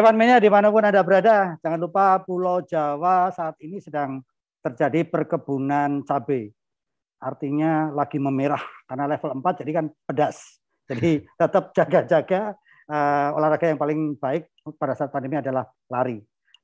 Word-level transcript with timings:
Evan 0.00 0.16
Mania 0.16 0.40
di 0.40 0.48
mana 0.48 0.72
pun 0.72 0.80
Anda 0.80 1.04
berada, 1.04 1.60
jangan 1.60 1.76
lupa 1.76 2.16
Pulau 2.24 2.64
Jawa 2.64 3.28
saat 3.36 3.52
ini 3.60 3.84
sedang 3.84 4.24
terjadi 4.64 5.04
perkebunan 5.04 6.00
cabai. 6.08 6.48
Artinya 7.20 7.92
lagi 7.92 8.16
memerah 8.16 8.64
karena 8.88 9.04
level 9.04 9.44
4 9.44 9.60
jadi 9.60 9.72
kan 9.76 9.92
pedas. 10.08 10.56
Jadi 10.88 11.20
tetap 11.44 11.76
jaga-jaga 11.76 12.56
uh, 12.88 13.36
olahraga 13.36 13.68
yang 13.68 13.76
paling 13.76 14.16
baik 14.16 14.48
pada 14.80 14.96
saat 14.96 15.12
pandemi 15.12 15.36
adalah 15.36 15.68
lari. 15.92 16.16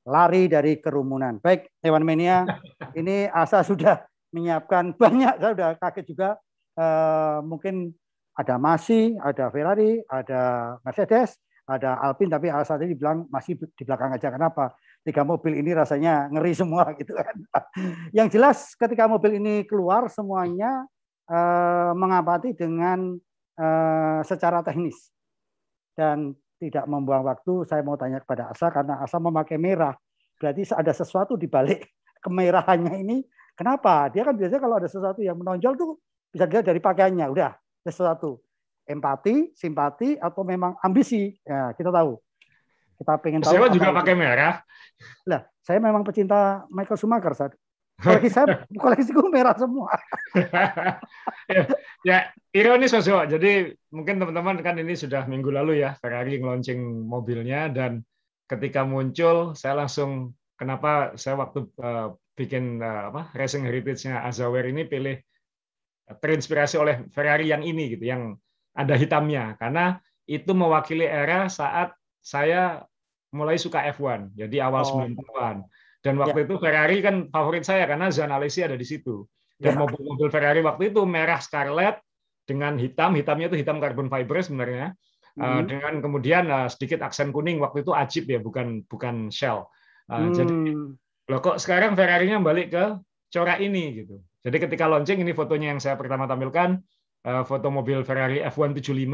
Lari 0.09 0.49
dari 0.49 0.81
kerumunan. 0.81 1.37
Baik, 1.37 1.77
Evan 1.85 2.09
Mania, 2.09 2.41
ini 2.99 3.29
Asa 3.29 3.61
sudah 3.61 4.01
menyiapkan 4.33 4.93
banyak, 4.97 5.37
saya 5.37 5.53
sudah 5.53 5.69
kaget 5.77 6.05
juga. 6.09 6.29
Uh, 6.73 7.45
mungkin 7.45 7.93
ada 8.33 8.57
Masi, 8.57 9.13
ada 9.21 9.53
Ferrari, 9.53 10.01
ada 10.09 10.73
Mercedes, 10.81 11.37
ada 11.67 11.99
Alpine 11.99 12.31
tapi 12.31 12.47
saat 12.63 12.79
ini 12.79 12.95
dibilang 12.95 13.27
masih 13.27 13.59
di 13.59 13.83
belakang 13.83 14.15
aja. 14.15 14.31
Kenapa? 14.31 14.71
Tiga 15.03 15.27
mobil 15.27 15.59
ini 15.59 15.75
rasanya 15.75 16.31
ngeri 16.31 16.55
semua 16.55 16.87
gitu 16.99 17.11
kan. 17.11 17.35
Yang 18.15 18.39
jelas 18.39 18.57
ketika 18.79 19.05
mobil 19.11 19.35
ini 19.35 19.67
keluar 19.67 20.07
semuanya 20.07 20.87
eh, 21.27 21.91
mengapati 21.91 22.55
dengan 22.55 23.19
eh, 23.59 24.19
secara 24.23 24.63
teknis 24.63 25.11
dan 25.91 26.31
tidak 26.57 26.87
membuang 26.87 27.27
waktu. 27.27 27.67
Saya 27.67 27.83
mau 27.83 27.99
tanya 27.99 28.23
kepada 28.23 28.55
Asa 28.55 28.71
karena 28.71 29.03
Asa 29.03 29.19
memakai 29.19 29.59
merah. 29.59 29.93
Berarti 30.39 30.71
ada 30.71 30.95
sesuatu 30.95 31.35
di 31.35 31.51
balik 31.51 31.83
kemerahannya 32.23 32.95
ini. 33.03 33.27
Kenapa? 33.59 34.07
Dia 34.07 34.23
kan 34.23 34.39
biasanya 34.39 34.61
kalau 34.63 34.75
ada 34.79 34.87
sesuatu 34.87 35.19
yang 35.19 35.35
menonjol 35.35 35.75
tuh 35.75 35.99
bisa 36.31 36.47
dilihat 36.47 36.63
dari 36.63 36.79
pakaiannya. 36.79 37.27
Udah, 37.27 37.59
sesuatu 37.83 38.46
empati, 38.87 39.51
simpati, 39.53 40.15
atau 40.15 40.41
memang 40.47 40.79
ambisi. 40.79 41.35
Ya, 41.43 41.75
kita 41.75 41.91
tahu. 41.91 42.17
Kita 42.97 43.13
pengen 43.21 43.43
tahu. 43.43 43.53
Saya 43.53 43.69
juga 43.69 43.91
pakai 43.93 44.15
merah. 44.15 44.63
Lah, 45.29 45.45
saya 45.61 45.77
memang 45.83 46.01
pecinta 46.01 46.65
Michael 46.71 46.97
Schumacher 46.97 47.33
saat. 47.35 47.53
Koleksi 48.05 48.29
saya, 48.29 48.61
koleksiku 48.77 49.25
merah 49.33 49.57
semua. 49.57 49.89
ya, 51.49 51.65
ya, 52.05 52.17
ironis 52.53 52.93
Mas 52.93 53.09
Yo. 53.09 53.17
Jadi 53.25 53.73
mungkin 53.89 54.21
teman-teman 54.21 54.61
kan 54.61 54.77
ini 54.77 54.93
sudah 54.93 55.25
minggu 55.25 55.49
lalu 55.49 55.81
ya 55.81 55.97
Ferrari 55.97 56.37
launching 56.37 56.77
mobilnya 57.09 57.73
dan 57.73 58.05
ketika 58.45 58.85
muncul 58.85 59.57
saya 59.57 59.81
langsung 59.81 60.37
kenapa 60.53 61.17
saya 61.17 61.41
waktu 61.41 61.65
uh, 61.81 62.13
bikin 62.37 62.85
uh, 62.85 63.09
apa 63.09 63.33
racing 63.33 63.65
heritage-nya 63.65 64.21
Azawer 64.29 64.69
ini 64.69 64.85
pilih 64.85 65.17
terinspirasi 66.07 66.77
oleh 66.77 66.95
Ferrari 67.09 67.49
yang 67.49 67.65
ini 67.65 67.97
gitu 67.97 68.05
yang 68.13 68.37
ada 68.77 68.93
hitamnya 68.93 69.57
karena 69.57 69.97
itu 70.29 70.53
mewakili 70.53 71.09
era 71.09 71.49
saat 71.49 71.97
saya 72.21 72.85
mulai 73.33 73.57
suka 73.57 73.81
F1 73.89 74.37
jadi 74.37 74.69
awal 74.69 74.85
oh. 74.85 75.01
90-an 75.01 75.65
dan 76.05 76.13
waktu 76.21 76.39
ya. 76.39 76.45
itu 76.45 76.55
Ferrari 76.61 76.97
kan 77.01 77.15
favorit 77.33 77.65
saya 77.65 77.89
karena 77.89 78.13
Zanalesi 78.13 78.61
ada 78.61 78.77
di 78.77 78.85
situ 78.85 79.25
dan 79.57 79.75
ya. 79.75 79.79
mobil-mobil 79.81 80.29
Ferrari 80.29 80.61
waktu 80.61 80.93
itu 80.93 81.01
merah 81.09 81.41
scarlet 81.41 81.97
dengan 82.47 82.77
hitam 82.77 83.17
hitamnya 83.17 83.51
itu 83.51 83.57
hitam 83.59 83.81
carbon 83.81 84.07
fiber 84.07 84.39
sebenarnya 84.39 84.93
hmm. 85.35 85.67
dengan 85.67 85.93
kemudian 85.99 86.45
uh, 86.47 86.69
sedikit 86.69 87.03
aksen 87.03 87.33
kuning 87.33 87.57
waktu 87.59 87.81
itu 87.81 87.91
ajib 87.91 88.29
ya 88.29 88.39
bukan 88.39 88.85
bukan 88.87 89.33
shell 89.33 89.67
uh, 90.07 90.21
hmm. 90.21 90.31
jadi 90.37 90.55
loh 91.27 91.41
kok 91.43 91.59
sekarang 91.59 91.97
Ferrari-nya 91.97 92.39
balik 92.39 92.71
ke 92.71 92.85
corak 93.33 93.59
ini 93.59 94.05
gitu 94.05 94.21
jadi 94.45 94.63
ketika 94.63 94.87
launching 94.87 95.19
ini 95.19 95.35
fotonya 95.35 95.75
yang 95.75 95.81
saya 95.83 95.99
pertama 95.99 96.23
tampilkan 96.23 96.79
Eh, 96.79 96.96
foto 97.43 97.67
mobil 97.67 98.07
Ferrari 98.07 98.39
F175 98.39 99.07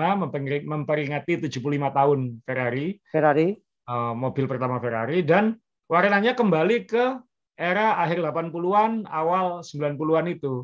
memperingati 0.69 1.49
75 1.49 1.57
tahun 1.97 2.19
Ferrari. 2.45 2.97
Ferrari. 3.09 3.57
Eh, 3.83 4.13
mobil 4.15 4.47
pertama 4.47 4.79
Ferrari 4.79 5.27
dan 5.27 5.59
warnanya 5.91 6.31
kembali 6.37 6.87
ke 6.87 7.19
era 7.59 7.99
akhir 7.99 8.23
80-an, 8.23 9.05
awal 9.11 9.59
90-an 9.59 10.25
itu. 10.31 10.63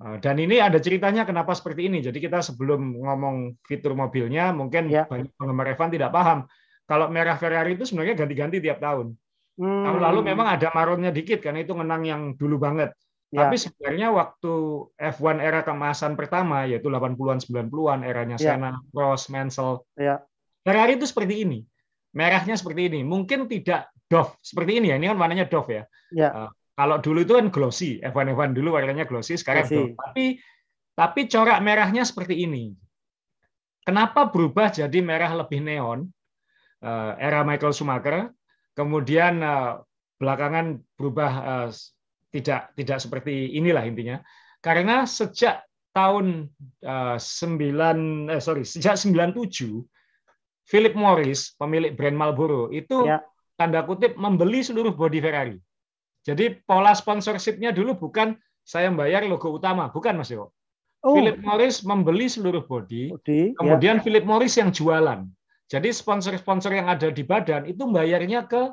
Eh, 0.00 0.16
dan 0.24 0.40
ini 0.40 0.64
ada 0.64 0.80
ceritanya 0.80 1.28
kenapa 1.28 1.52
seperti 1.52 1.92
ini. 1.92 2.00
Jadi 2.00 2.24
kita 2.24 2.40
sebelum 2.40 3.04
ngomong 3.04 3.60
fitur 3.68 3.92
mobilnya, 3.92 4.56
mungkin 4.56 4.88
ya. 4.88 5.04
banyak 5.04 5.28
penggemar 5.36 5.76
F1 5.76 5.92
tidak 5.92 6.10
paham. 6.10 6.48
Kalau 6.88 7.12
merah 7.12 7.36
Ferrari 7.36 7.76
itu 7.76 7.84
sebenarnya 7.84 8.24
ganti-ganti 8.24 8.64
tiap 8.64 8.80
tahun. 8.80 9.12
Hmm. 9.60 9.84
Tahun 9.86 10.00
lalu 10.00 10.20
memang 10.34 10.56
ada 10.56 10.72
marunnya 10.72 11.14
dikit 11.14 11.44
karena 11.44 11.62
itu 11.62 11.76
ngenang 11.76 12.02
yang 12.08 12.22
dulu 12.34 12.56
banget. 12.56 12.96
Ya. 13.34 13.50
Tapi 13.50 13.58
sebenarnya 13.58 14.14
waktu 14.14 14.54
F1 14.94 15.42
era 15.42 15.66
kemasan 15.66 16.14
pertama 16.14 16.70
yaitu 16.70 16.86
80-an 16.86 17.42
90-an 17.42 18.06
eranya 18.06 18.38
ya. 18.38 18.54
Senna, 18.54 18.78
Prost, 18.94 19.26
Mansell. 19.34 19.82
Ya. 19.98 20.22
Ferrari 20.62 20.94
itu 20.94 21.10
seperti 21.10 21.42
ini. 21.42 21.66
Merahnya 22.14 22.54
seperti 22.54 22.86
ini. 22.86 23.02
Mungkin 23.02 23.50
tidak 23.50 23.90
Dove 24.06 24.38
seperti 24.38 24.78
ini 24.78 24.94
ya. 24.94 24.96
Ini 25.02 25.10
kan 25.10 25.18
warnanya 25.18 25.50
Dove 25.50 25.82
ya. 25.82 25.84
ya. 26.14 26.28
Uh, 26.30 26.50
kalau 26.78 27.02
dulu 27.02 27.26
itu 27.26 27.34
kan 27.34 27.50
glossy. 27.50 27.98
F1 28.06 28.38
F1 28.38 28.54
dulu 28.54 28.78
warnanya 28.78 29.02
glossy, 29.02 29.34
sekarang 29.34 29.66
glossy. 29.66 29.82
Dove. 29.82 29.98
Tapi 29.98 30.24
tapi 30.94 31.20
corak 31.26 31.58
merahnya 31.58 32.06
seperti 32.06 32.46
ini. 32.46 32.70
Kenapa 33.82 34.30
berubah 34.30 34.70
jadi 34.70 35.02
merah 35.02 35.34
lebih 35.34 35.58
neon? 35.58 36.06
Uh, 36.78 37.16
era 37.18 37.42
Michael 37.42 37.74
Schumacher, 37.74 38.30
kemudian 38.78 39.40
uh, 39.40 39.80
belakangan 40.20 40.84
berubah 41.00 41.32
uh, 41.42 41.68
tidak 42.34 42.74
tidak 42.74 42.98
seperti 42.98 43.54
inilah 43.54 43.86
intinya. 43.86 44.18
Karena 44.58 45.06
sejak 45.06 45.62
tahun 45.94 46.50
uh, 46.82 47.16
9 47.16 48.34
eh, 48.34 48.42
sorry, 48.42 48.66
sejak 48.66 48.98
97 48.98 49.86
Philip 50.66 50.96
Morris, 50.96 51.54
pemilik 51.54 51.94
brand 51.94 52.16
Marlboro, 52.16 52.72
itu 52.74 53.06
ya. 53.06 53.22
tanda 53.54 53.84
kutip 53.86 54.18
membeli 54.18 54.64
seluruh 54.64 54.96
bodi 54.96 55.20
Ferrari. 55.22 55.60
Jadi 56.24 56.56
pola 56.64 56.96
sponsorshipnya 56.96 57.70
dulu 57.70 58.08
bukan 58.08 58.34
saya 58.64 58.88
bayar 58.90 59.28
logo 59.28 59.52
utama, 59.52 59.92
bukan 59.92 60.16
Mas 60.16 60.32
Yo. 60.32 60.50
Oh. 61.04 61.12
Philip 61.12 61.36
Morris 61.44 61.84
membeli 61.84 62.32
seluruh 62.32 62.64
bodi, 62.64 63.12
bodi 63.12 63.52
ya. 63.52 63.60
kemudian 63.60 64.00
ya. 64.00 64.02
Philip 64.02 64.24
Morris 64.24 64.56
yang 64.56 64.72
jualan. 64.72 65.28
Jadi 65.68 65.92
sponsor-sponsor 65.92 66.72
yang 66.72 66.88
ada 66.88 67.12
di 67.12 67.20
badan 67.20 67.68
itu 67.68 67.84
bayarnya 67.88 68.48
ke 68.48 68.72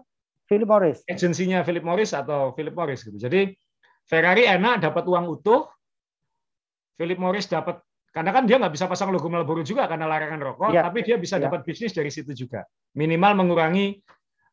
Philip 0.51 0.67
Morris. 0.67 0.99
Agensinya 1.07 1.63
Philip 1.63 1.87
Morris 1.87 2.11
atau 2.11 2.51
Philip 2.51 2.75
Morris 2.75 3.07
gitu. 3.07 3.15
Jadi 3.15 3.55
Ferrari 4.03 4.43
enak 4.43 4.83
dapat 4.83 5.07
uang 5.07 5.31
utuh, 5.31 5.71
Philip 6.99 7.15
Morris 7.15 7.47
dapat 7.47 7.79
karena 8.11 8.35
kan 8.35 8.43
dia 8.43 8.59
nggak 8.59 8.75
bisa 8.75 8.91
pasang 8.91 9.15
logo 9.15 9.31
Marlboro 9.31 9.63
juga 9.63 9.87
karena 9.87 10.03
larangan 10.03 10.43
rokok, 10.43 10.75
ya. 10.75 10.83
tapi 10.83 11.07
dia 11.07 11.15
bisa 11.15 11.39
ya. 11.39 11.47
dapat 11.47 11.63
bisnis 11.63 11.95
dari 11.95 12.11
situ 12.11 12.35
juga. 12.35 12.67
Minimal 12.99 13.39
mengurangi 13.39 14.03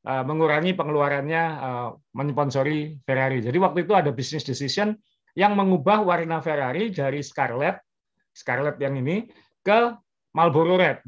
uh, 0.07 0.23
mengurangi 0.23 0.79
pengeluarannya 0.79 1.43
uh, 1.59 1.91
mensponsori 2.15 3.03
Ferrari. 3.03 3.43
Jadi 3.43 3.59
waktu 3.59 3.83
itu 3.83 3.99
ada 3.99 4.15
business 4.15 4.47
decision 4.47 4.95
yang 5.35 5.59
mengubah 5.59 6.07
warna 6.07 6.39
Ferrari 6.39 6.95
dari 6.95 7.27
scarlet, 7.27 7.83
scarlet 8.31 8.79
yang 8.79 8.95
ini 9.03 9.27
ke 9.67 9.99
Marlboro 10.39 10.79
Red. 10.79 11.03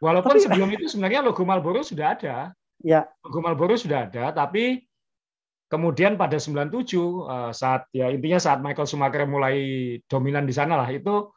Walaupun 0.00 0.34
tapi... 0.34 0.42
sebelum 0.42 0.68
itu 0.74 0.90
sebenarnya 0.90 1.22
logo 1.22 1.46
Marlboro 1.46 1.86
sudah 1.86 2.18
ada. 2.18 2.50
Ya. 2.80 3.08
Logo 3.24 3.44
Marlboro 3.44 3.76
sudah 3.76 4.08
ada, 4.08 4.32
tapi 4.32 4.84
kemudian 5.70 6.18
pada 6.18 6.40
97 6.40 6.82
eh, 6.90 7.52
saat 7.54 7.86
ya 7.94 8.10
intinya 8.10 8.40
saat 8.40 8.58
Michael 8.64 8.88
Schumacher 8.88 9.24
mulai 9.28 9.56
dominan 10.10 10.44
di 10.48 10.54
sana 10.56 10.74
lah 10.80 10.88
itu 10.90 11.30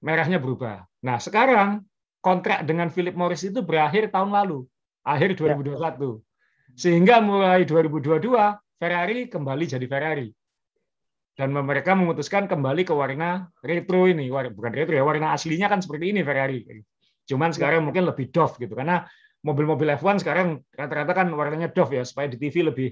merahnya 0.00 0.40
berubah. 0.40 0.86
Nah, 1.04 1.20
sekarang 1.20 1.84
kontrak 2.24 2.64
dengan 2.64 2.88
Philip 2.88 3.12
Morris 3.12 3.44
itu 3.44 3.60
berakhir 3.60 4.08
tahun 4.08 4.32
lalu, 4.32 4.64
akhir 5.04 5.36
2021. 5.36 5.76
Ya. 5.76 6.10
Sehingga 6.74 7.20
mulai 7.20 7.68
2022 7.68 8.32
Ferrari 8.80 9.28
kembali 9.28 9.64
jadi 9.68 9.86
Ferrari. 9.86 10.32
Dan 11.34 11.50
mereka 11.50 11.98
memutuskan 11.98 12.46
kembali 12.46 12.86
ke 12.86 12.94
warna 12.94 13.50
retro 13.58 14.06
ini, 14.06 14.30
bukan 14.30 14.70
retro 14.70 14.94
ya, 14.94 15.02
warna 15.02 15.34
aslinya 15.34 15.66
kan 15.66 15.82
seperti 15.82 16.14
ini 16.14 16.22
Ferrari. 16.22 16.62
Cuman 17.26 17.50
sekarang 17.50 17.82
ya. 17.82 17.84
mungkin 17.90 18.04
lebih 18.06 18.30
doff 18.30 18.56
gitu 18.56 18.72
karena 18.72 19.02
mobil-mobil 19.44 19.92
F1 20.00 20.24
sekarang 20.24 20.64
rata-rata 20.72 21.12
kan 21.12 21.28
warnanya 21.36 21.68
Dove 21.68 22.00
ya 22.00 22.04
supaya 22.08 22.32
di 22.32 22.40
TV 22.40 22.64
lebih 22.64 22.88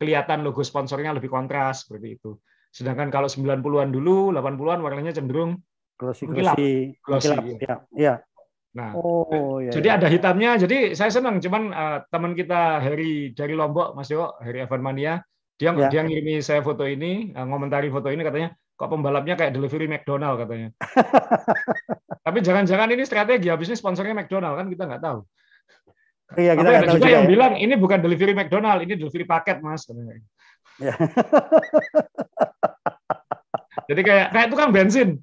kelihatan 0.00 0.40
logo 0.40 0.64
sponsornya 0.64 1.12
lebih 1.12 1.28
kontras 1.28 1.84
seperti 1.84 2.16
itu. 2.16 2.40
Sedangkan 2.72 3.12
kalau 3.12 3.28
90-an 3.28 3.92
dulu, 3.92 4.32
80-an 4.32 4.80
warnanya 4.80 5.12
cenderung 5.12 5.60
glossy 6.00 6.24
glossy, 6.24 6.72
glossy 7.04 7.36
ya. 7.60 7.84
ya. 7.92 8.14
Nah, 8.70 8.94
oh, 8.96 9.58
ya, 9.58 9.74
jadi 9.74 9.88
ya. 9.92 9.94
ada 10.00 10.08
hitamnya. 10.08 10.50
Jadi 10.56 10.94
saya 10.96 11.10
senang. 11.12 11.42
Cuman 11.42 11.74
uh, 11.74 11.98
teman 12.08 12.32
kita 12.32 12.80
Harry 12.80 13.34
dari 13.34 13.52
Lombok, 13.52 13.98
Mas 13.98 14.08
Yo, 14.08 14.32
Harry 14.40 14.62
Evan 14.62 14.80
Mania, 14.80 15.20
dia 15.58 15.74
ya. 15.74 15.90
dia 15.90 16.00
ngirimi 16.06 16.38
saya 16.40 16.62
foto 16.62 16.86
ini, 16.86 17.34
uh, 17.34 17.44
ngomentari 17.44 17.90
foto 17.90 18.08
ini 18.08 18.22
katanya, 18.22 18.54
kok 18.78 18.88
pembalapnya 18.88 19.34
kayak 19.34 19.52
delivery 19.52 19.90
McDonald 19.90 20.38
katanya. 20.40 20.70
Tapi 22.24 22.38
jangan-jangan 22.46 22.88
ini 22.94 23.02
strategi 23.02 23.50
habisnya 23.50 23.74
sponsornya 23.74 24.14
McDonald 24.14 24.54
kan 24.54 24.66
kita 24.70 24.86
nggak 24.86 25.02
tahu. 25.02 25.20
Iya, 26.38 26.54
kita 26.54 26.70
ada 26.70 26.94
juga 26.94 27.10
yang 27.10 27.26
ya. 27.26 27.30
bilang 27.30 27.52
ini 27.58 27.74
bukan 27.74 27.98
delivery 27.98 28.34
McDonald, 28.38 28.86
ini 28.86 28.94
delivery 28.94 29.26
paket, 29.26 29.58
Mas. 29.58 29.82
Ya. 30.78 30.94
Jadi 33.90 34.00
kayak 34.06 34.26
kayak 34.30 34.48
tukang 34.54 34.70
bensin. 34.70 35.18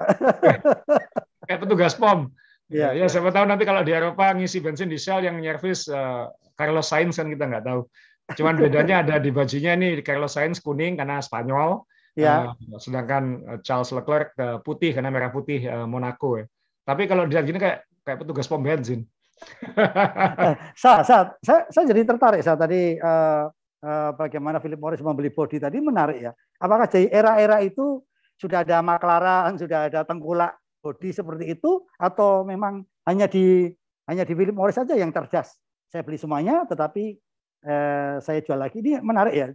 kayak 1.48 1.60
petugas 1.60 1.92
pom. 1.92 2.32
Ya, 2.72 2.96
ya, 2.96 3.04
siapa 3.04 3.28
tahu 3.28 3.44
nanti 3.44 3.68
kalau 3.68 3.84
di 3.84 3.92
Eropa 3.92 4.32
ngisi 4.32 4.64
bensin 4.64 4.88
di 4.88 4.96
Shell 4.96 5.28
yang 5.28 5.36
nyervis 5.36 5.92
uh, 5.92 6.32
Carlos 6.56 6.88
Sainz 6.88 7.20
kan 7.20 7.28
kita 7.28 7.44
nggak 7.44 7.68
tahu. 7.68 7.84
Cuman 8.32 8.56
bedanya 8.56 9.04
ada 9.04 9.20
di 9.20 9.28
bajunya 9.28 9.76
nih 9.76 10.00
Carlos 10.00 10.32
Sainz 10.32 10.64
kuning 10.64 10.96
karena 10.96 11.20
Spanyol, 11.20 11.84
ya. 12.16 12.56
Uh, 12.56 12.80
sedangkan 12.80 13.44
Charles 13.60 13.92
Leclerc 13.92 14.32
uh, 14.40 14.56
putih 14.64 14.96
karena 14.96 15.12
merah 15.12 15.28
putih 15.28 15.68
uh, 15.68 15.84
Monaco. 15.84 16.40
Ya. 16.40 16.48
Tapi 16.88 17.04
kalau 17.04 17.28
dilihat 17.28 17.44
gini 17.44 17.60
kayak 17.60 17.84
kayak 18.08 18.18
petugas 18.24 18.48
pom 18.48 18.64
bensin. 18.64 19.04
Saat, 20.82 21.02
saat, 21.06 21.26
saya, 21.42 21.60
saya 21.70 21.84
jadi 21.88 22.02
tertarik 22.04 22.42
saat 22.42 22.58
tadi 22.58 22.98
uh, 22.98 23.46
uh, 23.82 24.10
bagaimana 24.14 24.62
Philip 24.62 24.78
Morris 24.78 25.02
membeli 25.02 25.30
body 25.30 25.58
tadi 25.58 25.78
menarik 25.82 26.18
ya. 26.18 26.32
Apakah 26.62 26.86
dari 26.86 27.10
era-era 27.10 27.58
itu 27.62 28.02
sudah 28.38 28.62
ada 28.66 28.82
McLaren, 28.82 29.58
sudah 29.58 29.90
ada 29.90 30.02
tengkulak 30.06 30.54
body 30.82 31.14
seperti 31.14 31.54
itu 31.54 31.86
atau 31.98 32.42
memang 32.42 32.82
hanya 33.06 33.30
di 33.30 33.70
hanya 34.10 34.26
di 34.26 34.34
Philip 34.34 34.54
Morris 34.54 34.78
saja 34.78 34.98
yang 34.98 35.14
cerdas. 35.14 35.54
Saya 35.86 36.02
beli 36.02 36.18
semuanya 36.18 36.66
tetapi 36.66 37.14
eh, 37.62 38.14
saya 38.18 38.38
jual 38.42 38.58
lagi. 38.58 38.82
Ini 38.82 38.98
menarik 38.98 39.34
ya. 39.34 39.46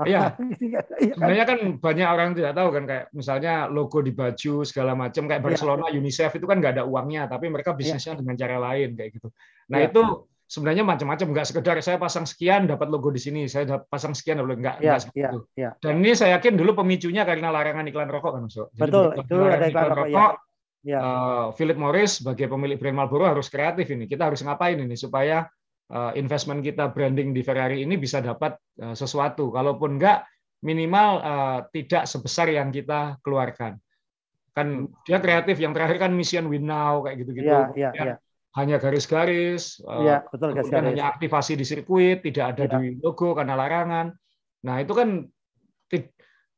Iya. 0.00 0.32
iya 0.64 0.80
kan? 0.80 0.98
Sebenarnya 1.12 1.44
kan 1.44 1.58
banyak 1.76 2.08
orang 2.08 2.28
tidak 2.32 2.52
tahu 2.56 2.68
kan 2.72 2.84
kayak 2.88 3.04
misalnya 3.12 3.54
logo 3.68 4.00
di 4.00 4.12
baju 4.16 4.54
segala 4.64 4.92
macam 4.96 5.28
kayak 5.28 5.42
iya. 5.44 5.46
Barcelona, 5.52 5.86
ya. 5.92 6.00
UNICEF 6.00 6.32
itu 6.40 6.46
kan 6.48 6.56
nggak 6.64 6.80
ada 6.80 6.84
uangnya 6.88 7.28
tapi 7.28 7.52
mereka 7.52 7.76
iya. 7.76 7.78
bisnisnya 7.78 8.12
ya. 8.16 8.18
dengan 8.24 8.34
cara 8.40 8.56
lain 8.56 8.88
kayak 8.96 9.10
gitu. 9.20 9.28
Nah 9.68 9.78
ya. 9.84 9.92
itu 9.92 10.02
sebenarnya 10.52 10.84
macam-macam 10.84 11.26
nggak 11.32 11.46
sekedar 11.48 11.76
saya 11.80 11.96
pasang 11.96 12.28
sekian 12.28 12.68
dapat 12.68 12.92
logo 12.92 13.08
di 13.08 13.16
sini 13.16 13.48
saya 13.48 13.64
dapat 13.64 13.88
pasang 13.88 14.12
sekian 14.12 14.44
dapat 14.44 14.60
nggak 14.60 14.76
ya, 14.84 15.00
seperti 15.00 15.24
ya, 15.24 15.30
ya. 15.56 15.70
dan 15.80 16.04
ini 16.04 16.12
saya 16.12 16.36
yakin 16.36 16.60
dulu 16.60 16.84
pemicunya 16.84 17.24
karena 17.24 17.48
larangan 17.48 17.88
iklan 17.88 18.12
rokok 18.12 18.36
kan 18.36 18.44
so. 18.52 18.68
betul 18.76 19.16
itu 19.16 19.36
ada 19.48 19.64
iklan, 19.72 19.88
rokok, 19.96 20.12
rokok 20.12 20.32
ya. 20.84 20.98
Uh, 21.00 21.46
Philip 21.56 21.78
Morris 21.80 22.20
sebagai 22.20 22.52
pemilik 22.52 22.76
brand 22.76 23.00
Marlboro 23.00 23.24
harus 23.32 23.48
kreatif 23.48 23.88
ini 23.96 24.04
kita 24.04 24.28
harus 24.28 24.44
ngapain 24.44 24.76
ini 24.76 24.92
supaya 24.92 25.48
investment 26.16 26.64
kita 26.64 26.88
branding 26.90 27.36
di 27.36 27.44
Ferrari 27.44 27.84
ini 27.84 28.00
bisa 28.00 28.24
dapat 28.24 28.56
uh, 28.80 28.96
sesuatu 28.96 29.52
kalaupun 29.52 30.00
enggak 30.00 30.24
minimal 30.62 31.08
uh, 31.20 31.58
tidak 31.74 32.08
sebesar 32.08 32.48
yang 32.48 32.72
kita 32.72 33.20
keluarkan 33.20 33.76
kan 34.52 34.88
dia 35.08 35.16
kreatif 35.20 35.56
yang 35.60 35.72
terakhir 35.72 35.96
kan 35.96 36.12
mission 36.12 36.48
win 36.48 36.68
now 36.68 37.00
kayak 37.04 37.24
gitu-gitu 37.24 37.48
ya, 37.48 37.72
ya, 37.72 37.90
ya. 37.96 38.04
ya 38.04 38.16
hanya 38.52 38.76
garis-garis, 38.76 39.80
ya, 39.80 40.28
betul, 40.28 40.52
garis 40.52 40.68
-garis. 40.68 40.92
hanya 40.92 41.08
aktivasi 41.08 41.56
di 41.56 41.64
sirkuit, 41.64 42.20
tidak 42.20 42.52
ada 42.52 42.68
ya. 42.68 42.76
di 42.76 43.00
logo 43.00 43.32
karena 43.32 43.56
larangan. 43.56 44.12
Nah 44.68 44.76
itu 44.76 44.92
kan 44.92 45.24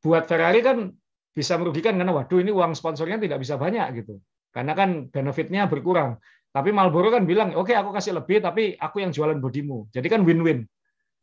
buat 0.02 0.26
Ferrari 0.26 0.60
kan 0.60 0.90
bisa 1.31 1.54
merugikan 1.54 1.94
karena 1.94 2.10
waduh 2.10 2.42
ini 2.42 2.50
uang 2.50 2.75
sponsornya 2.75 3.22
tidak 3.22 3.38
bisa 3.40 3.54
banyak 3.54 4.02
gitu, 4.02 4.19
karena 4.50 4.75
kan 4.75 5.06
benefitnya 5.06 5.70
berkurang. 5.70 6.19
Tapi 6.55 6.71
Marlboro 6.71 7.11
kan 7.11 7.27
bilang, 7.27 7.51
oke 7.59 7.67
okay, 7.67 7.75
aku 7.75 7.91
kasih 7.91 8.15
lebih, 8.15 8.39
tapi 8.39 8.79
aku 8.79 9.03
yang 9.03 9.11
jualan 9.11 9.43
bodimu. 9.43 9.91
Jadi 9.91 10.06
kan 10.06 10.23
win-win. 10.23 10.62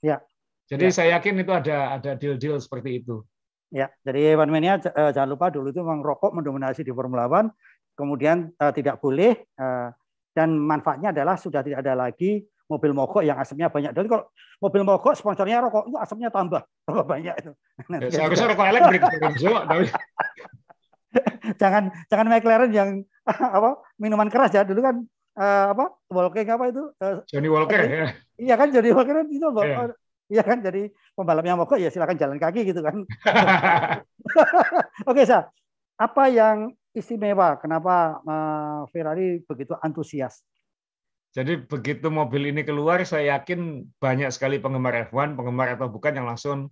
Ya. 0.03 0.19
Jadi 0.67 0.91
ya. 0.91 0.91
saya 0.91 1.09
yakin 1.15 1.39
itu 1.39 1.51
ada 1.55 1.95
ada 1.95 2.11
deal-deal 2.19 2.59
seperti 2.59 2.99
itu. 2.99 3.23
Ya, 3.71 3.87
jadi 4.03 4.35
One 4.35 4.51
Mania 4.51 4.75
eh, 4.83 5.11
jangan 5.15 5.31
lupa 5.31 5.47
dulu 5.47 5.71
itu 5.71 5.79
memang 5.79 6.03
rokok 6.03 6.35
mendominasi 6.35 6.83
di 6.83 6.91
Formula 6.91 7.31
One, 7.31 7.55
kemudian 7.95 8.51
uh, 8.59 8.75
tidak 8.75 8.99
boleh 8.99 9.47
uh, 9.55 9.95
dan 10.35 10.59
manfaatnya 10.59 11.15
adalah 11.15 11.39
sudah 11.39 11.63
tidak 11.63 11.79
ada 11.79 11.95
lagi 11.95 12.43
mobil 12.67 12.91
mogok 12.91 13.23
yang 13.23 13.39
asapnya 13.39 13.71
banyak. 13.71 13.95
Jadi 13.95 14.07
kalau 14.11 14.27
mobil 14.59 14.83
mogok 14.83 15.15
sponsornya 15.15 15.63
rokok 15.63 15.87
itu 15.87 15.97
asapnya 15.99 16.27
tambah, 16.27 16.59
tambah 16.87 17.03
banyak 17.07 17.35
itu. 17.39 17.51
Ya, 17.87 18.11
seharusnya 18.11 18.47
rokok 18.51 18.67
elektrik 18.67 18.99
tapi 19.03 19.87
jangan 21.61 21.91
jangan 22.07 22.27
McLaren 22.31 22.71
yang 22.71 22.89
apa 23.59 23.83
minuman 23.99 24.31
keras 24.31 24.55
ya 24.55 24.63
dulu 24.63 24.79
kan 24.79 25.03
uh, 25.37 25.65
apa 25.71 25.85
Walking 26.11 26.49
apa 26.49 26.63
itu 26.71 26.83
uh, 26.99 27.21
Johnny 27.29 27.49
Walker 27.51 27.79
ya 27.79 28.15
iya 28.39 28.55
kan 28.57 28.73
Johnny 28.73 28.91
Walker 28.91 29.27
itu 29.27 29.47
loh 29.47 29.63
yeah. 29.63 29.91
iya 30.31 30.43
kan 30.43 30.63
jadi 30.63 30.91
pembalapnya 31.13 31.59
mogok 31.59 31.79
ya 31.79 31.91
silakan 31.91 32.17
jalan 32.17 32.39
kaki 32.39 32.67
gitu 32.67 32.81
kan 32.83 33.03
oke 35.09 35.23
sa 35.27 35.51
apa 36.01 36.23
yang 36.33 36.73
istimewa? 36.91 37.55
Kenapa 37.59 38.19
uh, 38.23 38.81
Ferrari 38.91 39.39
begitu 39.45 39.75
antusias? 39.79 40.43
Jadi 41.31 41.63
begitu 41.63 42.11
mobil 42.11 42.51
ini 42.51 42.67
keluar, 42.67 42.99
saya 43.07 43.39
yakin 43.39 43.87
banyak 44.03 44.27
sekali 44.35 44.59
penggemar 44.59 45.07
F1, 45.07 45.39
penggemar 45.39 45.79
atau 45.79 45.87
bukan 45.87 46.11
yang 46.11 46.27
langsung 46.27 46.67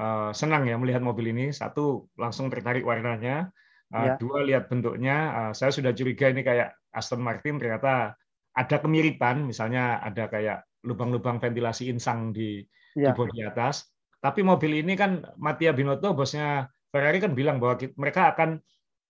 uh, 0.00 0.32
senang 0.32 0.64
ya 0.64 0.80
melihat 0.80 1.04
mobil 1.04 1.28
ini. 1.36 1.52
Satu 1.52 2.08
langsung 2.16 2.48
tertarik 2.48 2.88
warnanya, 2.88 3.52
uh, 3.94 4.04
ya. 4.04 4.14
dua 4.20 4.44
lihat 4.44 4.68
bentuknya. 4.68 5.16
Uh, 5.32 5.52
saya 5.56 5.70
sudah 5.72 5.92
curiga 5.92 6.30
ini 6.30 6.42
kayak 6.42 6.74
Aston 6.92 7.22
Martin 7.22 7.60
ternyata 7.60 8.16
ada 8.52 8.76
kemiripan, 8.82 9.46
misalnya 9.46 10.02
ada 10.02 10.26
kayak 10.26 10.66
lubang-lubang 10.82 11.38
ventilasi 11.38 11.90
insang 11.92 12.34
di, 12.34 12.64
ya. 12.98 13.10
di 13.10 13.16
bodi 13.16 13.44
atas. 13.44 13.86
Tapi 14.18 14.42
mobil 14.42 14.82
ini 14.82 14.98
kan 14.98 15.22
Mattia 15.38 15.70
Binotto, 15.70 16.10
bosnya 16.10 16.66
Ferrari 16.90 17.22
kan 17.22 17.38
bilang 17.38 17.62
bahwa 17.62 17.78
mereka 17.94 18.34
akan 18.34 18.58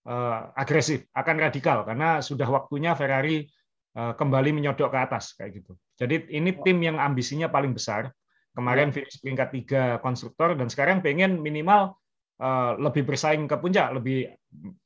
Eh, 0.08 0.40
agresif, 0.56 1.04
akan 1.12 1.36
radikal 1.36 1.84
karena 1.84 2.24
sudah 2.24 2.48
waktunya 2.48 2.96
Ferrari 2.96 3.44
eh, 3.92 4.12
kembali 4.16 4.56
menyodok 4.56 4.88
ke 4.88 4.98
atas 5.04 5.36
kayak 5.36 5.60
gitu. 5.60 5.76
Jadi 6.00 6.32
ini 6.32 6.56
tim 6.64 6.80
yang 6.80 6.96
ambisinya 6.96 7.52
paling 7.52 7.76
besar. 7.76 8.08
Kemarin 8.56 8.88
ya. 8.88 8.94
finish 8.96 9.20
peringkat 9.20 9.48
tiga 9.52 9.82
konstruktor 10.00 10.56
dan 10.56 10.72
sekarang 10.72 11.04
pengen 11.04 11.44
minimal 11.44 11.97
lebih 12.78 13.02
bersaing 13.02 13.50
ke 13.50 13.56
puncak, 13.58 13.98
lebih 13.98 14.30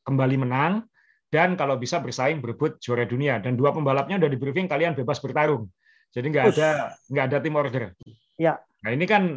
kembali 0.03 0.37
menang 0.41 0.89
dan 1.33 1.57
kalau 1.57 1.81
bisa 1.81 2.01
bersaing 2.01 2.41
berebut 2.45 2.77
juara 2.81 3.09
dunia. 3.09 3.41
Dan 3.41 3.57
dua 3.57 3.73
pembalapnya 3.73 4.21
udah 4.21 4.31
di 4.33 4.37
briefing 4.41 4.69
kalian 4.69 4.93
bebas 4.93 5.21
bertarung. 5.21 5.69
Jadi 6.13 6.29
nggak 6.29 6.47
ada 6.57 6.93
nggak 7.09 7.25
ada 7.33 7.39
tim 7.41 7.57
order. 7.57 7.83
Ya. 8.37 8.61
Nah 8.85 8.91
ini 8.93 9.05
kan 9.09 9.37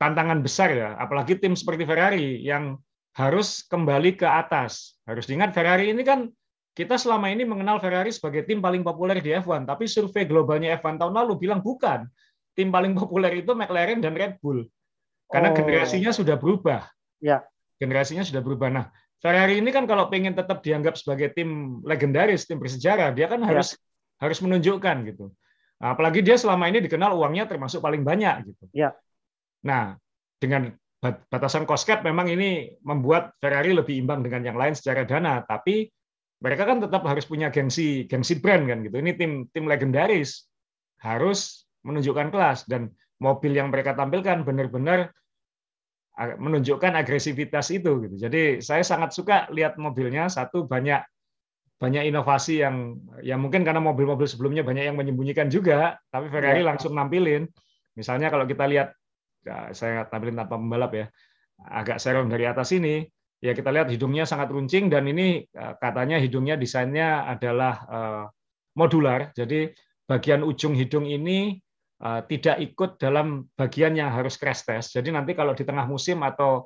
tantangan 0.00 0.40
besar 0.40 0.72
ya, 0.72 0.96
apalagi 0.96 1.36
tim 1.36 1.52
seperti 1.52 1.84
Ferrari 1.84 2.40
yang 2.40 2.80
harus 3.16 3.64
kembali 3.68 4.16
ke 4.16 4.24
atas. 4.28 4.96
Harus 5.04 5.28
diingat 5.28 5.52
Ferrari 5.52 5.92
ini 5.92 6.00
kan 6.04 6.28
kita 6.72 6.96
selama 6.96 7.28
ini 7.28 7.44
mengenal 7.44 7.82
Ferrari 7.82 8.08
sebagai 8.14 8.46
tim 8.48 8.62
paling 8.62 8.80
populer 8.80 9.18
di 9.20 9.34
F1, 9.34 9.68
tapi 9.68 9.84
survei 9.84 10.24
globalnya 10.24 10.78
F1 10.80 10.96
tahun 10.96 11.14
lalu 11.16 11.36
bilang 11.36 11.60
bukan. 11.60 12.08
Tim 12.56 12.68
paling 12.72 12.96
populer 12.98 13.40
itu 13.40 13.52
McLaren 13.54 14.00
dan 14.00 14.16
Red 14.16 14.40
Bull. 14.42 14.64
Karena 15.30 15.52
oh. 15.52 15.56
generasinya 15.56 16.10
sudah 16.10 16.34
berubah. 16.34 16.82
Ya. 17.20 17.44
Generasinya 17.80 18.24
sudah 18.24 18.40
berubah. 18.44 18.68
Nah, 18.68 18.86
Ferrari 19.20 19.60
ini 19.60 19.68
kan 19.68 19.84
kalau 19.84 20.08
pengen 20.08 20.32
tetap 20.32 20.64
dianggap 20.64 20.96
sebagai 20.96 21.32
tim 21.36 21.80
legendaris, 21.84 22.48
tim 22.48 22.56
bersejarah, 22.56 23.12
dia 23.12 23.28
kan 23.28 23.44
ya. 23.44 23.52
harus 23.52 23.76
harus 24.20 24.38
menunjukkan 24.40 24.96
gitu. 25.12 25.32
Nah, 25.80 25.96
apalagi 25.96 26.20
dia 26.20 26.36
selama 26.36 26.68
ini 26.68 26.84
dikenal 26.84 27.16
uangnya 27.16 27.48
termasuk 27.48 27.80
paling 27.80 28.04
banyak 28.04 28.52
gitu. 28.52 28.64
Ya. 28.72 28.96
Nah, 29.64 29.96
dengan 30.40 30.72
batasan 31.00 31.64
cost 31.64 31.88
cap 31.88 32.04
memang 32.04 32.28
ini 32.28 32.76
membuat 32.84 33.32
Ferrari 33.40 33.72
lebih 33.72 33.96
imbang 33.96 34.20
dengan 34.20 34.44
yang 34.44 34.56
lain 34.60 34.76
secara 34.76 35.08
dana, 35.08 35.40
tapi 35.44 35.88
mereka 36.40 36.68
kan 36.68 36.80
tetap 36.80 37.04
harus 37.04 37.24
punya 37.28 37.48
gengsi 37.52 38.04
gengsi 38.08 38.40
brand 38.40 38.68
kan 38.68 38.84
gitu. 38.84 38.96
Ini 39.00 39.12
tim 39.16 39.48
tim 39.52 39.64
legendaris 39.68 40.48
harus 41.00 41.68
menunjukkan 41.84 42.28
kelas 42.28 42.68
dan 42.68 42.92
mobil 43.20 43.56
yang 43.56 43.68
mereka 43.68 43.96
tampilkan 43.96 44.44
benar-benar 44.44 45.12
menunjukkan 46.20 46.92
agresivitas 47.00 47.72
itu 47.72 48.04
gitu. 48.04 48.16
Jadi 48.16 48.60
saya 48.60 48.84
sangat 48.84 49.16
suka 49.16 49.48
lihat 49.54 49.80
mobilnya 49.80 50.28
satu 50.28 50.68
banyak 50.68 51.00
banyak 51.80 52.12
inovasi 52.12 52.60
yang 52.60 53.00
ya 53.24 53.40
mungkin 53.40 53.64
karena 53.64 53.80
mobil-mobil 53.80 54.28
sebelumnya 54.28 54.60
banyak 54.60 54.92
yang 54.92 55.00
menyembunyikan 55.00 55.48
juga, 55.48 55.96
tapi 56.12 56.28
Ferrari 56.28 56.60
ya. 56.60 56.76
langsung 56.76 56.92
nampilin. 56.92 57.48
Misalnya 57.96 58.28
kalau 58.28 58.44
kita 58.44 58.68
lihat 58.68 58.92
Ya, 59.40 59.72
saya 59.72 60.04
tampilin 60.04 60.36
tanpa 60.36 60.60
pembalap 60.60 60.92
ya, 60.92 61.06
agak 61.64 61.96
serong 61.96 62.28
dari 62.28 62.44
atas 62.44 62.76
ini, 62.76 63.08
ya 63.40 63.56
kita 63.56 63.72
lihat 63.72 63.88
hidungnya 63.88 64.28
sangat 64.28 64.52
runcing 64.52 64.92
dan 64.92 65.08
ini 65.08 65.48
eh, 65.48 65.74
katanya 65.80 66.20
hidungnya 66.20 66.60
desainnya 66.60 67.24
adalah 67.24 67.74
eh, 67.88 68.24
modular, 68.76 69.32
jadi 69.32 69.72
bagian 70.04 70.44
ujung 70.44 70.76
hidung 70.76 71.08
ini 71.08 71.56
tidak 72.00 72.56
ikut 72.64 72.96
dalam 72.96 73.44
bagian 73.52 73.92
yang 73.92 74.08
harus 74.08 74.40
crash 74.40 74.64
test. 74.64 74.96
Jadi 74.96 75.12
nanti 75.12 75.36
kalau 75.36 75.52
di 75.52 75.68
tengah 75.68 75.84
musim 75.84 76.24
atau 76.24 76.64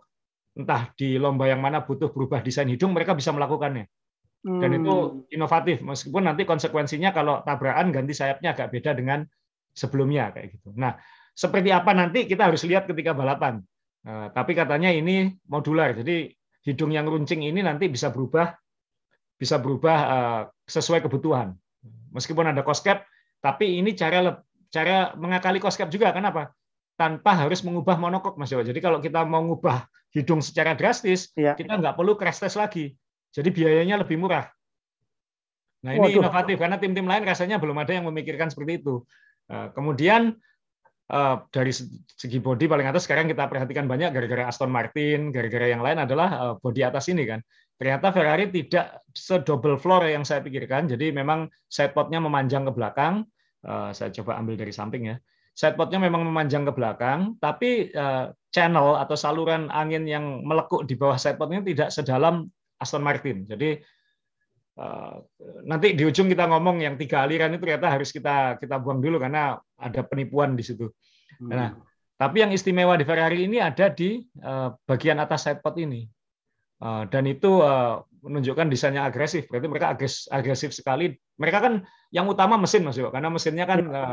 entah 0.54 0.94
di 0.94 1.18
lomba 1.18 1.50
yang 1.50 1.58
mana 1.58 1.82
butuh 1.82 2.14
berubah 2.14 2.38
desain 2.38 2.70
hidung, 2.70 2.94
mereka 2.94 3.18
bisa 3.18 3.34
melakukannya. 3.34 3.90
Dan 4.44 4.70
itu 4.76 4.92
hmm. 4.92 5.32
inovatif, 5.32 5.80
meskipun 5.80 6.28
nanti 6.28 6.44
konsekuensinya 6.44 7.16
kalau 7.16 7.40
tabrakan 7.40 7.88
ganti 7.88 8.12
sayapnya 8.12 8.52
agak 8.52 8.76
beda 8.76 8.92
dengan 8.92 9.24
sebelumnya 9.72 10.36
kayak 10.36 10.60
gitu. 10.60 10.68
Nah, 10.76 11.00
seperti 11.32 11.72
apa 11.72 11.96
nanti 11.96 12.28
kita 12.28 12.52
harus 12.52 12.60
lihat 12.68 12.84
ketika 12.84 13.16
balapan. 13.16 13.64
Nah, 14.04 14.28
tapi 14.36 14.52
katanya 14.52 14.92
ini 14.92 15.32
modular, 15.48 15.96
jadi 15.96 16.28
hidung 16.60 16.92
yang 16.92 17.08
runcing 17.08 17.40
ini 17.40 17.64
nanti 17.64 17.88
bisa 17.88 18.12
berubah, 18.12 18.52
bisa 19.40 19.56
berubah 19.56 19.98
uh, 20.12 20.42
sesuai 20.68 21.00
kebutuhan. 21.00 21.56
Meskipun 22.12 22.52
ada 22.52 22.60
cost 22.60 22.84
cap, 22.84 23.08
tapi 23.40 23.80
ini 23.80 23.96
cara 23.96 24.44
cara 24.74 25.14
mengakali 25.14 25.62
cost 25.62 25.78
cap 25.78 25.86
juga. 25.86 26.10
Kenapa? 26.10 26.50
Tanpa 26.98 27.46
harus 27.46 27.62
mengubah 27.62 27.94
monokok, 27.94 28.34
Mas 28.34 28.50
Jawa. 28.50 28.66
Jadi 28.66 28.82
kalau 28.82 28.98
kita 28.98 29.22
mau 29.22 29.38
mengubah 29.42 29.86
hidung 30.10 30.42
secara 30.42 30.74
drastis, 30.74 31.30
ya. 31.38 31.54
kita 31.54 31.78
nggak 31.78 31.94
perlu 31.94 32.18
crash 32.18 32.42
test 32.42 32.58
lagi. 32.58 32.94
Jadi 33.30 33.50
biayanya 33.54 34.02
lebih 34.02 34.18
murah. 34.18 34.46
Nah 35.84 35.92
ini 35.94 36.10
Waduh. 36.10 36.22
inovatif 36.22 36.56
karena 36.56 36.78
tim-tim 36.80 37.04
lain 37.04 37.22
rasanya 37.26 37.60
belum 37.60 37.76
ada 37.76 37.92
yang 37.92 38.06
memikirkan 38.08 38.48
seperti 38.48 38.82
itu. 38.82 39.04
Eh, 39.50 39.68
kemudian 39.74 40.32
eh, 41.10 41.36
dari 41.52 41.72
segi 42.08 42.38
body 42.40 42.64
paling 42.70 42.86
atas 42.88 43.04
sekarang 43.04 43.28
kita 43.28 43.50
perhatikan 43.50 43.84
banyak 43.84 44.14
gara-gara 44.14 44.48
Aston 44.48 44.72
Martin, 44.72 45.28
gara-gara 45.34 45.68
yang 45.68 45.84
lain 45.84 46.00
adalah 46.00 46.28
eh, 46.30 46.54
body 46.62 46.80
atas 46.86 47.10
ini 47.12 47.28
kan. 47.28 47.42
Ternyata 47.74 48.14
Ferrari 48.14 48.48
tidak 48.54 49.02
sedouble 49.12 49.76
floor 49.76 50.06
yang 50.08 50.22
saya 50.22 50.40
pikirkan. 50.40 50.86
Jadi 50.86 51.10
memang 51.10 51.50
sidepodnya 51.66 52.22
memanjang 52.22 52.64
ke 52.70 52.72
belakang. 52.72 53.26
Saya 53.64 54.12
coba 54.20 54.36
ambil 54.36 54.60
dari 54.60 54.70
samping 54.70 55.08
ya. 55.08 55.16
Sidepodnya 55.54 56.02
memang 56.02 56.26
memanjang 56.26 56.68
ke 56.68 56.72
belakang, 56.74 57.40
tapi 57.40 57.88
channel 58.52 59.00
atau 59.00 59.16
saluran 59.16 59.72
angin 59.72 60.04
yang 60.04 60.42
melekuk 60.44 60.84
di 60.84 60.98
bawah 60.98 61.16
sidepodnya 61.16 61.64
tidak 61.64 61.88
sedalam 61.94 62.50
Aston 62.76 63.00
Martin. 63.00 63.48
Jadi 63.48 63.80
Eh, 64.74 65.16
nanti 65.70 65.94
di 65.94 66.02
ujung 66.02 66.26
kita 66.26 66.50
ngomong 66.50 66.82
yang 66.82 66.98
tiga 66.98 67.22
aliran 67.22 67.54
itu 67.54 67.62
ternyata 67.62 67.94
harus 67.94 68.10
kita 68.10 68.58
kita 68.58 68.82
buang 68.82 68.98
dulu 68.98 69.22
karena 69.22 69.54
ada 69.78 70.02
penipuan 70.02 70.58
di 70.58 70.66
situ. 70.66 70.90
Hmm. 71.38 71.50
Nah, 71.54 71.70
tapi 72.18 72.42
yang 72.42 72.50
istimewa 72.50 72.98
di 72.98 73.06
Ferrari 73.06 73.46
ini 73.46 73.62
ada 73.62 73.86
di 73.86 74.18
eh, 74.18 74.68
bagian 74.74 75.22
atas 75.22 75.46
sidepod 75.46 75.78
ini, 75.78 76.10
eh, 76.82 77.02
dan 77.06 77.22
itu 77.30 77.62
menunjukkan 78.24 78.72
desainnya 78.72 79.04
agresif. 79.04 79.44
Berarti 79.52 79.68
mereka 79.68 79.92
agresif 80.32 80.72
sekali. 80.72 81.12
Mereka 81.36 81.58
kan 81.60 81.74
yang 82.08 82.24
utama 82.24 82.56
mesin 82.56 82.82
mas 82.82 82.96
Yo, 82.96 83.12
karena 83.12 83.28
mesinnya 83.28 83.68
kan 83.68 83.80
ya. 83.84 84.04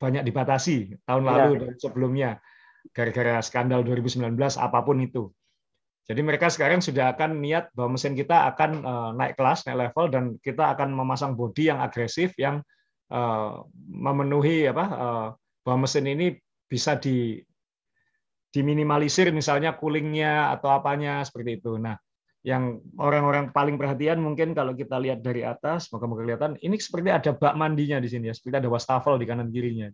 banyak 0.00 0.24
dibatasi 0.24 0.96
tahun 1.04 1.24
lalu 1.28 1.50
ya. 1.52 1.60
dan 1.60 1.74
sebelumnya 1.76 2.30
gara-gara 2.96 3.44
skandal 3.44 3.84
2019 3.84 4.32
apa 4.56 4.78
pun 4.80 4.96
itu. 5.04 5.28
Jadi 6.08 6.26
mereka 6.26 6.50
sekarang 6.50 6.82
sudah 6.82 7.14
akan 7.14 7.38
niat 7.38 7.70
bahwa 7.70 7.94
mesin 7.94 8.18
kita 8.18 8.50
akan 8.50 8.70
uh, 8.82 9.10
naik 9.14 9.38
kelas, 9.38 9.62
naik 9.68 9.78
level, 9.78 10.06
dan 10.10 10.24
kita 10.42 10.74
akan 10.74 10.90
memasang 10.90 11.38
bodi 11.38 11.70
yang 11.70 11.78
agresif, 11.78 12.34
yang 12.34 12.66
uh, 13.14 13.62
memenuhi 13.86 14.66
apa 14.66 14.84
uh, 14.90 15.28
bahwa 15.62 15.86
mesin 15.86 16.10
ini 16.10 16.34
bisa 16.66 16.98
di 16.98 17.38
diminimalisir 18.50 19.30
misalnya 19.30 19.78
coolingnya 19.78 20.50
atau 20.58 20.74
apanya 20.74 21.22
seperti 21.22 21.62
itu. 21.62 21.78
Nah, 21.78 21.94
yang 22.40 22.80
orang-orang 22.96 23.52
paling 23.52 23.76
perhatian 23.76 24.16
mungkin 24.16 24.56
kalau 24.56 24.72
kita 24.72 24.96
lihat 24.96 25.20
dari 25.20 25.44
atas, 25.44 25.92
maka 25.92 26.08
kelihatan 26.08 26.56
ini 26.64 26.80
seperti 26.80 27.12
ada 27.12 27.30
bak 27.36 27.52
mandinya 27.52 28.00
di 28.00 28.08
sini 28.08 28.32
ya, 28.32 28.34
seperti 28.34 28.64
ada 28.64 28.70
wastafel 28.72 29.20
di 29.20 29.28
kanan 29.28 29.52
kirinya. 29.52 29.92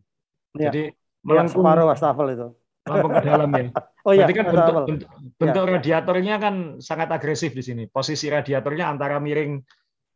Ya, 0.54 0.70
Jadi 0.70 0.94
melengkung 1.26 1.66
separuh 1.66 1.86
wastafel 1.90 2.26
itu 2.32 2.48
lampung 2.86 3.12
ke 3.18 3.22
dalam 3.26 3.50
ya. 3.50 3.68
Oh 4.06 4.14
iya. 4.14 4.22
Berarti 4.22 4.38
kan 4.38 4.46
bentuk, 4.46 4.74
bentuk, 4.86 5.08
bentuk 5.34 5.64
ya. 5.66 5.70
radiatornya 5.74 6.34
kan 6.38 6.54
sangat 6.78 7.10
agresif 7.10 7.50
di 7.50 7.62
sini. 7.66 7.90
Posisi 7.90 8.30
radiatornya 8.30 8.86
antara 8.86 9.18
miring 9.18 9.58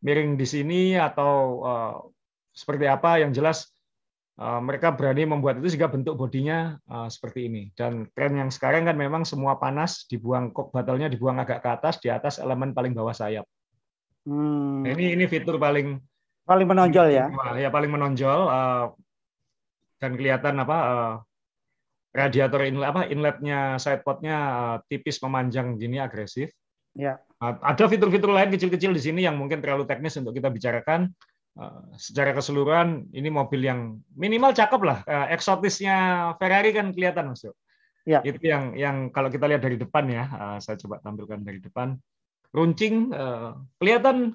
miring 0.06 0.38
di 0.38 0.46
sini 0.46 0.94
atau 0.94 1.32
uh, 1.66 1.98
seperti 2.54 2.86
apa 2.86 3.18
yang 3.18 3.34
jelas 3.34 3.66
mereka 4.40 4.96
berani 4.96 5.28
membuat 5.28 5.60
itu 5.60 5.76
sehingga 5.76 5.92
bentuk 5.92 6.16
bodinya 6.16 6.80
uh, 6.88 7.12
seperti 7.12 7.52
ini. 7.52 7.68
Dan 7.76 8.08
tren 8.16 8.40
yang 8.40 8.48
sekarang 8.48 8.88
kan 8.88 8.96
memang 8.96 9.28
semua 9.28 9.60
panas 9.60 10.08
dibuang 10.08 10.48
kok 10.56 10.72
battlenya 10.72 11.12
dibuang 11.12 11.36
agak 11.36 11.60
ke 11.60 11.68
atas 11.68 12.00
di 12.00 12.08
atas 12.08 12.40
elemen 12.40 12.72
paling 12.72 12.96
bawah 12.96 13.12
sayap. 13.12 13.44
Hmm. 14.24 14.84
Nah, 14.84 14.96
ini 14.96 15.12
ini 15.12 15.24
fitur 15.28 15.60
paling 15.60 16.00
paling 16.48 16.66
menonjol 16.66 17.12
ya. 17.12 17.28
Ya 17.60 17.68
paling 17.68 17.92
menonjol 17.92 18.40
uh, 18.48 18.96
dan 20.00 20.16
kelihatan 20.16 20.56
apa 20.64 20.78
radiator 22.10 22.64
inlet 22.64 22.88
apa 22.88 23.00
inletnya 23.12 23.76
sidepodnya 23.76 24.36
tipis 24.88 25.20
memanjang 25.20 25.76
gini 25.76 26.00
agresif. 26.00 26.48
Ya. 26.96 27.20
Ada 27.40 27.88
fitur-fitur 27.88 28.32
lain 28.32 28.52
kecil-kecil 28.52 28.92
di 28.92 29.00
sini 29.00 29.20
yang 29.24 29.36
mungkin 29.36 29.60
terlalu 29.60 29.84
teknis 29.84 30.16
untuk 30.16 30.32
kita 30.36 30.48
bicarakan. 30.48 31.12
Uh, 31.58 31.82
secara 31.98 32.30
keseluruhan 32.30 33.10
ini 33.10 33.26
mobil 33.26 33.66
yang 33.66 33.98
minimal 34.14 34.54
cakep 34.54 34.80
lah. 34.86 34.98
Uh, 35.04 35.26
eksotisnya 35.34 36.30
Ferrari 36.38 36.70
kan 36.70 36.94
kelihatan 36.94 37.34
mas. 37.34 37.42
Ya. 38.06 38.22
Itu 38.22 38.40
yang 38.40 38.78
yang 38.78 39.10
kalau 39.10 39.28
kita 39.28 39.44
lihat 39.50 39.60
dari 39.60 39.76
depan 39.76 40.08
ya, 40.08 40.24
saya 40.62 40.80
coba 40.80 41.04
tampilkan 41.04 41.44
dari 41.44 41.60
depan. 41.60 41.94
Runcing 42.50 43.12
kelihatan 43.78 44.34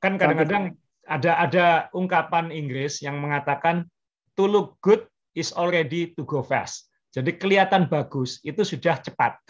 kan 0.00 0.16
kadang-kadang 0.16 0.78
ada 1.06 1.32
ada 1.42 1.66
ungkapan 1.92 2.54
Inggris 2.54 3.02
yang 3.02 3.18
mengatakan 3.18 3.90
to 4.38 4.46
look 4.46 4.78
good 4.80 5.02
is 5.34 5.50
already 5.56 6.14
to 6.14 6.22
go 6.22 6.46
fast. 6.46 6.88
Jadi 7.16 7.36
kelihatan 7.40 7.88
bagus 7.88 8.38
itu 8.44 8.60
sudah 8.60 9.00
cepat. 9.00 9.40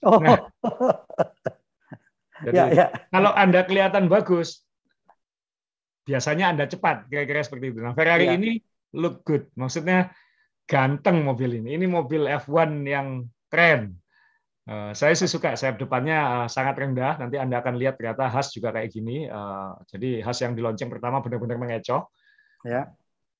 Oh. 0.00 0.20
Nah, 0.20 0.40
jadi 2.48 2.56
ya, 2.56 2.64
ya. 2.72 2.86
kalau 3.12 3.32
Anda 3.36 3.64
kelihatan 3.68 4.08
bagus, 4.08 4.63
biasanya 6.04 6.52
Anda 6.52 6.64
cepat, 6.68 7.08
kira-kira 7.08 7.40
seperti 7.42 7.72
itu. 7.72 7.80
Nah, 7.80 7.96
Ferrari 7.96 8.28
ya. 8.28 8.36
ini 8.36 8.60
look 8.94 9.24
good, 9.24 9.48
maksudnya 9.56 10.12
ganteng 10.68 11.24
mobil 11.24 11.60
ini. 11.60 11.76
Ini 11.76 11.86
mobil 11.88 12.28
F1 12.28 12.84
yang 12.84 13.28
keren. 13.48 13.96
Uh, 14.64 14.96
saya 14.96 15.12
sih 15.12 15.28
suka 15.28 15.60
sayap 15.60 15.76
depannya 15.76 16.16
uh, 16.24 16.48
sangat 16.48 16.80
rendah. 16.80 17.20
Nanti 17.20 17.36
Anda 17.36 17.60
akan 17.60 17.76
lihat 17.76 18.00
ternyata 18.00 18.32
khas 18.32 18.48
juga 18.52 18.72
kayak 18.72 18.88
gini. 18.88 19.28
Uh, 19.28 19.76
jadi 19.92 20.24
khas 20.24 20.40
yang 20.40 20.56
di 20.56 20.64
lonceng 20.64 20.88
pertama 20.88 21.20
benar-benar 21.20 21.60
mengecoh. 21.60 22.08
Ya. 22.64 22.88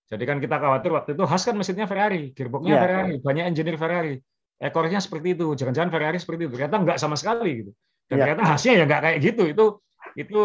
Jadi 0.04 0.24
kan 0.28 0.36
kita 0.36 0.60
khawatir 0.60 0.92
waktu 0.92 1.10
itu 1.16 1.24
Haas 1.24 1.48
kan 1.48 1.56
mesinnya 1.56 1.88
Ferrari, 1.88 2.36
gearboxnya 2.36 2.76
yeah. 2.76 2.82
Ferrari, 2.84 3.14
banyak 3.24 3.44
engineer 3.48 3.80
Ferrari. 3.80 4.14
Ekornya 4.60 5.00
seperti 5.00 5.32
itu, 5.32 5.56
jangan-jangan 5.56 5.90
Ferrari 5.90 6.18
seperti 6.20 6.44
itu. 6.44 6.52
Ternyata 6.60 6.76
nggak 6.84 6.98
sama 7.00 7.16
sekali 7.16 7.64
gitu. 7.64 7.72
Dan 8.12 8.20
yeah. 8.20 8.22
ternyata 8.28 8.42
Haasnya 8.44 8.72
ya 8.76 8.84
nggak 8.84 9.00
kayak 9.00 9.18
gitu. 9.24 9.42
Itu 9.48 9.64
itu 10.20 10.42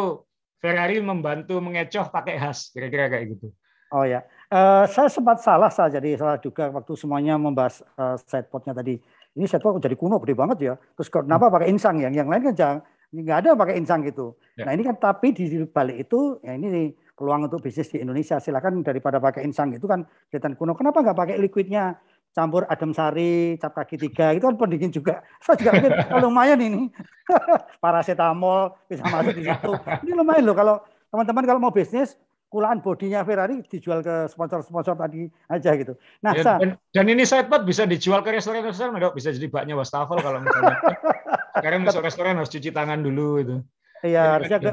Ferrari 0.59 0.99
membantu 0.99 1.63
mengecoh 1.63 2.11
pakai 2.11 2.35
Haas, 2.35 2.69
kira-kira 2.75 3.07
kayak 3.07 3.35
gitu. 3.35 3.47
Oh 3.89 4.05
ya, 4.05 4.21
uh, 4.53 4.85
saya 4.85 5.09
sempat 5.09 5.41
salah 5.41 5.73
saja 5.73 5.97
jadi 5.97 6.13
salah 6.13 6.37
juga 6.37 6.69
waktu 6.69 6.93
semuanya 6.93 7.41
membahas 7.41 7.81
uh, 7.97 8.13
sidepodnya 8.21 8.77
tadi. 8.77 9.01
Ini 9.33 9.45
sidepod 9.49 9.81
jadi 9.81 9.97
kuno 9.97 10.21
gede 10.21 10.37
banget 10.37 10.57
ya. 10.61 10.73
Terus 10.93 11.09
kenapa 11.09 11.49
hmm. 11.49 11.55
pakai 11.57 11.67
insang 11.73 11.95
yang 11.97 12.13
yang 12.13 12.29
lain 12.29 12.53
kan 12.53 12.55
jangan 12.55 12.77
nggak 13.09 13.37
ada 13.41 13.49
pakai 13.57 13.75
insang 13.81 14.05
gitu. 14.05 14.37
Ya. 14.53 14.69
Nah 14.69 14.77
ini 14.77 14.85
kan 14.85 14.93
tapi 15.01 15.33
di 15.33 15.65
balik 15.65 16.05
itu 16.05 16.37
ya 16.45 16.53
ini 16.53 16.93
peluang 17.17 17.49
untuk 17.49 17.65
bisnis 17.65 17.89
di 17.89 18.05
Indonesia. 18.05 18.37
Silakan 18.37 18.85
daripada 18.85 19.17
pakai 19.17 19.41
insang 19.41 19.73
itu 19.73 19.89
kan 19.89 20.05
kelihatan 20.29 20.53
kuno. 20.53 20.77
Kenapa 20.77 21.01
nggak 21.01 21.17
pakai 21.17 21.35
liquidnya? 21.41 21.97
Campur 22.29 22.63
adem 22.69 22.93
sari, 22.93 23.57
cap 23.57 23.73
kaki 23.73 23.97
tiga, 23.97 24.31
itu 24.37 24.45
kan 24.45 24.55
pendingin 24.55 24.93
juga. 24.93 25.25
Saya 25.43 25.57
juga 25.57 25.71
mikir, 25.75 25.91
oh, 26.13 26.19
lumayan 26.29 26.61
ini. 26.61 26.87
Paracetamol 27.83 28.77
bisa 28.85 29.03
masuk 29.09 29.33
di 29.33 29.49
situ. 29.49 29.71
Ini 30.05 30.13
lumayan 30.13 30.45
loh 30.45 30.55
kalau 30.55 30.75
teman-teman 31.09 31.43
kalau 31.49 31.59
mau 31.59 31.73
bisnis, 31.73 32.15
kulaan 32.49 32.81
bodinya 32.81 33.21
Ferrari 33.21 33.61
dijual 33.69 34.01
ke 34.01 34.25
sponsor-sponsor 34.25 34.97
tadi 34.97 35.29
aja 35.49 35.71
gitu. 35.77 35.93
Nah, 36.25 36.33
ya, 36.33 36.57
dan, 36.57 36.69
dan 36.93 37.05
ini 37.05 37.21
sidepod 37.25 37.65
bisa 37.65 37.85
dijual 37.85 38.25
ke 38.25 38.33
restoran-restoran, 38.33 38.97
dok. 38.97 39.13
Bisa 39.13 39.29
jadi 39.29 39.47
baknya 39.49 39.77
wastafel 39.77 40.17
kalau 40.21 40.41
misalnya. 40.41 40.77
Sekarang 41.61 41.85
masuk 41.85 42.01
restoran 42.01 42.37
harus 42.41 42.49
cuci 42.49 42.73
tangan 42.73 43.05
dulu 43.05 43.41
itu. 43.41 43.55
Iya, 44.01 44.39
harusnya 44.39 44.57
ke, 44.63 44.71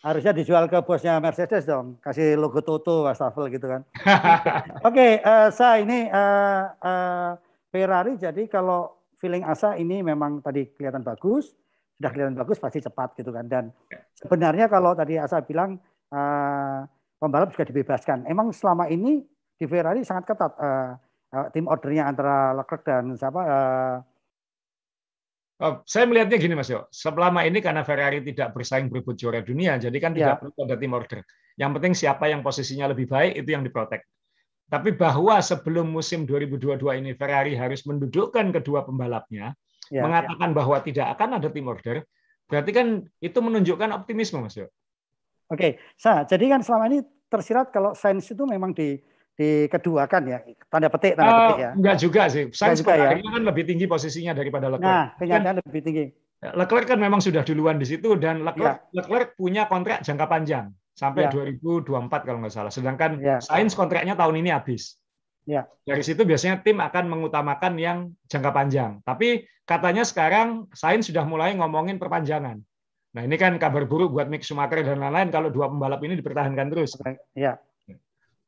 Harusnya 0.00 0.32
dijual 0.32 0.64
ke 0.64 0.80
bosnya 0.80 1.20
Mercedes 1.20 1.68
dong, 1.68 2.00
kasih 2.00 2.32
logo 2.40 2.64
Toto, 2.64 3.04
wastafel 3.04 3.52
gitu 3.52 3.68
kan. 3.68 3.84
Oke, 4.88 4.96
okay, 4.96 5.12
uh, 5.20 5.44
eh, 5.44 5.48
saya 5.52 5.84
ini 5.84 6.08
uh, 6.08 6.72
uh, 6.80 7.30
Ferrari. 7.68 8.16
Jadi 8.16 8.48
kalau 8.48 9.04
feeling 9.20 9.44
Asa 9.44 9.76
ini 9.76 10.00
memang 10.00 10.40
tadi 10.40 10.72
kelihatan 10.72 11.04
bagus, 11.04 11.52
sudah 12.00 12.10
kelihatan 12.16 12.32
bagus 12.32 12.56
pasti 12.56 12.80
cepat 12.80 13.12
gitu 13.20 13.28
kan. 13.28 13.44
Dan 13.44 13.68
sebenarnya 14.16 14.72
kalau 14.72 14.96
tadi 14.96 15.20
Asa 15.20 15.44
bilang 15.44 15.76
uh, 16.16 16.80
pembalap 17.20 17.52
juga 17.52 17.68
dibebaskan. 17.68 18.24
Emang 18.24 18.56
selama 18.56 18.88
ini 18.88 19.20
di 19.60 19.68
Ferrari 19.68 20.00
sangat 20.00 20.32
ketat 20.32 20.56
uh, 20.56 20.96
uh, 21.36 21.46
tim 21.52 21.68
ordernya 21.68 22.08
antara 22.08 22.56
Leclerc 22.56 22.88
dan 22.88 23.12
siapa 23.20 23.40
uh, 23.44 23.96
saya 25.84 26.08
melihatnya 26.08 26.40
gini 26.40 26.56
Mas 26.56 26.72
Yo, 26.72 26.88
selama 26.88 27.44
ini 27.44 27.60
karena 27.60 27.84
Ferrari 27.84 28.24
tidak 28.24 28.56
bersaing 28.56 28.88
berebut 28.88 29.12
juara 29.20 29.44
dunia, 29.44 29.76
jadi 29.76 29.92
kan 30.00 30.16
tidak 30.16 30.36
ya. 30.36 30.40
perlu 30.40 30.60
ada 30.64 30.76
tim 30.80 30.92
order. 30.96 31.20
Yang 31.60 31.70
penting 31.76 31.92
siapa 31.92 32.24
yang 32.32 32.40
posisinya 32.40 32.88
lebih 32.88 33.04
baik 33.04 33.44
itu 33.44 33.52
yang 33.52 33.60
diprotek. 33.60 34.08
Tapi 34.72 34.96
bahwa 34.96 35.36
sebelum 35.44 35.92
musim 35.92 36.24
2022 36.24 36.80
ini 37.04 37.12
Ferrari 37.12 37.52
harus 37.58 37.84
mendudukkan 37.84 38.54
kedua 38.56 38.88
pembalapnya, 38.88 39.52
ya, 39.92 40.00
mengatakan 40.00 40.48
ya. 40.48 40.56
bahwa 40.56 40.76
tidak 40.80 41.06
akan 41.12 41.28
ada 41.36 41.48
tim 41.52 41.66
order, 41.68 41.96
berarti 42.48 42.70
kan 42.72 42.86
itu 43.20 43.38
menunjukkan 43.42 43.90
optimisme 43.92 44.40
Mas 44.40 44.56
Yo. 44.56 44.72
Oke, 45.52 45.82
sah. 45.98 46.24
Jadi 46.24 46.48
kan 46.48 46.64
selama 46.64 46.88
ini 46.88 47.04
tersirat 47.28 47.68
kalau 47.68 47.92
sains 47.92 48.24
itu 48.30 48.46
memang 48.48 48.72
di 48.72 48.96
di 49.40 49.72
kedua 49.72 50.04
kan 50.04 50.20
ya 50.28 50.44
tanda 50.68 50.92
petik 50.92 51.16
tanda 51.16 51.32
petik 51.48 51.60
ya. 51.64 51.70
enggak 51.72 51.96
juga 51.96 52.22
sih. 52.28 52.52
Sainz 52.52 52.84
juga, 52.84 52.92
ya? 52.92 53.16
kan 53.16 53.40
lebih 53.40 53.64
tinggi 53.64 53.88
posisinya 53.88 54.36
daripada 54.36 54.68
Leclerc. 54.68 54.92
Nah, 54.92 55.06
kenyataan 55.16 55.56
kan, 55.56 55.64
lebih 55.64 55.80
tinggi. 55.80 56.04
Leclerc 56.44 56.86
kan 56.92 57.00
memang 57.00 57.24
sudah 57.24 57.40
duluan 57.40 57.80
di 57.80 57.88
situ 57.88 58.20
dan 58.20 58.44
Leclerc, 58.44 58.92
ya. 58.92 59.00
Leclerc 59.00 59.40
punya 59.40 59.64
kontrak 59.64 60.04
jangka 60.04 60.28
panjang 60.28 60.76
sampai 60.92 61.32
ya. 61.32 61.56
2024 61.56 62.28
kalau 62.28 62.38
nggak 62.44 62.52
salah. 62.52 62.68
Sedangkan 62.68 63.16
ya. 63.16 63.40
Sainz 63.40 63.72
kontraknya 63.72 64.12
tahun 64.12 64.44
ini 64.44 64.52
habis. 64.52 65.00
Ya. 65.48 65.64
Dari 65.88 66.04
situ 66.04 66.28
biasanya 66.28 66.60
tim 66.60 66.76
akan 66.76 67.08
mengutamakan 67.08 67.80
yang 67.80 68.12
jangka 68.28 68.52
panjang. 68.52 69.00
Tapi 69.08 69.48
katanya 69.64 70.04
sekarang 70.04 70.68
Sainz 70.76 71.08
sudah 71.08 71.24
mulai 71.24 71.56
ngomongin 71.56 71.96
perpanjangan. 71.96 72.60
Nah 73.16 73.22
ini 73.24 73.40
kan 73.40 73.56
kabar 73.56 73.88
buruk 73.88 74.12
buat 74.12 74.28
Mick 74.28 74.44
Schumacher 74.44 74.84
dan 74.84 75.00
lain-lain 75.00 75.32
kalau 75.32 75.48
dua 75.48 75.72
pembalap 75.72 76.04
ini 76.04 76.20
dipertahankan 76.20 76.68
terus. 76.68 76.92
Ya. 77.32 77.56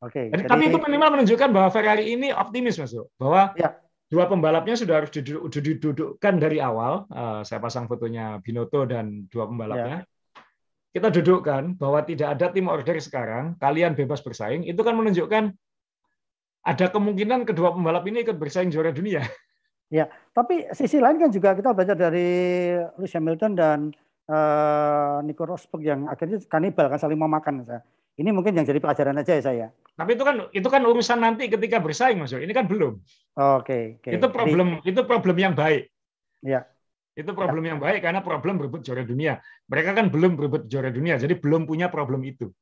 Oke. 0.03 0.35
Okay, 0.35 0.47
Tapi 0.51 0.63
itu 0.67 0.79
minimal 0.83 1.15
menunjukkan 1.15 1.49
bahwa 1.55 1.69
Ferrari 1.71 2.11
ini 2.11 2.35
optimis 2.35 2.75
mas, 2.83 2.91
bahwa 3.15 3.55
ya. 3.55 3.79
dua 4.11 4.27
pembalapnya 4.27 4.75
sudah 4.75 4.99
harus 4.99 5.15
didudukkan 5.15 6.35
dari 6.43 6.59
awal. 6.59 7.07
Uh, 7.07 7.47
saya 7.47 7.63
pasang 7.63 7.87
fotonya 7.87 8.43
Binotto 8.43 8.83
dan 8.83 9.31
dua 9.31 9.47
pembalapnya. 9.47 10.03
Ya. 10.03 10.11
Kita 10.93 11.09
dudukkan 11.09 11.79
bahwa 11.79 12.03
tidak 12.03 12.37
ada 12.37 12.51
tim 12.51 12.67
order 12.67 12.99
sekarang, 12.99 13.57
kalian 13.63 13.95
bebas 13.95 14.21
bersaing. 14.21 14.67
Itu 14.67 14.83
kan 14.83 14.99
menunjukkan 14.99 15.55
ada 16.63 16.87
kemungkinan 16.91 17.47
kedua 17.47 17.71
pembalap 17.73 18.03
ini 18.11 18.27
ikut 18.27 18.37
bersaing 18.37 18.75
juara 18.75 18.91
dunia. 18.91 19.23
Ya, 19.93 20.09
tapi 20.33 20.65
sisi 20.73 20.97
lain 20.97 21.21
kan 21.21 21.29
juga 21.29 21.53
kita 21.53 21.77
baca 21.77 21.93
dari 21.93 22.73
Lewis 22.97 23.13
Hamilton 23.13 23.53
dan 23.53 23.93
uh, 24.25 25.21
Nico 25.21 25.45
Rosberg 25.45 25.85
yang 25.85 26.09
akhirnya 26.09 26.41
kanibal 26.49 26.89
kan 26.89 26.97
saling 26.97 27.21
memakan. 27.21 27.69
Ini 28.17 28.29
mungkin 28.29 28.53
yang 28.53 28.69
jadi 28.69 28.77
pelajaran 28.77 29.17
aja 29.17 29.33
ya 29.33 29.43
saya. 29.43 29.67
Tapi 29.97 30.17
itu 30.17 30.25
kan 30.25 30.37
itu 30.53 30.69
kan 30.69 30.83
urusan 30.85 31.19
nanti 31.21 31.49
ketika 31.49 31.81
bersaing 31.81 32.21
Mas. 32.21 32.33
Ini 32.33 32.53
kan 32.53 32.69
belum. 32.69 33.01
Oke, 33.37 33.65
okay, 33.65 33.83
okay. 34.01 34.13
Itu 34.21 34.29
problem 34.29 34.81
jadi, 34.85 34.93
itu 34.93 35.01
problem 35.09 35.37
yang 35.41 35.55
baik. 35.57 35.89
Ya. 36.45 36.69
Itu 37.13 37.33
problem 37.37 37.65
ya. 37.65 37.77
yang 37.77 37.81
baik 37.81 38.01
karena 38.05 38.21
problem 38.25 38.61
berebut 38.61 38.85
juara 38.85 39.05
dunia. 39.05 39.41
Mereka 39.69 39.97
kan 39.97 40.13
belum 40.13 40.37
berebut 40.37 40.69
juara 40.69 40.93
dunia, 40.93 41.17
jadi 41.17 41.37
belum 41.37 41.65
punya 41.65 41.89
problem 41.89 42.25
itu. 42.25 42.53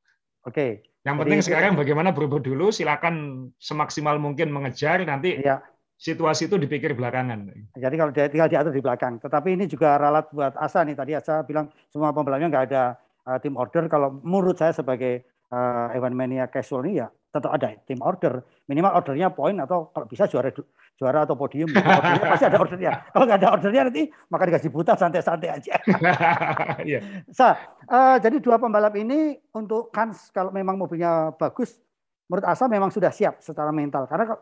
Oke. 0.46 0.54
Okay. 0.54 0.70
Yang 1.00 1.16
penting 1.24 1.40
jadi, 1.40 1.46
sekarang 1.48 1.72
bagaimana 1.80 2.10
berebut 2.12 2.44
dulu, 2.44 2.68
silakan 2.68 3.48
semaksimal 3.56 4.20
mungkin 4.20 4.52
mengejar 4.52 5.00
nanti 5.08 5.40
ya 5.40 5.64
situasi 6.00 6.48
itu 6.48 6.56
dipikir 6.56 6.96
belakangan. 6.96 7.52
Jadi 7.76 7.94
kalau 8.00 8.10
dia 8.10 8.26
tinggal 8.32 8.48
diatur 8.48 8.72
di 8.72 8.80
belakang. 8.80 9.20
Tetapi 9.20 9.52
ini 9.52 9.68
juga 9.68 10.00
ralat 10.00 10.32
buat 10.32 10.56
Asa 10.56 10.80
nih. 10.80 10.96
Tadi 10.96 11.12
Asa 11.12 11.44
bilang 11.44 11.68
semua 11.92 12.10
pembalapnya 12.16 12.48
nggak 12.48 12.64
ada 12.72 12.82
uh, 13.28 13.36
tim 13.36 13.54
order. 13.60 13.84
Kalau 13.92 14.16
menurut 14.24 14.56
saya 14.56 14.72
sebagai 14.72 15.28
uh, 15.50 15.94
Evan 15.94 16.14
Mania 16.14 16.46
casual 16.48 16.86
ini 16.86 17.02
ya 17.02 17.08
tetap 17.30 17.50
ada 17.54 17.70
tim 17.86 18.02
order. 18.02 18.42
Minimal 18.66 18.90
ordernya 19.02 19.30
poin 19.30 19.54
atau 19.62 19.90
kalau 19.94 20.06
bisa 20.10 20.26
juara 20.26 20.50
juara 20.98 21.22
atau 21.22 21.38
podium. 21.38 21.70
Ordernya 21.70 22.26
pasti 22.26 22.46
ada 22.46 22.58
ordernya. 22.58 22.92
Kalau 23.14 23.24
nggak 23.24 23.38
ada 23.40 23.50
ordernya 23.54 23.82
nanti 23.88 24.02
maka 24.28 24.42
dikasih 24.50 24.70
buta 24.74 24.92
santai-santai 24.98 25.48
aja. 25.48 25.74
yeah. 26.90 27.02
Sa, 27.30 27.56
uh, 27.86 28.18
jadi 28.18 28.42
dua 28.42 28.58
pembalap 28.58 28.92
ini 28.98 29.38
untuk 29.54 29.94
Kans 29.94 30.28
kalau 30.34 30.52
memang 30.52 30.76
mobilnya 30.76 31.32
bagus, 31.38 31.78
menurut 32.28 32.44
Asa 32.44 32.68
memang 32.68 32.92
sudah 32.92 33.14
siap 33.14 33.40
secara 33.40 33.72
mental. 33.72 34.04
Karena 34.10 34.34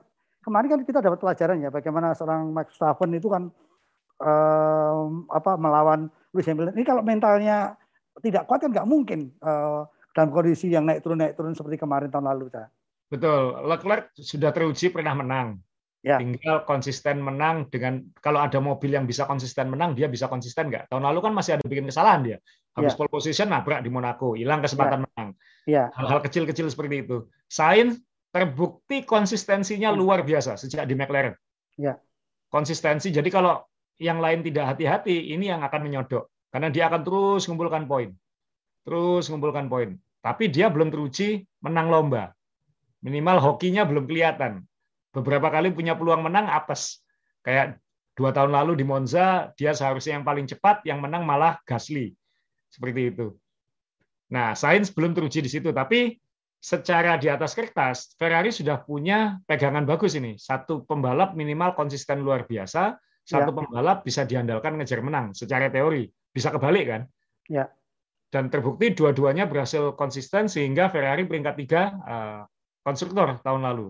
kemarin 0.43 0.69
kan 0.73 0.81
kita 0.83 0.99
dapat 1.05 1.21
pelajaran 1.21 1.63
ya 1.63 1.71
bagaimana 1.71 2.17
seorang 2.17 2.51
Max 2.51 2.75
Verstappen 2.75 3.13
itu 3.15 3.29
kan 3.31 3.53
um, 4.19 5.29
apa 5.31 5.55
melawan 5.61 6.09
Lewis 6.35 6.49
Hamilton. 6.49 6.75
Ini 6.75 6.85
kalau 6.89 7.03
mentalnya 7.05 7.79
tidak 8.19 8.51
kuat 8.51 8.67
kan 8.67 8.75
nggak 8.75 8.89
mungkin 8.89 9.31
uh, 9.47 9.87
dalam 10.13 10.31
kondisi 10.33 10.73
yang 10.73 10.89
naik 10.89 11.05
turun 11.05 11.21
naik 11.21 11.35
turun 11.39 11.53
seperti 11.53 11.81
kemarin 11.81 12.09
tahun 12.09 12.27
lalu. 12.31 12.51
Cah. 12.51 12.69
Betul, 13.09 13.57
Leclerc 13.65 14.13
sudah 14.17 14.53
teruji 14.53 14.93
pernah 14.93 15.17
menang. 15.17 15.61
Ya. 15.99 16.23
Tinggal 16.23 16.63
konsisten 16.63 17.19
menang 17.19 17.67
dengan 17.75 18.07
kalau 18.23 18.39
ada 18.39 18.63
mobil 18.63 18.95
yang 18.95 19.03
bisa 19.03 19.27
konsisten 19.27 19.67
menang, 19.67 19.99
dia 19.99 20.07
bisa 20.07 20.31
konsisten 20.31 20.71
nggak? 20.71 20.87
Tahun 20.87 21.03
lalu 21.03 21.19
kan 21.27 21.33
masih 21.35 21.59
ada 21.59 21.65
bikin 21.67 21.91
kesalahan 21.91 22.23
dia. 22.23 22.39
Habis 22.79 22.95
ya. 22.95 22.99
pole 23.03 23.11
position 23.11 23.51
nabrak 23.51 23.83
di 23.83 23.91
Monaco, 23.91 24.39
hilang 24.39 24.63
kesempatan 24.63 25.03
ya. 25.03 25.05
menang. 25.05 25.29
Ya. 25.67 25.85
Hal-hal 25.99 26.23
kecil-kecil 26.23 26.71
seperti 26.71 27.03
itu. 27.03 27.27
Sainz 27.51 27.99
terbukti 28.31 29.03
konsistensinya 29.03 29.91
hmm. 29.91 29.99
luar 29.99 30.23
biasa 30.23 30.55
sejak 30.55 30.87
di 30.87 30.95
McLaren. 30.95 31.35
Ya. 31.75 31.99
Konsistensi. 32.47 33.11
Jadi 33.11 33.29
kalau 33.35 33.59
yang 33.99 34.23
lain 34.23 34.47
tidak 34.47 34.77
hati-hati, 34.77 35.35
ini 35.35 35.51
yang 35.51 35.67
akan 35.67 35.81
menyodok. 35.83 36.31
Karena 36.49 36.71
dia 36.71 36.87
akan 36.87 37.03
terus 37.03 37.45
mengumpulkan 37.51 37.85
poin. 37.91 38.15
Terus 38.83 39.31
mengumpulkan 39.31 39.67
poin. 39.67 39.99
Tapi 40.23 40.51
dia 40.51 40.69
belum 40.69 40.91
teruji 40.91 41.47
menang 41.63 41.89
lomba. 41.89 42.35
Minimal 43.01 43.39
hokinya 43.39 43.87
belum 43.87 44.11
kelihatan. 44.11 44.67
Beberapa 45.15 45.49
kali 45.49 45.71
punya 45.71 45.95
peluang 45.95 46.27
menang 46.27 46.51
apes. 46.51 47.01
Kayak 47.47 47.79
dua 48.19 48.35
tahun 48.35 48.51
lalu 48.51 48.83
di 48.83 48.85
Monza, 48.85 49.55
dia 49.55 49.71
seharusnya 49.71 50.19
yang 50.19 50.27
paling 50.27 50.51
cepat, 50.51 50.83
yang 50.83 50.99
menang 50.99 51.23
malah 51.23 51.63
Gasly. 51.63 52.13
Seperti 52.69 53.15
itu. 53.15 53.33
Nah, 54.29 54.53
Sainz 54.53 54.93
belum 54.93 55.15
teruji 55.17 55.41
di 55.41 55.49
situ. 55.49 55.71
Tapi 55.71 56.19
secara 56.59 57.15
di 57.17 57.31
atas 57.31 57.55
kertas, 57.55 58.13
Ferrari 58.19 58.51
sudah 58.51 58.83
punya 58.83 59.39
pegangan 59.47 59.87
bagus 59.87 60.19
ini. 60.19 60.35
Satu 60.37 60.83
pembalap 60.85 61.39
minimal 61.39 61.79
konsisten 61.79 62.21
luar 62.21 62.45
biasa, 62.45 62.99
satu 63.23 63.51
ya. 63.55 63.57
pembalap 63.63 63.99
bisa 64.03 64.27
diandalkan 64.27 64.77
ngejar 64.77 65.01
menang 65.01 65.33
secara 65.33 65.71
teori. 65.71 66.11
Bisa 66.35 66.51
kebalik 66.53 66.85
kan? 66.91 67.03
Ya. 67.49 67.71
Dan 68.29 68.53
terbukti 68.53 68.93
dua-duanya 68.93 69.49
berhasil 69.49 69.97
konsisten 69.97 70.53
sehingga 70.53 70.93
Ferrari 70.93 71.25
peringkat 71.25 71.55
tiga 71.57 71.83
uh, 72.05 72.41
konstruktor 72.85 73.41
tahun 73.41 73.65
lalu. 73.65 73.89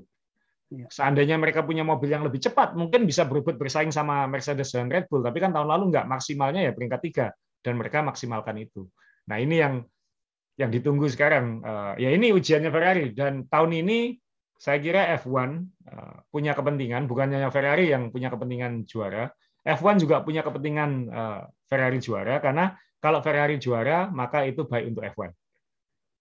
Ya. 0.69 0.87
Seandainya 0.93 1.41
mereka 1.41 1.65
punya 1.65 1.83
mobil 1.83 2.13
yang 2.13 2.23
lebih 2.23 2.39
cepat, 2.39 2.77
mungkin 2.79 3.09
bisa 3.09 3.27
berebut 3.27 3.59
bersaing 3.59 3.91
sama 3.91 4.29
Mercedes 4.31 4.71
dan 4.71 4.93
Red 4.93 5.11
Bull. 5.11 5.25
Tapi 5.25 5.43
kan 5.43 5.51
tahun 5.51 5.67
lalu 5.67 5.91
nggak 5.91 6.07
maksimalnya 6.07 6.71
ya 6.71 6.73
peringkat 6.77 7.01
tiga, 7.03 7.27
dan 7.65 7.75
mereka 7.81 8.05
maksimalkan 8.05 8.55
itu. 8.63 8.87
Nah 9.27 9.43
ini 9.43 9.59
yang 9.59 9.83
yang 10.59 10.71
ditunggu 10.71 11.07
sekarang. 11.11 11.63
Uh, 11.63 11.95
ya 11.97 12.15
ini 12.15 12.35
ujiannya 12.35 12.71
Ferrari 12.71 13.15
dan 13.15 13.47
tahun 13.47 13.81
ini 13.87 14.19
saya 14.59 14.83
kira 14.83 15.07
F1 15.23 15.31
uh, 15.31 15.47
eh, 15.87 16.17
punya 16.35 16.51
kepentingan, 16.51 17.07
bukan 17.07 17.31
hanya 17.31 17.47
Ferrari 17.55 17.95
yang 17.95 18.11
punya 18.11 18.27
kepentingan 18.27 18.91
juara, 18.91 19.31
F1 19.63 20.03
juga 20.03 20.27
punya 20.27 20.43
kepentingan 20.43 20.91
uh, 21.07 21.43
Ferrari 21.71 22.03
juara 22.03 22.43
karena 22.43 22.75
kalau 22.99 23.23
Ferrari 23.23 23.57
juara 23.63 24.11
maka 24.11 24.45
itu 24.47 24.67
baik 24.67 24.95
untuk 24.95 25.05
F1. 25.07 25.31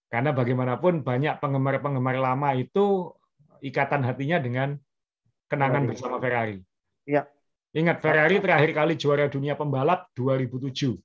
Karena 0.07 0.31
bagaimanapun 0.31 1.03
banyak 1.03 1.41
penggemar-penggemar 1.43 2.15
lama 2.15 2.55
itu 2.55 3.11
ikatan 3.59 4.07
hatinya 4.07 4.39
dengan 4.39 4.79
kenangan 5.51 5.83
Ferrari. 5.83 5.89
bersama 5.91 6.17
Ferrari. 6.21 6.57
Ya. 7.03 7.27
Ingat 7.75 7.99
Ferrari 7.99 8.39
terakhir 8.39 8.71
kali 8.71 8.93
juara 8.95 9.27
dunia 9.27 9.59
pembalap 9.59 10.07
2007 10.15 10.95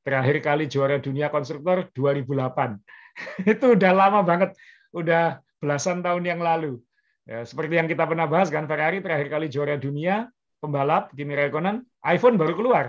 terakhir 0.00 0.36
kali 0.40 0.64
juara 0.66 0.96
dunia 0.98 1.28
konstruktor 1.28 1.88
2008. 1.92 2.80
itu 3.52 3.66
udah 3.76 3.92
lama 3.92 4.20
banget, 4.24 4.56
udah 4.96 5.38
belasan 5.60 6.00
tahun 6.00 6.24
yang 6.24 6.40
lalu. 6.40 6.80
Ya, 7.28 7.44
seperti 7.44 7.78
yang 7.78 7.86
kita 7.86 8.08
pernah 8.08 8.26
bahas 8.26 8.48
kan, 8.48 8.64
Ferrari 8.66 9.04
terakhir 9.04 9.28
kali 9.28 9.46
juara 9.52 9.76
dunia 9.76 10.26
pembalap 10.58 11.12
Kimi 11.14 11.36
Raikkonen, 11.36 11.84
iPhone 12.04 12.40
baru 12.40 12.54
keluar. 12.56 12.84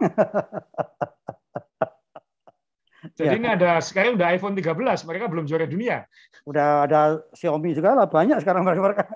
Jadi 3.16 3.36
ya. 3.36 3.40
ini 3.40 3.48
ada 3.48 3.80
sekarang 3.80 4.20
udah 4.20 4.28
iPhone 4.32 4.52
13, 4.52 5.08
mereka 5.08 5.24
belum 5.32 5.44
juara 5.48 5.64
dunia. 5.64 6.04
Udah 6.44 6.84
ada 6.84 7.24
Xiaomi 7.32 7.72
juga 7.72 7.96
lah 7.96 8.04
banyak 8.04 8.36
sekarang 8.44 8.60
mereka. 8.64 9.08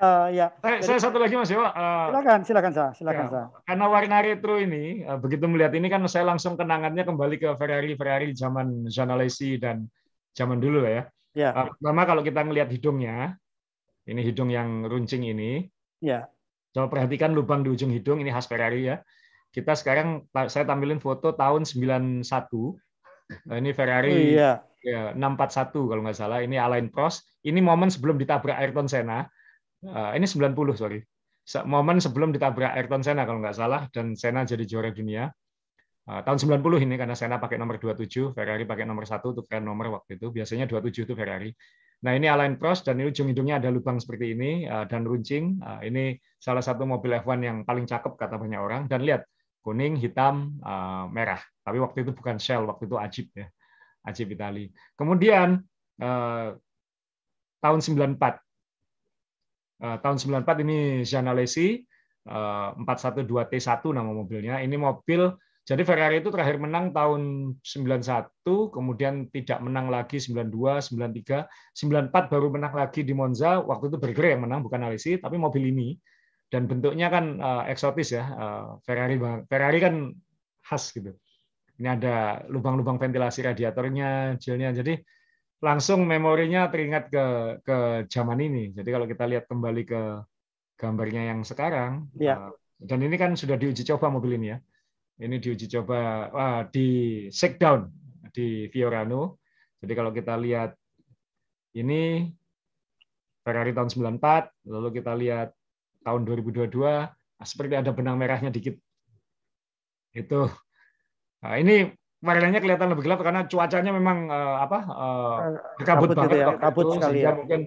uh, 0.00 0.28
ya. 0.32 0.52
Saya, 0.64 0.76
Jadi, 0.80 0.86
saya 0.88 0.98
satu 1.00 1.20
lagi 1.20 1.36
Mas 1.36 1.52
Dewa. 1.52 1.68
Uh, 1.72 2.08
silakan, 2.08 2.38
silakan 2.44 2.72
saya, 2.72 2.90
silakan 2.96 3.26
ya, 3.28 3.30
saya. 3.30 3.46
Karena 3.68 3.86
warna 3.88 4.16
retro 4.24 4.56
ini, 4.56 5.04
uh, 5.04 5.20
begitu 5.20 5.44
melihat 5.44 5.72
ini 5.76 5.86
kan 5.92 6.00
saya 6.08 6.24
langsung 6.24 6.56
kenangannya 6.56 7.04
kembali 7.04 7.36
ke 7.36 7.48
Ferrari 7.60 7.92
Ferrari 7.94 8.32
zaman 8.32 8.88
Jean 8.88 9.12
Alesi 9.12 9.60
dan 9.60 9.84
zaman 10.32 10.56
dulu 10.56 10.88
ya. 10.88 11.04
Ya. 11.36 11.52
Uh, 11.52 11.68
pertama 11.76 12.02
kalau 12.08 12.22
kita 12.24 12.40
melihat 12.42 12.72
hidungnya, 12.72 13.36
ini 14.08 14.20
hidung 14.24 14.48
yang 14.48 14.88
runcing 14.88 15.28
ini. 15.28 15.68
Ya. 16.00 16.32
Coba 16.72 16.88
perhatikan 16.88 17.34
lubang 17.34 17.66
di 17.66 17.70
ujung 17.70 17.92
hidung 17.92 18.22
ini 18.24 18.32
khas 18.32 18.48
Ferrari 18.48 18.88
ya. 18.88 19.04
Kita 19.50 19.74
sekarang 19.74 20.30
saya 20.46 20.62
tampilin 20.62 21.02
foto 21.02 21.34
tahun 21.34 21.66
91. 21.66 22.22
Nah, 23.46 23.56
ini 23.58 23.70
Ferrari 23.70 24.10
oh, 24.10 24.18
iya. 24.18 24.52
ya, 24.82 25.14
641 25.14 25.90
kalau 25.90 26.02
nggak 26.06 26.18
salah. 26.18 26.38
Ini 26.42 26.56
Alain 26.58 26.90
Prost. 26.90 27.26
Ini 27.42 27.58
momen 27.62 27.90
sebelum 27.90 28.18
ditabrak 28.18 28.58
Ayrton 28.58 28.86
Senna. 28.86 29.26
Uh, 29.82 30.12
ini 30.14 30.26
90 30.26 30.54
sorry. 30.78 31.00
Momen 31.66 31.98
sebelum 31.98 32.30
ditabrak 32.30 32.78
Ayrton 32.78 33.02
Senna 33.02 33.26
kalau 33.26 33.42
nggak 33.42 33.56
salah 33.58 33.90
dan 33.90 34.14
Senna 34.14 34.46
jadi 34.46 34.62
juara 34.66 34.94
dunia. 34.94 35.30
Uh, 36.06 36.22
tahun 36.26 36.62
90 36.62 36.86
ini 36.86 36.94
karena 36.98 37.14
Senna 37.14 37.38
pakai 37.38 37.58
nomor 37.58 37.78
27, 37.78 38.34
Ferrari 38.34 38.66
pakai 38.66 38.86
nomor 38.86 39.06
satu 39.06 39.34
untuk 39.34 39.46
keren 39.46 39.66
nomor 39.66 39.94
waktu 39.94 40.18
itu. 40.18 40.30
Biasanya 40.30 40.66
27 40.66 41.06
itu 41.10 41.14
Ferrari. 41.14 41.50
Nah 42.00 42.16
ini 42.16 42.26
Alain 42.30 42.56
Prost 42.56 42.88
dan 42.88 42.96
ini 42.98 43.12
ujung 43.12 43.28
hidungnya 43.28 43.60
ada 43.60 43.68
lubang 43.68 44.00
seperti 44.00 44.32
ini 44.32 44.64
uh, 44.66 44.86
dan 44.86 45.04
runcing. 45.04 45.60
Uh, 45.60 45.80
ini 45.84 46.16
salah 46.40 46.64
satu 46.64 46.86
mobil 46.88 47.18
F1 47.20 47.40
yang 47.44 47.58
paling 47.62 47.84
cakep 47.84 48.14
kata 48.16 48.40
banyak 48.40 48.60
orang. 48.60 48.82
Dan 48.88 49.04
lihat 49.04 49.28
kuning, 49.60 49.96
hitam, 49.96 50.56
uh, 50.64 51.06
merah. 51.12 51.40
Tapi 51.60 51.78
waktu 51.80 52.04
itu 52.08 52.12
bukan 52.16 52.40
Shell, 52.40 52.64
waktu 52.66 52.88
itu 52.88 52.96
Ajib 52.96 53.26
ya, 53.36 53.46
Ajib 54.04 54.32
Itali. 54.32 54.72
Kemudian 54.96 55.60
uh, 56.00 56.56
tahun 57.60 57.78
94 57.84 58.40
Eh, 59.80 59.96
tahun 60.04 60.16
94 60.20 60.60
ini 60.60 60.78
Alesi 61.24 61.80
412 62.28 63.24
eh, 63.24 63.46
T1 63.56 63.80
nama 63.96 64.12
mobilnya. 64.12 64.60
Ini 64.60 64.76
mobil 64.76 65.32
jadi 65.64 65.86
Ferrari 65.86 66.18
itu 66.20 66.28
terakhir 66.34 66.58
menang 66.58 66.90
tahun 66.90 67.54
91, 67.62 68.74
kemudian 68.74 69.28
tidak 69.30 69.60
menang 69.62 69.86
lagi 69.92 70.18
92, 70.18 70.82
93, 70.98 71.46
94 71.46 72.32
baru 72.32 72.48
menang 72.50 72.74
lagi 72.74 73.06
di 73.06 73.14
Monza. 73.14 73.62
Waktu 73.62 73.94
itu 73.94 73.96
Berger 73.96 74.36
yang 74.36 74.44
menang 74.44 74.66
bukan 74.66 74.82
Alesi, 74.84 75.16
tapi 75.16 75.38
mobil 75.38 75.70
ini 75.70 75.94
dan 76.50 76.66
bentuknya 76.66 77.06
kan 77.08 77.38
uh, 77.38 77.62
eksotis 77.70 78.10
ya. 78.12 78.24
Uh, 78.34 78.66
Ferrari 78.82 79.16
Ferrari 79.46 79.78
kan 79.78 79.94
khas 80.66 80.90
gitu. 80.90 81.14
Ini 81.80 81.96
ada 81.96 82.44
lubang-lubang 82.50 83.00
ventilasi 83.00 83.46
radiatornya, 83.46 84.36
jilnya. 84.36 84.74
Jadi 84.74 84.98
langsung 85.64 86.04
memorinya 86.04 86.68
teringat 86.68 87.08
ke 87.08 87.26
ke 87.64 87.76
zaman 88.10 88.42
ini. 88.42 88.74
Jadi 88.74 88.88
kalau 88.90 89.06
kita 89.06 89.24
lihat 89.30 89.48
kembali 89.48 89.82
ke 89.86 90.02
gambarnya 90.76 91.32
yang 91.32 91.40
sekarang, 91.46 92.10
ya. 92.16 92.50
dan 92.80 93.00
ini 93.04 93.16
kan 93.16 93.36
sudah 93.38 93.56
diuji 93.56 93.86
coba 93.86 94.10
mobil 94.10 94.36
ini 94.36 94.52
ya. 94.52 94.58
Ini 95.20 95.36
diuji 95.36 95.68
coba 95.68 96.32
wah, 96.32 96.60
di 96.68 97.28
shakedown 97.28 97.88
di 98.32 98.66
Fiorano. 98.72 99.38
Jadi 99.80 99.92
kalau 99.92 100.12
kita 100.12 100.36
lihat 100.36 100.76
ini 101.76 102.28
Ferrari 103.44 103.72
tahun 103.72 103.88
94, 104.20 104.68
lalu 104.68 104.88
kita 105.00 105.12
lihat 105.16 105.48
tahun 106.04 106.22
2022, 106.24 106.70
nah, 106.76 107.46
seperti 107.46 107.74
ada 107.76 107.90
benang 107.92 108.16
merahnya 108.16 108.52
dikit. 108.52 108.76
Itu. 110.16 110.50
Nah, 111.40 111.54
ini 111.56 111.88
warnanya 112.20 112.60
kelihatan 112.60 112.92
lebih 112.92 113.04
gelap 113.08 113.24
karena 113.24 113.48
cuacanya 113.48 113.92
memang 113.96 114.28
uh, 114.28 114.56
apa 114.60 114.78
uh, 114.92 115.36
kabut, 115.80 116.12
banget 116.12 116.24
gitu 116.28 116.36
ya, 116.36 116.46
kabut 116.60 116.84
itu, 116.84 116.94
sekali 117.00 117.20
ya. 117.24 117.32
mungkin 117.32 117.60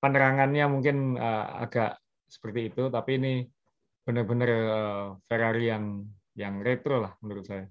penerangannya 0.00 0.64
mungkin 0.64 0.96
uh, 1.20 1.60
agak 1.60 2.00
seperti 2.24 2.72
itu 2.72 2.88
tapi 2.88 3.20
ini 3.20 3.32
benar-benar 4.08 4.48
uh, 4.48 5.06
Ferrari 5.28 5.68
yang 5.68 6.08
yang 6.32 6.64
retro 6.64 7.04
lah 7.04 7.12
menurut 7.20 7.44
saya 7.44 7.68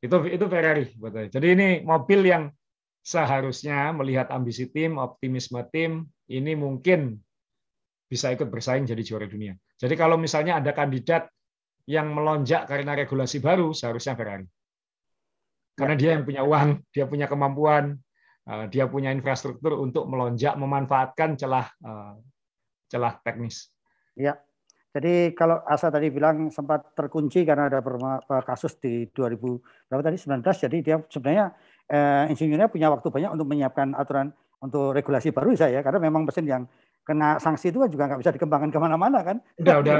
itu 0.00 0.16
itu 0.32 0.44
Ferrari 0.48 0.88
buat 0.96 1.12
saya 1.12 1.28
jadi 1.28 1.46
ini 1.52 1.68
mobil 1.84 2.24
yang 2.24 2.48
seharusnya 3.04 3.92
melihat 3.92 4.32
ambisi 4.32 4.72
tim 4.72 4.96
optimisme 4.96 5.60
tim 5.68 6.08
ini 6.32 6.56
mungkin 6.56 7.20
bisa 8.08 8.32
ikut 8.32 8.48
bersaing 8.48 8.88
jadi 8.88 9.04
juara 9.04 9.28
dunia. 9.28 9.52
Jadi 9.76 9.94
kalau 9.94 10.16
misalnya 10.16 10.58
ada 10.58 10.72
kandidat 10.72 11.28
yang 11.84 12.08
melonjak 12.12 12.64
karena 12.64 12.96
regulasi 12.96 13.40
baru 13.40 13.76
seharusnya 13.76 14.16
Ferrari. 14.16 14.48
Karena 15.76 15.94
dia 15.94 16.16
yang 16.18 16.24
punya 16.26 16.42
uang, 16.42 16.88
dia 16.90 17.04
punya 17.06 17.30
kemampuan, 17.30 17.94
eh, 18.48 18.64
dia 18.72 18.88
punya 18.90 19.12
infrastruktur 19.12 19.78
untuk 19.78 20.08
melonjak 20.08 20.56
memanfaatkan 20.56 21.38
celah 21.38 21.68
eh, 21.68 22.14
celah 22.88 23.20
teknis. 23.22 23.68
Ya. 24.16 24.40
Jadi 24.88 25.36
kalau 25.36 25.60
Asa 25.68 25.92
tadi 25.92 26.08
bilang 26.08 26.48
sempat 26.48 26.96
terkunci 26.96 27.44
karena 27.44 27.68
ada 27.68 27.84
kasus 28.40 28.80
di 28.80 29.04
2000 29.12 29.60
berapa 29.86 30.02
tadi? 30.02 30.16
19 30.16 30.42
jadi 30.64 30.76
dia 30.80 30.96
sebenarnya 31.06 31.52
eh, 31.92 32.32
insinyurnya 32.32 32.72
punya 32.72 32.88
waktu 32.88 33.06
banyak 33.12 33.30
untuk 33.36 33.46
menyiapkan 33.52 33.92
aturan 33.94 34.32
untuk 34.58 34.90
regulasi 34.96 35.30
baru 35.30 35.54
saya 35.54 35.84
karena 35.86 36.02
memang 36.02 36.26
mesin 36.26 36.48
yang 36.48 36.62
kena 37.08 37.40
sanksi 37.40 37.72
itu 37.72 37.80
kan 37.80 37.88
juga 37.88 38.04
nggak 38.04 38.20
bisa 38.20 38.32
dikembangkan 38.36 38.68
ke 38.68 38.76
mana-mana 38.76 39.24
kan. 39.24 39.40
Udah 39.56 39.80
udah 39.80 39.94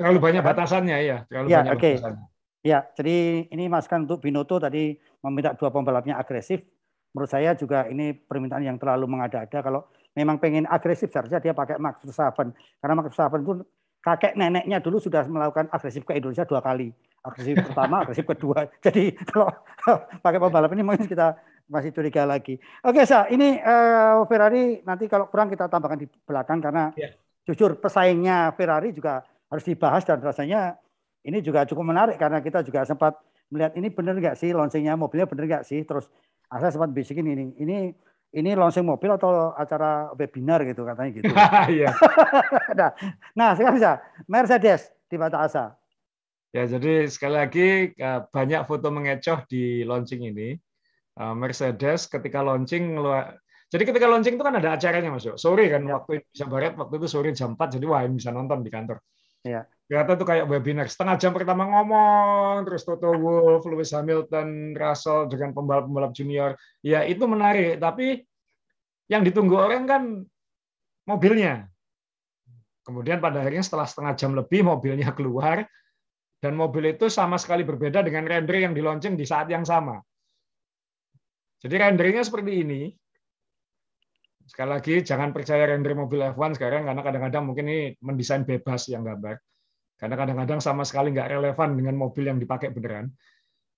terlalu 0.00 0.18
banyak 0.24 0.40
batasannya 0.40 0.96
ya. 1.04 1.18
Terlalu 1.28 1.46
ya, 1.52 1.60
banyak 1.60 1.76
okay. 1.76 1.94
batasannya. 2.00 2.24
Ya, 2.64 2.78
jadi 2.96 3.44
ini 3.52 3.68
masukan 3.68 4.08
untuk 4.08 4.24
Binoto 4.24 4.56
tadi 4.56 4.96
meminta 5.20 5.52
dua 5.52 5.68
pembalapnya 5.68 6.16
agresif. 6.16 6.64
Menurut 7.12 7.28
saya 7.28 7.52
juga 7.52 7.84
ini 7.92 8.16
permintaan 8.16 8.64
yang 8.64 8.80
terlalu 8.80 9.04
mengada-ada. 9.04 9.60
Kalau 9.60 9.92
memang 10.16 10.40
pengen 10.40 10.64
agresif, 10.64 11.12
seharusnya 11.12 11.44
dia 11.44 11.52
pakai 11.52 11.76
Max 11.76 12.00
Verstappen. 12.00 12.56
Karena 12.80 12.94
Max 12.96 13.12
Verstappen 13.12 13.44
itu 13.44 13.52
kakek 14.00 14.32
neneknya 14.40 14.80
dulu 14.80 14.96
sudah 14.96 15.28
melakukan 15.28 15.68
agresif 15.68 16.08
ke 16.08 16.16
Indonesia 16.16 16.48
dua 16.48 16.64
kali. 16.64 16.88
Agresif 17.20 17.60
pertama, 17.60 18.00
agresif 18.00 18.24
kedua. 18.24 18.64
Jadi 18.84 19.12
kalau 19.28 19.52
pakai 20.24 20.40
pembalap 20.40 20.72
ini 20.72 20.82
mungkin 20.88 21.04
kita 21.04 21.36
masih 21.68 21.90
curiga 21.90 22.28
lagi. 22.28 22.60
Oke, 22.84 23.08
Sa, 23.08 23.28
ini 23.32 23.56
uh, 23.60 24.24
Ferrari 24.28 24.84
nanti 24.84 25.08
kalau 25.08 25.28
kurang 25.32 25.48
kita 25.48 25.68
tambahkan 25.68 26.00
di 26.00 26.08
belakang 26.24 26.60
karena 26.60 26.92
ya. 26.96 27.08
jujur 27.48 27.80
pesaingnya 27.80 28.52
Ferrari 28.52 28.92
juga 28.92 29.24
harus 29.48 29.64
dibahas 29.64 30.04
dan 30.04 30.20
rasanya 30.20 30.76
ini 31.24 31.40
juga 31.40 31.64
cukup 31.64 31.84
menarik 31.88 32.16
karena 32.20 32.44
kita 32.44 32.60
juga 32.60 32.84
sempat 32.84 33.16
melihat 33.48 33.72
ini 33.76 33.88
benar 33.88 34.16
nggak 34.16 34.36
sih 34.36 34.52
launchingnya 34.52 34.96
mobilnya 34.98 35.28
benar 35.28 35.44
nggak 35.46 35.64
sih 35.64 35.84
terus 35.86 36.08
saya 36.48 36.70
sempat 36.70 36.92
bisikin 36.92 37.24
ini 37.24 37.44
ini 37.60 37.76
ini 38.34 38.50
launching 38.58 38.82
mobil 38.82 39.14
atau 39.14 39.54
acara 39.54 40.10
webinar 40.18 40.66
gitu 40.66 40.82
katanya 40.82 41.10
gitu. 41.14 41.30
Iya. 41.78 41.88
nah, 42.78 42.90
nah, 43.32 43.50
sekarang 43.54 43.78
bisa 43.78 43.92
Mercedes 44.26 44.90
di 45.06 45.16
mata 45.16 45.46
Asa. 45.46 45.78
Ya, 46.50 46.66
jadi 46.66 47.06
sekali 47.06 47.34
lagi 47.34 47.68
eh, 47.94 48.20
banyak 48.30 48.66
foto 48.66 48.90
mengecoh 48.90 49.46
di 49.46 49.86
launching 49.86 50.26
ini. 50.34 50.58
Eh, 51.14 51.34
Mercedes 51.38 52.10
ketika 52.10 52.42
launching 52.42 52.98
jadi 53.70 53.82
ketika 53.86 54.06
launching 54.10 54.34
itu 54.34 54.42
kan 54.42 54.58
ada 54.58 54.74
acaranya 54.74 55.14
Mas 55.14 55.26
Sore 55.38 55.66
kan 55.70 55.86
ya. 55.86 55.98
waktu 55.98 56.26
bisa 56.26 56.46
Barat 56.50 56.74
waktu 56.74 56.94
itu 56.98 57.06
sore 57.10 57.30
jam 57.30 57.54
4 57.54 57.78
jadi 57.78 57.86
wah 57.86 58.02
bisa 58.06 58.34
nonton 58.34 58.66
di 58.66 58.70
kantor. 58.70 58.98
Ya. 59.46 59.66
Ternyata 59.86 60.16
tuh 60.16 60.26
kayak 60.26 60.46
webinar 60.48 60.86
setengah 60.88 61.20
jam 61.20 61.30
pertama 61.36 61.68
ngomong 61.68 62.64
terus 62.64 62.82
Toto 62.82 63.12
Wolff, 63.14 63.66
Lewis 63.68 63.92
Hamilton, 63.92 64.72
Russell 64.74 65.26
dengan 65.28 65.52
pembalap-pembalap 65.52 66.14
junior. 66.16 66.56
Ya 66.80 67.04
itu 67.04 67.26
menarik, 67.28 67.78
tapi 67.78 68.24
yang 69.10 69.22
ditunggu 69.22 69.54
orang 69.54 69.84
kan 69.84 70.02
mobilnya. 71.04 71.68
Kemudian 72.86 73.20
pada 73.20 73.42
akhirnya 73.42 73.64
setelah 73.64 73.86
setengah 73.86 74.14
jam 74.18 74.32
lebih 74.34 74.66
mobilnya 74.66 75.12
keluar 75.18 75.66
dan 76.42 76.52
mobil 76.58 76.94
itu 76.94 77.06
sama 77.10 77.38
sekali 77.38 77.62
berbeda 77.62 78.02
dengan 78.02 78.26
render 78.26 78.54
yang 78.54 78.74
di 78.74 78.82
launching 78.82 79.14
di 79.14 79.26
saat 79.26 79.46
yang 79.50 79.62
sama. 79.62 79.98
Jadi 81.64 81.74
renderingnya 81.80 82.24
seperti 82.28 82.52
ini. 82.60 82.82
Sekali 84.44 84.68
lagi 84.68 85.00
jangan 85.00 85.32
percaya 85.32 85.64
render 85.72 85.96
mobil 85.96 86.20
F1 86.20 86.60
sekarang 86.60 86.84
karena 86.84 87.00
kadang-kadang 87.00 87.42
mungkin 87.48 87.64
ini 87.64 87.96
mendesain 88.04 88.44
bebas 88.44 88.92
yang 88.92 89.00
gambar 89.00 89.40
karena 90.04 90.20
kadang-kadang 90.20 90.60
sama 90.60 90.82
sekali 90.84 91.14
nggak 91.14 91.32
relevan 91.38 91.80
dengan 91.80 91.96
mobil 91.96 92.28
yang 92.28 92.36
dipakai 92.36 92.74
beneran. 92.74 93.08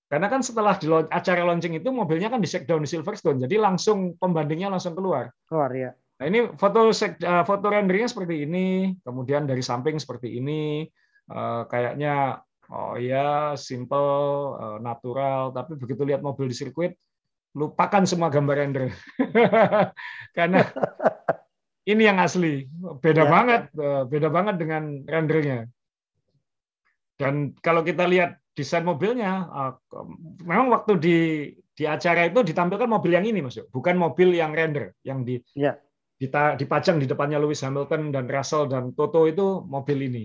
Karena 0.06 0.26
kan 0.26 0.42
setelah 0.42 0.78
di 0.78 0.86
acara 0.90 1.42
launching 1.46 1.78
itu 1.78 1.90
mobilnya 1.90 2.30
kan 2.30 2.38
di 2.38 2.46
shakedown 2.46 2.82
di 2.82 2.90
Silverstone, 2.90 3.42
jadi 3.42 3.58
langsung 3.58 4.14
pembandingnya 4.18 4.70
langsung 4.70 4.94
keluar. 4.94 5.30
Keluar 5.46 5.70
ya. 5.74 5.90
Nah 6.18 6.26
ini 6.26 6.50
foto 6.58 6.90
eh, 6.90 7.44
foto 7.46 7.66
renderingnya 7.70 8.10
seperti 8.10 8.46
ini, 8.46 8.94
kemudian 9.02 9.46
dari 9.50 9.62
samping 9.66 9.98
seperti 9.98 10.38
ini, 10.38 10.86
eh, 11.30 11.62
kayaknya 11.66 12.38
oh 12.70 12.94
ya 12.98 13.58
simple, 13.58 14.10
eh, 14.58 14.78
natural, 14.82 15.50
tapi 15.50 15.74
begitu 15.74 16.06
lihat 16.06 16.22
mobil 16.22 16.50
di 16.50 16.58
sirkuit, 16.58 16.94
lupakan 17.56 18.04
semua 18.04 18.28
gambar 18.28 18.56
render, 18.60 18.92
karena 20.36 20.60
ini 21.88 22.02
yang 22.04 22.20
asli, 22.20 22.68
beda 23.00 23.24
ya. 23.24 23.30
banget, 23.32 23.62
beda 24.12 24.28
banget 24.28 24.60
dengan 24.60 25.00
rendernya. 25.08 25.64
Dan 27.16 27.56
kalau 27.64 27.80
kita 27.80 28.04
lihat 28.04 28.36
desain 28.52 28.84
mobilnya, 28.84 29.48
uh, 29.48 29.72
memang 30.44 30.68
waktu 30.68 30.92
di 31.00 31.18
di 31.76 31.84
acara 31.84 32.28
itu 32.28 32.40
ditampilkan 32.40 32.88
mobil 32.88 33.12
yang 33.16 33.24
ini, 33.28 33.44
Mas, 33.44 33.60
bukan 33.72 33.96
mobil 33.96 34.32
yang 34.36 34.52
render, 34.52 34.96
yang 35.04 35.24
di 35.24 35.40
ya. 35.52 35.76
dipajang 36.56 36.96
di 36.96 37.04
depannya 37.04 37.36
Lewis 37.36 37.60
Hamilton 37.60 38.12
dan 38.12 38.24
Russell 38.28 38.68
dan 38.68 38.96
Toto 38.96 39.28
itu 39.28 39.60
mobil 39.64 40.08
ini. 40.08 40.24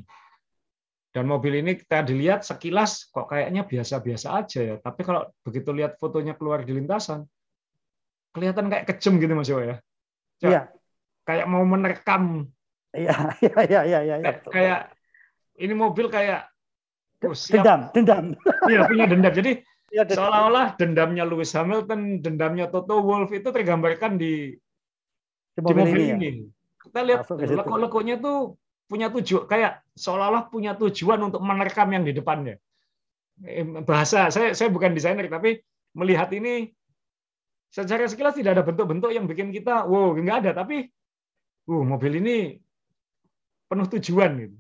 Dan 1.12 1.28
mobil 1.28 1.60
ini 1.60 1.76
kita 1.76 2.08
dilihat 2.08 2.48
sekilas 2.48 3.12
kok 3.12 3.28
kayaknya 3.28 3.68
biasa-biasa 3.68 4.28
aja 4.32 4.60
ya. 4.64 4.76
Tapi 4.80 5.02
kalau 5.04 5.28
begitu 5.44 5.76
lihat 5.76 6.00
fotonya 6.00 6.40
keluar 6.40 6.64
di 6.64 6.72
lintasan, 6.72 7.28
kelihatan 8.32 8.72
kayak 8.72 8.88
kejem 8.88 9.20
gitu 9.20 9.34
Mas 9.36 9.52
ya. 9.52 9.78
Iya. 10.40 10.62
Kayak 11.28 11.46
mau 11.52 11.64
menerkam. 11.68 12.24
Iya, 12.92 13.40
iya, 13.40 13.60
iya, 13.64 13.82
iya, 13.88 14.00
iya. 14.04 14.16
Kayak, 14.20 14.52
kayak 14.52 14.80
ini 15.64 15.72
mobil 15.72 16.12
kayak 16.12 16.52
Oh, 17.22 17.38
dendam, 17.38 17.82
dendam. 17.94 18.26
Iya, 18.72 18.80
punya 18.90 19.06
dendam. 19.06 19.34
Jadi 19.34 19.52
ya, 19.94 20.04
seolah-olah 20.10 20.74
dendamnya 20.74 21.24
Lewis 21.30 21.54
Hamilton, 21.54 22.18
dendamnya 22.18 22.66
Toto 22.74 23.06
Wolff 23.06 23.30
itu 23.30 23.46
tergambarkan 23.54 24.18
di 24.18 24.58
di 25.54 25.60
mobil, 25.62 25.86
di 25.86 25.86
mobil 25.86 26.02
ini. 26.02 26.10
ini. 26.18 26.30
Ya? 26.34 26.34
Kita 26.82 27.00
lihat 27.06 27.22
lekuk-lekuknya 27.30 28.16
tuh 28.18 28.58
punya 28.92 29.08
tujuan 29.08 29.48
kayak 29.48 29.88
seolah-olah 29.96 30.52
punya 30.52 30.76
tujuan 30.76 31.32
untuk 31.32 31.40
menerkam 31.40 31.88
yang 31.96 32.04
di 32.04 32.12
depannya. 32.12 32.60
Bahasa 33.88 34.28
saya 34.28 34.52
saya 34.52 34.68
bukan 34.68 34.92
desainer 34.92 35.32
tapi 35.32 35.64
melihat 35.96 36.28
ini 36.36 36.68
secara 37.72 38.04
sekilas 38.12 38.36
tidak 38.36 38.60
ada 38.60 38.64
bentuk-bentuk 38.68 39.16
yang 39.16 39.32
bikin 39.32 39.56
kita 39.56 39.88
wow 39.88 40.12
nggak 40.12 40.44
ada 40.44 40.52
tapi 40.68 40.92
uh 41.72 41.84
mobil 41.88 42.20
ini 42.20 42.60
penuh 43.72 43.88
tujuan 43.88 44.32
gitu. 44.44 44.58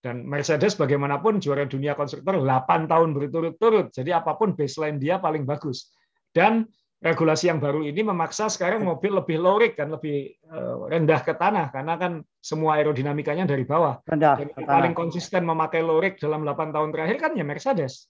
Dan 0.00 0.24
Mercedes 0.24 0.80
bagaimanapun 0.80 1.44
juara 1.44 1.68
dunia 1.68 1.92
konstruktor 1.92 2.40
8 2.40 2.88
tahun 2.88 3.12
berturut-turut. 3.12 3.92
Jadi 3.92 4.16
apa 4.16 4.32
pun 4.32 4.56
baseline 4.56 4.96
dia 4.96 5.20
paling 5.20 5.44
bagus. 5.44 5.92
Dan 6.32 6.64
regulasi 7.00 7.48
yang 7.48 7.64
baru 7.64 7.80
ini 7.80 8.04
memaksa 8.04 8.52
sekarang 8.52 8.84
mobil 8.84 9.16
lebih 9.16 9.40
low 9.40 9.56
rig 9.56 9.72
kan 9.72 9.88
lebih 9.88 10.36
eh, 10.36 10.74
rendah 10.92 11.20
ke 11.24 11.32
tanah 11.32 11.72
karena 11.72 11.96
kan 11.96 12.12
semua 12.44 12.76
aerodinamikanya 12.76 13.48
dari 13.48 13.64
bawah. 13.64 14.04
Rendah 14.04 14.36
Jadi 14.36 14.52
paling 14.68 14.92
konsisten 14.92 15.48
memakai 15.48 15.80
low 15.80 15.96
rig 15.96 16.20
dalam 16.20 16.44
8 16.44 16.76
tahun 16.76 16.88
terakhir 16.92 17.16
kan 17.16 17.32
ya 17.32 17.44
Mercedes. 17.44 18.08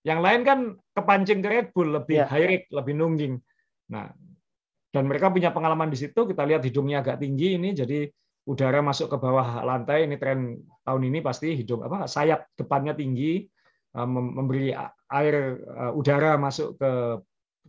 Yang 0.00 0.20
lain 0.24 0.40
kan 0.48 0.58
kepancing 0.96 1.44
ke 1.44 1.48
Red 1.48 1.68
Bull 1.76 1.92
lebih 1.92 2.24
yeah. 2.24 2.30
high 2.30 2.48
rig, 2.48 2.64
lebih 2.72 2.96
nungging. 2.96 3.36
Nah, 3.92 4.08
dan 4.88 5.04
mereka 5.04 5.28
punya 5.28 5.52
pengalaman 5.52 5.92
di 5.92 6.00
situ. 6.00 6.24
Kita 6.24 6.48
lihat 6.48 6.64
hidungnya 6.64 7.04
agak 7.04 7.20
tinggi 7.20 7.60
ini, 7.60 7.76
jadi 7.76 8.08
udara 8.48 8.80
masuk 8.80 9.12
ke 9.12 9.16
bawah 9.20 9.60
lantai 9.60 10.08
ini 10.08 10.16
tren 10.16 10.56
tahun 10.80 11.02
ini 11.12 11.20
pasti 11.20 11.52
hidung 11.52 11.84
apa 11.84 12.08
sayap 12.08 12.48
depannya 12.56 12.96
tinggi 12.96 13.44
memberi 13.92 14.72
air 15.12 15.36
udara 15.92 16.40
masuk 16.40 16.80
ke 16.80 17.20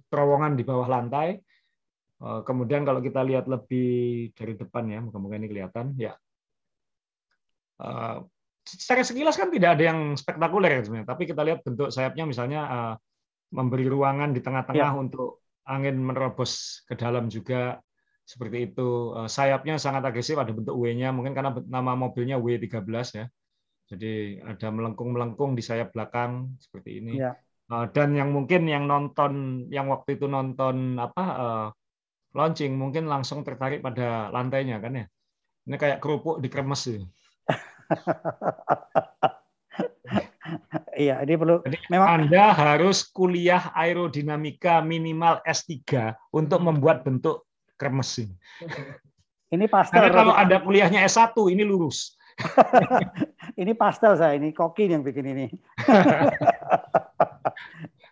terowongan 0.10 0.58
di 0.58 0.66
bawah 0.66 0.90
lantai. 0.90 1.40
Kemudian 2.20 2.84
kalau 2.84 3.00
kita 3.00 3.24
lihat 3.24 3.48
lebih 3.48 4.30
dari 4.36 4.60
depan 4.60 4.84
ya, 4.92 5.00
moga-moga 5.00 5.40
ini 5.40 5.48
kelihatan 5.48 5.96
ya. 5.96 6.20
Secara 8.68 9.08
sekilas 9.08 9.40
kan 9.40 9.48
tidak 9.48 9.80
ada 9.80 9.84
yang 9.88 10.20
spektakuler 10.20 10.78
ya 10.78 10.82
sebenarnya, 10.84 11.08
tapi 11.08 11.24
kita 11.24 11.42
lihat 11.48 11.64
bentuk 11.64 11.90
sayapnya 11.90 12.28
misalnya 12.28 12.62
memberi 13.50 13.88
ruangan 13.88 14.36
di 14.36 14.44
tengah-tengah 14.44 14.92
ya. 14.94 15.00
untuk 15.00 15.42
angin 15.64 15.96
menerobos 15.98 16.84
ke 16.86 16.94
dalam 17.00 17.32
juga 17.32 17.80
seperti 18.28 18.70
itu. 18.70 19.16
Sayapnya 19.26 19.80
sangat 19.80 20.04
agresif, 20.06 20.36
ada 20.38 20.52
bentuk 20.52 20.76
W-nya, 20.76 21.16
mungkin 21.16 21.32
karena 21.32 21.56
nama 21.66 21.96
mobilnya 21.96 22.36
W13 22.36 22.86
ya. 23.16 23.26
Jadi 23.90 24.38
ada 24.46 24.68
melengkung-melengkung 24.70 25.58
di 25.58 25.66
sayap 25.66 25.96
belakang 25.96 26.54
seperti 26.62 27.02
ini. 27.02 27.18
Ya. 27.18 27.34
Dan 27.70 28.18
yang 28.18 28.34
mungkin 28.34 28.66
yang 28.66 28.90
nonton, 28.90 29.66
yang 29.70 29.94
waktu 29.94 30.18
itu 30.18 30.26
nonton 30.26 30.98
apa 30.98 31.24
launching, 32.34 32.74
mungkin 32.74 33.06
langsung 33.06 33.46
tertarik 33.46 33.86
pada 33.86 34.34
lantainya 34.34 34.82
kan 34.82 34.98
ya. 34.98 35.06
Ini 35.70 35.78
kayak 35.78 36.02
kerupuk 36.02 36.42
dikremes 36.42 36.82
sih. 36.82 37.06
Iya, 41.00 41.24
ini 41.24 41.40
perlu. 41.40 41.64
Jadi 41.64 41.80
memang 41.88 42.28
Anda 42.28 42.52
harus 42.52 43.08
kuliah 43.08 43.72
aerodinamika 43.72 44.84
minimal 44.84 45.40
S3 45.48 46.12
untuk 46.36 46.60
membuat 46.60 47.08
bentuk 47.08 47.48
kremes 47.80 48.12
ini. 48.20 48.36
Ini 49.50 49.66
pastel. 49.72 49.96
Karena 49.96 50.12
kalau 50.12 50.34
Anda 50.36 50.60
kuliahnya 50.60 51.08
S1 51.08 51.32
ini 51.56 51.64
lurus. 51.64 52.20
ini 53.62 53.72
pastel 53.76 54.16
saya, 54.20 54.36
ini 54.36 54.52
koki 54.52 54.92
yang 54.92 55.04
bikin 55.04 55.26
ini. 55.32 55.48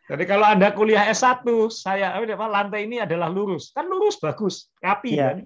Jadi 0.08 0.24
kalau 0.24 0.48
Anda 0.48 0.72
kuliah 0.72 1.04
S1, 1.12 1.44
saya 1.68 2.16
apa 2.16 2.48
lantai 2.48 2.88
ini 2.88 3.04
adalah 3.04 3.28
lurus. 3.28 3.76
Kan 3.76 3.92
lurus 3.92 4.16
bagus, 4.24 4.72
rapi 4.80 5.20
yeah. 5.20 5.36
kan. 5.36 5.38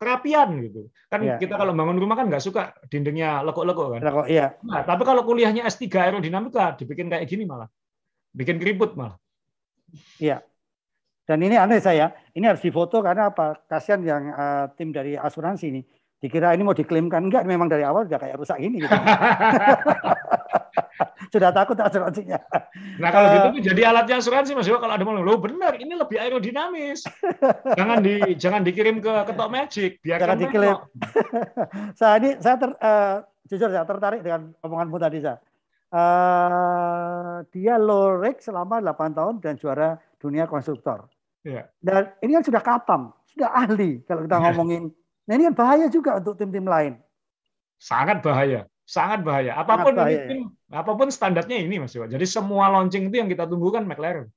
Kerapian 0.00 0.48
gitu. 0.64 0.88
Kan 1.12 1.20
yeah. 1.20 1.36
kita 1.36 1.60
kalau 1.60 1.76
bangun 1.76 2.00
rumah 2.00 2.16
kan 2.16 2.32
nggak 2.32 2.40
suka 2.40 2.72
dindingnya 2.88 3.44
lekuk-lekuk 3.44 3.92
kan. 3.92 4.00
Lekuk, 4.00 4.26
iya. 4.32 4.56
Nah, 4.64 4.88
tapi 4.88 5.04
kalau 5.04 5.20
kuliahnya 5.20 5.68
S3 5.68 5.92
aerodinamika 5.92 6.80
dibikin 6.80 7.12
kayak 7.12 7.28
gini 7.28 7.44
malah. 7.44 7.68
Bikin 8.32 8.56
keriput 8.56 8.96
malah. 8.96 9.20
Iya. 10.16 10.40
Dan 11.28 11.44
ini 11.44 11.60
aneh 11.60 11.84
saya, 11.84 12.16
ini 12.32 12.48
harus 12.48 12.64
difoto 12.64 13.04
karena 13.04 13.28
apa? 13.28 13.60
Kasihan 13.68 14.00
yang 14.00 14.32
uh, 14.32 14.72
tim 14.80 14.96
dari 14.96 15.12
asuransi 15.12 15.68
ini 15.68 15.82
dikira 16.16 16.56
ini 16.56 16.64
mau 16.64 16.72
diklaimkan 16.72 17.28
enggak 17.28 17.44
memang 17.44 17.68
dari 17.68 17.84
awal 17.84 18.08
udah 18.08 18.16
kayak 18.16 18.40
rusak 18.40 18.56
gini 18.56 18.80
gitu. 18.80 18.88
sudah 21.32 21.50
takut 21.52 21.76
asuransinya. 21.78 22.40
Nah 23.00 23.08
kalau 23.12 23.26
gitu 23.32 23.46
tuh 23.58 23.62
jadi 23.72 23.82
alatnya 23.92 24.20
asuransi 24.20 24.56
Mas 24.56 24.68
Yo 24.68 24.80
kalau 24.80 24.94
ada 24.96 25.04
mau 25.04 25.16
lo 25.16 25.36
benar 25.40 25.76
ini 25.76 25.92
lebih 25.96 26.16
aerodinamis. 26.20 27.04
jangan 27.76 28.00
di 28.00 28.20
jangan 28.42 28.60
dikirim 28.64 29.00
ke 29.00 29.12
ketok 29.32 29.48
magic 29.48 29.90
biar 30.00 30.18
jangan 30.20 30.38
dikirim. 30.40 30.76
saya 31.98 32.14
ini 32.20 32.30
saya 32.40 32.56
ter, 32.56 32.70
uh, 32.80 33.16
jujur 33.48 33.68
saya 33.70 33.84
tertarik 33.84 34.20
dengan 34.24 34.52
omonganmu 34.64 34.96
tadi 35.00 35.18
saya. 35.22 35.38
Uh, 35.86 37.46
dia 37.54 37.78
low 37.78 38.18
rate 38.18 38.42
selama 38.42 38.82
8 38.82 39.16
tahun 39.16 39.34
dan 39.38 39.54
juara 39.56 39.96
dunia 40.18 40.44
konstruktor. 40.50 41.06
Ya. 41.46 41.70
Dan 41.78 42.10
ini 42.26 42.42
kan 42.42 42.44
sudah 42.44 42.62
katam, 42.62 43.02
sudah 43.30 43.54
ahli 43.54 44.02
kalau 44.02 44.26
kita 44.26 44.36
iya. 44.36 44.44
ngomongin. 44.50 44.90
Nah 45.30 45.32
ini 45.38 45.46
kan 45.52 45.54
bahaya 45.54 45.86
juga 45.86 46.18
untuk 46.18 46.34
tim-tim 46.34 46.66
lain. 46.66 46.98
Sangat 47.78 48.18
bahaya 48.24 48.66
sangat 48.86 49.26
bahaya. 49.26 49.58
Apa 49.58 49.82
pun 49.82 49.92
sangat 49.98 50.06
bahaya. 50.06 50.20
Ini, 50.30 50.42
apa 50.70 50.92
pun 50.94 51.08
standarnya 51.10 51.56
ini 51.58 51.82
Mas 51.82 51.92
Iwan. 51.98 52.08
Jadi 52.08 52.24
semua 52.24 52.70
launching 52.70 53.10
itu 53.10 53.16
yang 53.18 53.26
kita 53.26 53.44
tunggu 53.50 53.74
kan 53.74 53.82
McLaren. 53.82 54.30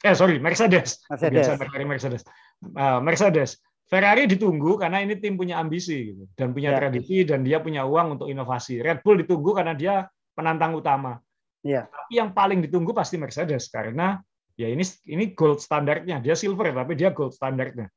Eh 0.00 0.14
sorry 0.14 0.38
Mercedes. 0.38 1.02
Mercedes. 1.10 1.34
Biasa 1.34 1.52
McLaren 1.58 1.88
Mercedes. 1.90 2.22
Uh, 2.62 3.02
Mercedes. 3.02 3.58
Ferrari 3.86 4.26
ditunggu 4.26 4.78
karena 4.82 4.98
ini 4.98 5.14
tim 5.18 5.38
punya 5.38 5.62
ambisi 5.62 6.10
gitu 6.10 6.26
dan 6.34 6.50
punya 6.50 6.74
ya. 6.74 6.78
tradisi 6.82 7.22
dan 7.22 7.46
dia 7.46 7.62
punya 7.62 7.86
uang 7.86 8.18
untuk 8.18 8.26
inovasi. 8.30 8.82
Red 8.82 9.02
Bull 9.02 9.22
ditunggu 9.22 9.54
karena 9.54 9.78
dia 9.78 10.06
penantang 10.34 10.74
utama. 10.74 11.18
Ya. 11.62 11.86
Tapi 11.86 12.18
yang 12.18 12.34
paling 12.34 12.62
ditunggu 12.66 12.90
pasti 12.94 13.18
Mercedes 13.18 13.70
karena 13.70 14.18
ya 14.58 14.66
ini 14.70 14.82
ini 15.06 15.34
gold 15.34 15.62
standarnya. 15.62 16.18
Dia 16.18 16.34
silver 16.34 16.70
tapi 16.70 16.94
dia 16.98 17.10
gold 17.14 17.34
standarnya. 17.34 17.90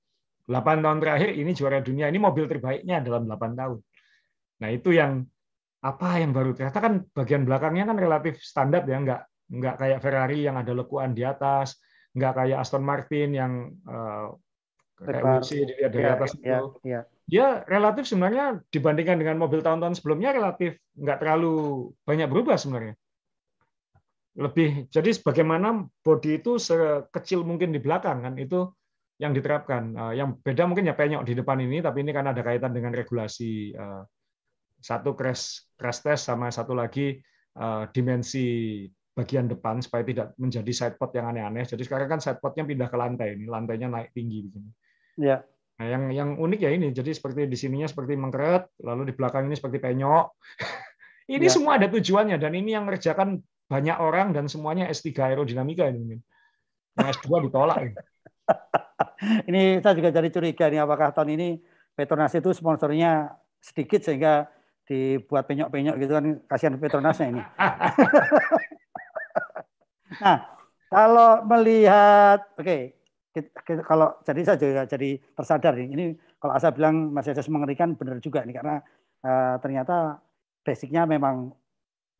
8 0.49 0.81
tahun 0.81 0.97
terakhir 0.97 1.29
ini 1.37 1.53
juara 1.53 1.77
dunia. 1.77 2.09
Ini 2.09 2.17
mobil 2.17 2.49
terbaiknya 2.49 3.05
dalam 3.05 3.29
8 3.29 3.53
tahun. 3.53 3.77
Nah, 4.65 4.69
itu 4.73 4.89
yang 4.97 5.29
apa 5.79 6.19
yang 6.19 6.35
baru? 6.35 6.51
Ternyata 6.51 6.79
kan 6.83 6.93
bagian 7.15 7.43
belakangnya 7.47 7.87
kan 7.87 7.97
relatif 7.97 8.43
standar 8.43 8.83
ya 8.83 8.99
nggak 8.99 9.21
nggak 9.49 9.75
kayak 9.81 9.99
Ferrari 10.03 10.45
yang 10.45 10.59
ada 10.59 10.71
lekuan 10.75 11.15
di 11.15 11.25
atas 11.25 11.79
nggak 12.13 12.33
kayak 12.35 12.57
Aston 12.61 12.83
Martin 12.83 13.29
yang 13.33 13.53
uh, 13.85 14.33
kayak 14.99 15.23
WC 15.23 15.49
dilihat 15.63 15.91
dari 15.93 16.03
ya, 16.05 16.13
atas 16.17 16.31
ya, 16.41 16.59
itu. 16.59 16.67
ya. 16.83 17.01
dia 17.29 17.47
relatif 17.69 18.03
sebenarnya 18.09 18.59
dibandingkan 18.73 19.17
dengan 19.21 19.37
mobil 19.39 19.63
tahun-tahun 19.63 19.95
sebelumnya 20.01 20.35
relatif 20.35 20.75
nggak 20.97 21.17
terlalu 21.21 21.89
banyak 22.03 22.27
berubah 22.27 22.59
sebenarnya. 22.59 22.97
Lebih 24.39 24.91
jadi 24.91 25.09
sebagaimana 25.15 25.87
body 26.03 26.43
itu 26.43 26.59
sekecil 26.59 27.47
mungkin 27.47 27.71
di 27.71 27.79
belakang 27.79 28.25
kan 28.25 28.35
itu 28.35 28.67
yang 29.19 29.31
diterapkan. 29.31 29.83
Uh, 29.95 30.13
yang 30.15 30.35
beda 30.39 30.67
mungkin 30.67 30.89
ya 30.89 30.95
penyok 30.97 31.23
di 31.23 31.33
depan 31.37 31.59
ini 31.63 31.79
tapi 31.79 32.03
ini 32.03 32.11
kan 32.11 32.27
ada 32.27 32.41
kaitan 32.43 32.75
dengan 32.75 32.91
regulasi 32.91 33.75
uh, 33.77 34.03
satu 34.79 35.13
crash 35.13 35.75
crash 35.75 35.99
test 36.01 36.27
sama 36.27 36.49
satu 36.49 36.71
lagi 36.71 37.19
uh, 37.59 37.85
dimensi 37.91 38.83
bagian 39.19 39.51
depan 39.51 39.83
supaya 39.83 40.07
tidak 40.07 40.31
menjadi 40.39 40.71
sidepod 40.71 41.11
yang 41.11 41.35
aneh-aneh. 41.35 41.67
Jadi 41.67 41.83
sekarang 41.83 42.07
kan 42.07 42.19
sidepodnya 42.23 42.63
pindah 42.63 42.87
ke 42.87 42.97
lantai 42.97 43.35
ini, 43.35 43.45
lantainya 43.51 43.91
naik 43.91 44.15
tinggi 44.15 44.47
begini. 44.47 44.71
Ya. 45.19 45.43
Nah, 45.79 45.87
yang 45.87 46.03
yang 46.11 46.29
unik 46.39 46.59
ya 46.59 46.71
ini, 46.71 46.91
jadi 46.95 47.11
seperti 47.11 47.47
di 47.47 47.57
sininya 47.59 47.87
seperti 47.87 48.15
mengkeret, 48.15 48.71
lalu 48.83 49.11
di 49.11 49.13
belakang 49.15 49.47
ini 49.51 49.59
seperti 49.59 49.83
penyok. 49.83 50.31
ini 51.35 51.47
ya. 51.47 51.51
semua 51.51 51.75
ada 51.75 51.91
tujuannya 51.91 52.39
dan 52.39 52.51
ini 52.55 52.75
yang 52.75 52.87
mengerjakan 52.87 53.43
banyak 53.69 53.97
orang 53.99 54.31
dan 54.31 54.47
semuanya 54.47 54.87
S3 54.87 55.35
aerodinamika 55.35 55.87
ini. 55.91 56.19
Yang 56.95 57.07
S2 57.19 57.51
ditolak. 57.51 57.77
Ini. 57.79 57.93
ini 59.51 59.61
saya 59.83 59.93
juga 59.99 60.09
jadi 60.15 60.29
curiga 60.31 60.65
nih 60.71 60.79
apakah 60.81 61.11
tahun 61.11 61.35
ini 61.35 61.49
Petronas 61.93 62.31
itu 62.31 62.55
sponsornya 62.55 63.35
sedikit 63.59 63.99
sehingga 63.99 64.47
dibuat 64.89 65.45
penyok-penyok 65.45 65.95
gitu 66.01 66.11
kan 66.17 66.25
kasihan 66.49 66.73
Petronasnya 66.81 67.27
ini. 67.29 67.43
nah, 70.25 70.37
kalau 70.89 71.45
melihat 71.45 72.41
oke, 72.57 72.65
okay, 72.65 72.97
kalau 73.85 74.17
jadi 74.25 74.41
saya 74.41 74.57
juga 74.57 74.83
jadi 74.89 75.21
tersadar 75.37 75.77
nih. 75.77 75.87
Ini 75.93 76.05
kalau 76.41 76.57
Asa 76.57 76.73
bilang 76.73 77.13
Mas 77.13 77.29
Yesus 77.29 77.45
mengerikan 77.53 77.93
benar 77.93 78.17
juga 78.17 78.41
nih 78.41 78.57
karena 78.57 78.81
uh, 79.21 79.55
ternyata 79.61 80.17
basicnya 80.65 81.05
memang 81.05 81.53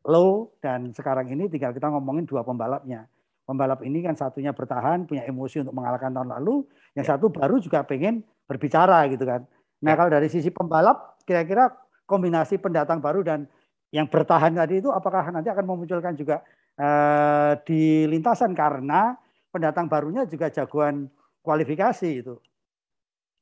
low 0.06 0.54
dan 0.62 0.94
sekarang 0.94 1.34
ini 1.34 1.50
tinggal 1.50 1.74
kita 1.74 1.90
ngomongin 1.90 2.30
dua 2.30 2.46
pembalapnya. 2.46 3.10
Pembalap 3.50 3.82
ini 3.82 4.06
kan 4.06 4.14
satunya 4.14 4.54
bertahan, 4.54 5.10
punya 5.10 5.26
emosi 5.26 5.66
untuk 5.66 5.74
mengalahkan 5.74 6.14
tahun 6.14 6.38
lalu, 6.38 6.70
yang 6.94 7.02
ya. 7.02 7.18
satu 7.18 7.34
baru 7.34 7.58
juga 7.58 7.82
pengen 7.82 8.22
berbicara 8.46 9.10
gitu 9.10 9.26
kan. 9.26 9.42
Nah, 9.82 9.94
ya. 9.94 9.98
kalau 9.98 10.10
dari 10.14 10.30
sisi 10.30 10.54
pembalap 10.54 11.18
kira-kira 11.26 11.74
kombinasi 12.10 12.58
pendatang 12.58 12.98
baru 12.98 13.22
dan 13.22 13.46
yang 13.94 14.10
bertahan 14.10 14.58
tadi 14.58 14.82
itu 14.82 14.90
apakah 14.90 15.30
nanti 15.30 15.50
akan 15.50 15.66
memunculkan 15.66 16.18
juga 16.18 16.42
uh, 16.78 17.58
di 17.66 18.06
lintasan 18.10 18.54
karena 18.58 19.14
pendatang 19.50 19.90
barunya 19.90 20.26
juga 20.30 20.50
jagoan 20.50 21.10
kualifikasi 21.42 22.10
itu. 22.10 22.38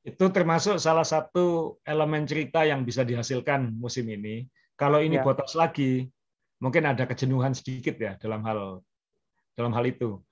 Itu 0.08 0.32
termasuk 0.32 0.80
salah 0.80 1.04
satu 1.04 1.76
elemen 1.84 2.24
cerita 2.24 2.64
yang 2.64 2.88
bisa 2.88 3.04
dihasilkan 3.04 3.76
musim 3.76 4.08
ini. 4.08 4.48
Kalau 4.80 5.04
ini 5.04 5.20
ya. 5.20 5.24
botas 5.26 5.52
lagi, 5.52 6.08
mungkin 6.64 6.88
ada 6.88 7.04
kejenuhan 7.04 7.52
sedikit 7.52 8.00
ya 8.00 8.16
dalam 8.16 8.40
hal 8.48 8.80
dalam 9.52 9.76
hal 9.76 9.84
itu. 9.84 10.24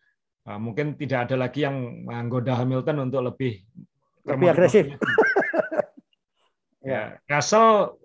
Uh, 0.46 0.62
mungkin 0.62 0.96
tidak 0.96 1.28
ada 1.28 1.36
lagi 1.36 1.66
yang 1.66 2.08
menggoda 2.08 2.56
Hamilton 2.56 3.10
untuk 3.10 3.20
lebih 3.26 3.66
lebih 4.24 4.48
agresif. 4.48 4.96
ya, 6.86 7.18
Russell 7.28 7.98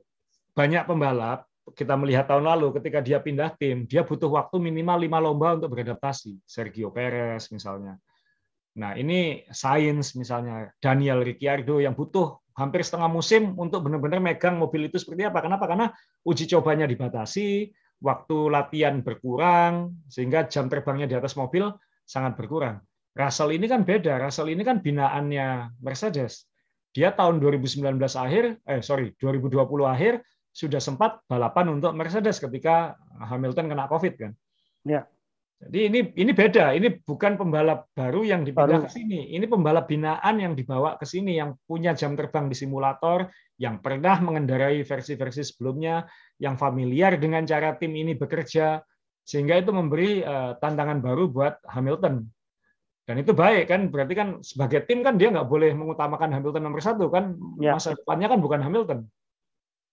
banyak 0.61 0.85
pembalap 0.85 1.49
kita 1.73 1.97
melihat 1.97 2.29
tahun 2.29 2.45
lalu 2.45 2.77
ketika 2.77 3.01
dia 3.01 3.17
pindah 3.17 3.57
tim, 3.57 3.89
dia 3.89 4.05
butuh 4.05 4.29
waktu 4.29 4.61
minimal 4.61 5.01
lima 5.01 5.17
lomba 5.17 5.57
untuk 5.57 5.73
beradaptasi. 5.73 6.37
Sergio 6.45 6.93
Perez 6.93 7.49
misalnya. 7.49 7.97
Nah 8.77 8.93
ini 8.93 9.49
Sainz 9.49 10.13
misalnya, 10.13 10.69
Daniel 10.77 11.25
Ricciardo 11.25 11.81
yang 11.81 11.97
butuh 11.97 12.37
hampir 12.61 12.85
setengah 12.85 13.09
musim 13.09 13.57
untuk 13.57 13.89
benar-benar 13.89 14.21
megang 14.21 14.61
mobil 14.61 14.93
itu 14.93 15.01
seperti 15.01 15.25
apa. 15.25 15.41
Kenapa? 15.41 15.65
Karena 15.65 15.89
uji 16.29 16.45
cobanya 16.45 16.85
dibatasi, 16.85 17.73
waktu 18.05 18.37
latihan 18.53 19.01
berkurang, 19.01 19.97
sehingga 20.13 20.45
jam 20.45 20.69
terbangnya 20.69 21.09
di 21.09 21.17
atas 21.17 21.33
mobil 21.41 21.73
sangat 22.05 22.37
berkurang. 22.37 22.85
Russell 23.17 23.57
ini 23.57 23.65
kan 23.65 23.89
beda. 23.89 24.21
Russell 24.21 24.53
ini 24.53 24.61
kan 24.61 24.85
binaannya 24.85 25.81
Mercedes. 25.81 26.45
Dia 26.91 27.15
tahun 27.15 27.39
2019 27.39 27.87
akhir, 28.19 28.59
eh 28.67 28.83
sorry, 28.83 29.15
2020 29.19 29.63
akhir 29.87 30.27
sudah 30.51 30.83
sempat 30.83 31.23
balapan 31.31 31.79
untuk 31.79 31.95
Mercedes 31.95 32.43
ketika 32.43 32.99
Hamilton 33.23 33.71
kena 33.71 33.87
COVID 33.87 34.15
kan. 34.19 34.33
Ya. 34.83 35.07
Jadi 35.61 35.93
ini 35.93 36.01
ini 36.17 36.33
beda, 36.33 36.73
ini 36.73 36.89
bukan 37.05 37.37
pembalap 37.37 37.93
baru 37.93 38.25
yang 38.25 38.49
dipindah 38.49 38.81
baru. 38.81 38.89
ke 38.89 38.97
sini. 38.97 39.29
Ini 39.37 39.45
pembalap 39.45 39.93
binaan 39.93 40.41
yang 40.41 40.57
dibawa 40.57 40.97
ke 40.97 41.05
sini 41.05 41.37
yang 41.37 41.53
punya 41.69 41.93
jam 41.93 42.17
terbang 42.17 42.49
di 42.49 42.57
simulator, 42.57 43.29
yang 43.61 43.77
pernah 43.85 44.17
mengendarai 44.25 44.81
versi-versi 44.89 45.45
sebelumnya, 45.45 46.09
yang 46.41 46.57
familiar 46.57 47.21
dengan 47.21 47.45
cara 47.45 47.77
tim 47.77 47.93
ini 47.93 48.17
bekerja, 48.17 48.81
sehingga 49.21 49.61
itu 49.61 49.69
memberi 49.69 50.25
uh, 50.25 50.57
tantangan 50.57 51.05
baru 51.05 51.29
buat 51.29 51.61
Hamilton. 51.69 52.25
Dan 53.05 53.21
itu 53.21 53.37
baik 53.37 53.69
kan, 53.69 53.93
berarti 53.93 54.15
kan 54.17 54.29
sebagai 54.41 54.89
tim 54.89 55.05
kan 55.05 55.21
dia 55.21 55.29
nggak 55.29 55.45
boleh 55.45 55.77
mengutamakan 55.77 56.41
Hamilton 56.41 56.63
nomor 56.65 56.81
satu 56.81 57.13
kan, 57.13 57.37
ya. 57.61 57.77
masa 57.77 57.93
depannya 57.93 58.33
kan 58.33 58.41
bukan 58.41 58.65
Hamilton. 58.65 59.05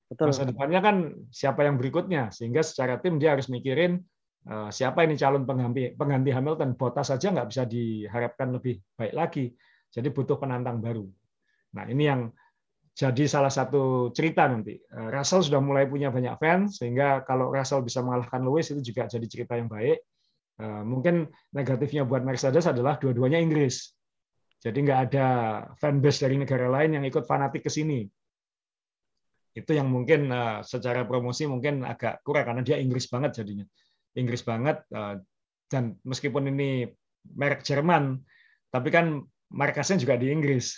Betul. 0.07 0.31
Masa 0.31 0.47
depannya 0.47 0.79
kan 0.79 0.95
siapa 1.29 1.67
yang 1.67 1.75
berikutnya, 1.75 2.31
sehingga 2.31 2.63
secara 2.63 2.95
tim 2.99 3.19
dia 3.19 3.35
harus 3.35 3.51
mikirin 3.51 3.99
Eh, 4.47 4.69
siapa 4.71 5.03
ini 5.03 5.19
calon 5.19 5.43
pengganti 5.43 5.91
pengganti 5.99 6.31
Hamilton. 6.31 6.79
Bottas 6.79 7.11
saja 7.11 7.35
nggak 7.35 7.47
bisa 7.51 7.63
diharapkan 7.67 8.55
lebih 8.55 8.79
baik 8.95 9.11
lagi 9.11 9.51
jadi 9.91 10.07
butuh 10.07 10.39
penantang 10.39 10.79
baru. 10.79 11.03
Nah 11.75 11.83
ini 11.91 12.07
yang 12.07 12.21
jadi 12.95 13.27
salah 13.27 13.51
satu 13.51 14.15
cerita 14.15 14.47
nanti. 14.47 14.79
Eh, 14.79 15.09
Russell 15.11 15.43
sudah 15.43 15.59
mulai 15.59 15.83
punya 15.91 16.15
banyak 16.15 16.39
fans 16.39 16.79
sehingga 16.79 17.27
kalau 17.27 17.51
Russell 17.51 17.83
bisa 17.83 17.99
mengalahkan 17.99 18.39
Lewis 18.39 18.71
itu 18.71 18.79
juga 18.95 19.11
jadi 19.11 19.27
cerita 19.27 19.59
yang 19.59 19.67
baik. 19.67 19.99
Eh, 20.63 20.83
mungkin 20.87 21.27
negatifnya 21.51 22.07
buat 22.07 22.23
Mercedes 22.23 22.71
adalah 22.71 22.95
dua-duanya 22.95 23.43
Inggris. 23.43 23.91
Jadi 24.63 24.79
nggak 24.79 24.99
ada 25.11 25.27
fanbase 25.75 26.23
dari 26.23 26.39
negara 26.39 26.71
lain 26.71 26.97
yang 26.97 27.03
ikut 27.03 27.27
fanatik 27.27 27.67
ke 27.67 27.69
sini 27.69 28.07
itu 29.57 29.73
yang 29.73 29.89
mungkin 29.89 30.29
secara 30.61 31.01
promosi 31.09 31.49
mungkin 31.49 31.81
agak 31.81 32.21
kurang 32.21 32.53
karena 32.53 32.61
dia 32.61 32.77
Inggris 32.77 33.09
banget 33.09 33.41
jadinya 33.41 33.65
Inggris 34.13 34.45
banget 34.45 34.85
eh, 34.93 35.15
dan 35.69 35.97
meskipun 36.05 36.49
ini 36.53 36.85
merek 37.33 37.65
Jerman 37.65 38.21
tapi 38.69 38.93
kan 38.93 39.25
markasnya 39.51 39.97
juga 39.99 40.19
di 40.19 40.29
Inggris. 40.31 40.75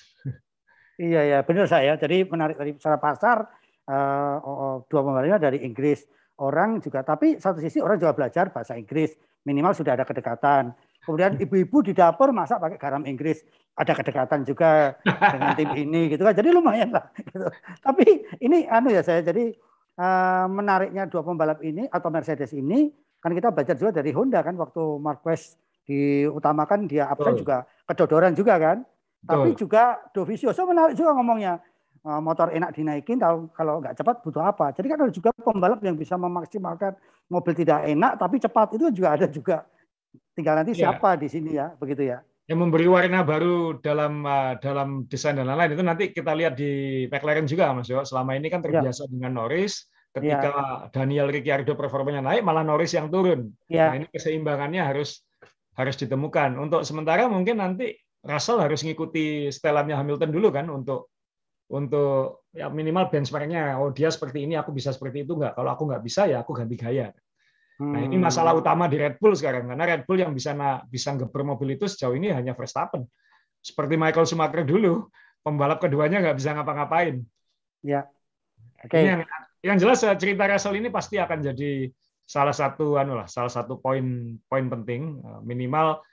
Iya 0.99 1.23
ya 1.23 1.39
benar 1.47 1.63
saya. 1.71 1.95
Jadi 1.95 2.27
menarik 2.27 2.59
dari 2.59 2.75
secara 2.75 2.99
pasar 2.99 3.47
uh, 3.87 4.83
dua 4.83 4.99
pembalapnya 4.99 5.39
dari 5.39 5.63
Inggris. 5.63 6.03
Orang 6.43 6.83
juga 6.83 7.07
tapi 7.07 7.39
satu 7.39 7.63
sisi 7.63 7.79
orang 7.79 8.03
juga 8.03 8.11
belajar 8.11 8.51
bahasa 8.51 8.75
Inggris 8.75 9.15
minimal 9.47 9.71
sudah 9.71 9.95
ada 9.95 10.03
kedekatan. 10.03 10.75
Kemudian 11.09 11.41
ibu-ibu 11.41 11.81
di 11.81 11.97
dapur 11.97 12.29
masak 12.29 12.61
pakai 12.61 12.77
garam 12.77 13.01
Inggris 13.09 13.41
ada 13.73 13.97
kedekatan 13.97 14.45
juga 14.45 14.93
dengan 15.33 15.57
tim 15.57 15.73
ini 15.73 16.13
gitu 16.13 16.21
kan. 16.21 16.37
Jadi 16.37 16.53
lumayan 16.53 16.93
lah. 16.93 17.09
Gitu. 17.17 17.49
Tapi 17.81 18.29
ini 18.45 18.69
anu 18.69 18.93
ya 18.93 19.01
saya 19.01 19.25
jadi 19.25 19.57
uh, 19.97 20.45
menariknya 20.45 21.09
dua 21.09 21.25
pembalap 21.25 21.65
ini 21.65 21.89
atau 21.89 22.13
Mercedes 22.13 22.53
ini 22.53 22.93
Kan 23.19 23.35
kita 23.35 23.51
belajar 23.51 23.75
juga 23.75 23.91
dari 23.99 24.15
Honda 24.15 24.39
kan 24.39 24.55
waktu 24.55 24.81
Marquez 24.99 25.59
diutamakan 25.83 26.87
dia 26.87 27.11
absen 27.11 27.35
juga 27.35 27.67
kedodoran 27.83 28.31
juga 28.31 28.55
kan. 28.55 28.77
Tapi 29.19 29.51
juga 29.59 29.99
Dovizioso 30.15 30.63
menarik 30.63 30.95
juga 30.95 31.11
ngomongnya. 31.11 31.59
Eh, 31.99 32.21
motor 32.23 32.47
enak 32.55 32.71
dinaikin 32.71 33.19
tahu 33.19 33.51
kalau 33.51 33.83
nggak 33.83 33.99
cepat 33.99 34.23
butuh 34.23 34.39
apa. 34.39 34.71
Jadi 34.71 34.87
kan 34.87 34.97
ada 35.03 35.11
juga 35.11 35.35
pembalap 35.35 35.83
yang 35.83 35.99
bisa 35.99 36.15
memaksimalkan 36.15 36.95
mobil 37.27 37.51
tidak 37.51 37.83
enak 37.91 38.15
tapi 38.15 38.39
cepat 38.39 38.79
itu 38.79 38.87
juga 38.95 39.19
ada 39.19 39.27
juga. 39.27 39.67
Tinggal 40.39 40.55
nanti 40.63 40.71
ya. 40.79 40.95
siapa 40.95 41.19
di 41.19 41.27
sini 41.27 41.59
ya, 41.59 41.75
begitu 41.75 42.07
ya. 42.07 42.23
Yang 42.47 42.59
memberi 42.63 42.87
warna 42.87 43.27
baru 43.27 43.75
dalam 43.83 44.23
uh, 44.23 44.55
dalam 44.63 45.03
desain 45.11 45.35
dan 45.35 45.51
lain-lain 45.51 45.75
itu 45.75 45.83
nanti 45.83 46.03
kita 46.15 46.31
lihat 46.31 46.55
di 46.55 47.05
McLaren 47.11 47.43
juga 47.43 47.75
Mas 47.75 47.91
Yo. 47.91 47.99
Selama 48.07 48.39
ini 48.39 48.47
kan 48.47 48.63
ya. 48.63 48.79
terbiasa 48.79 49.03
ya. 49.05 49.11
dengan 49.11 49.35
Norris, 49.35 49.91
Ketika 50.09 50.53
ya. 50.57 50.89
Daniel 50.89 51.29
Ricciardo 51.29 51.77
performanya 51.77 52.25
naik, 52.25 52.41
malah 52.41 52.65
Norris 52.65 52.97
yang 52.97 53.13
turun. 53.13 53.53
Ya. 53.69 53.93
Nah, 53.93 54.01
ini 54.01 54.07
keseimbangannya 54.09 54.81
harus 54.81 55.21
harus 55.77 55.95
ditemukan. 56.01 56.57
Untuk 56.57 56.81
sementara 56.81 57.29
mungkin 57.29 57.61
nanti 57.61 57.93
Russell 58.25 58.59
harus 58.59 58.81
mengikuti 58.81 59.53
setelannya 59.53 59.93
Hamilton 59.93 60.31
dulu 60.33 60.49
kan 60.49 60.65
untuk 60.73 61.13
untuk 61.69 62.49
ya 62.49 62.73
minimal 62.73 63.13
benchmarknya. 63.13 63.77
Oh 63.77 63.93
dia 63.93 64.09
seperti 64.09 64.49
ini, 64.49 64.57
aku 64.57 64.73
bisa 64.73 64.89
seperti 64.89 65.29
itu 65.29 65.37
nggak? 65.37 65.53
Kalau 65.53 65.69
aku 65.69 65.85
nggak 65.85 66.01
bisa 66.01 66.25
ya 66.25 66.41
aku 66.41 66.57
ganti 66.57 66.73
gaya. 66.73 67.13
Hmm. 67.79 67.95
Nah 67.95 68.01
ini 68.03 68.19
hmm. 68.19 68.27
masalah 68.27 68.51
utama 68.51 68.91
di 68.91 68.99
Red 68.99 69.23
Bull 69.23 69.39
sekarang 69.39 69.71
karena 69.71 69.83
Red 69.87 70.03
Bull 70.03 70.19
yang 70.19 70.35
bisa 70.35 70.51
bisa 70.91 71.15
ngeber 71.15 71.47
mobil 71.47 71.79
itu 71.79 71.87
sejauh 71.87 72.11
ini 72.11 72.27
hanya 72.35 72.51
Verstappen. 72.51 73.07
Seperti 73.63 73.95
Michael 73.95 74.27
Schumacher 74.27 74.67
dulu, 74.67 75.07
pembalap 75.39 75.79
keduanya 75.79 76.19
nggak 76.19 76.35
bisa 76.35 76.51
ngapa-ngapain. 76.55 77.23
Ya. 77.83 78.03
Oke. 78.83 78.91
Okay. 78.91 79.03
Yang 79.07 79.21
yang 79.63 79.77
jelas 79.79 79.99
eh, 80.03 80.15
cerita 80.19 80.43
Russell 80.47 80.75
ini 80.75 80.91
pasti 80.91 81.15
akan 81.19 81.39
jadi 81.51 81.87
salah 82.27 82.53
satu 82.53 82.99
anu 82.99 83.15
lah, 83.15 83.27
salah 83.31 83.51
satu 83.51 83.79
poin 83.79 84.35
poin 84.47 84.65
penting 84.67 85.23
eh, 85.23 85.41
minimal 85.47 86.03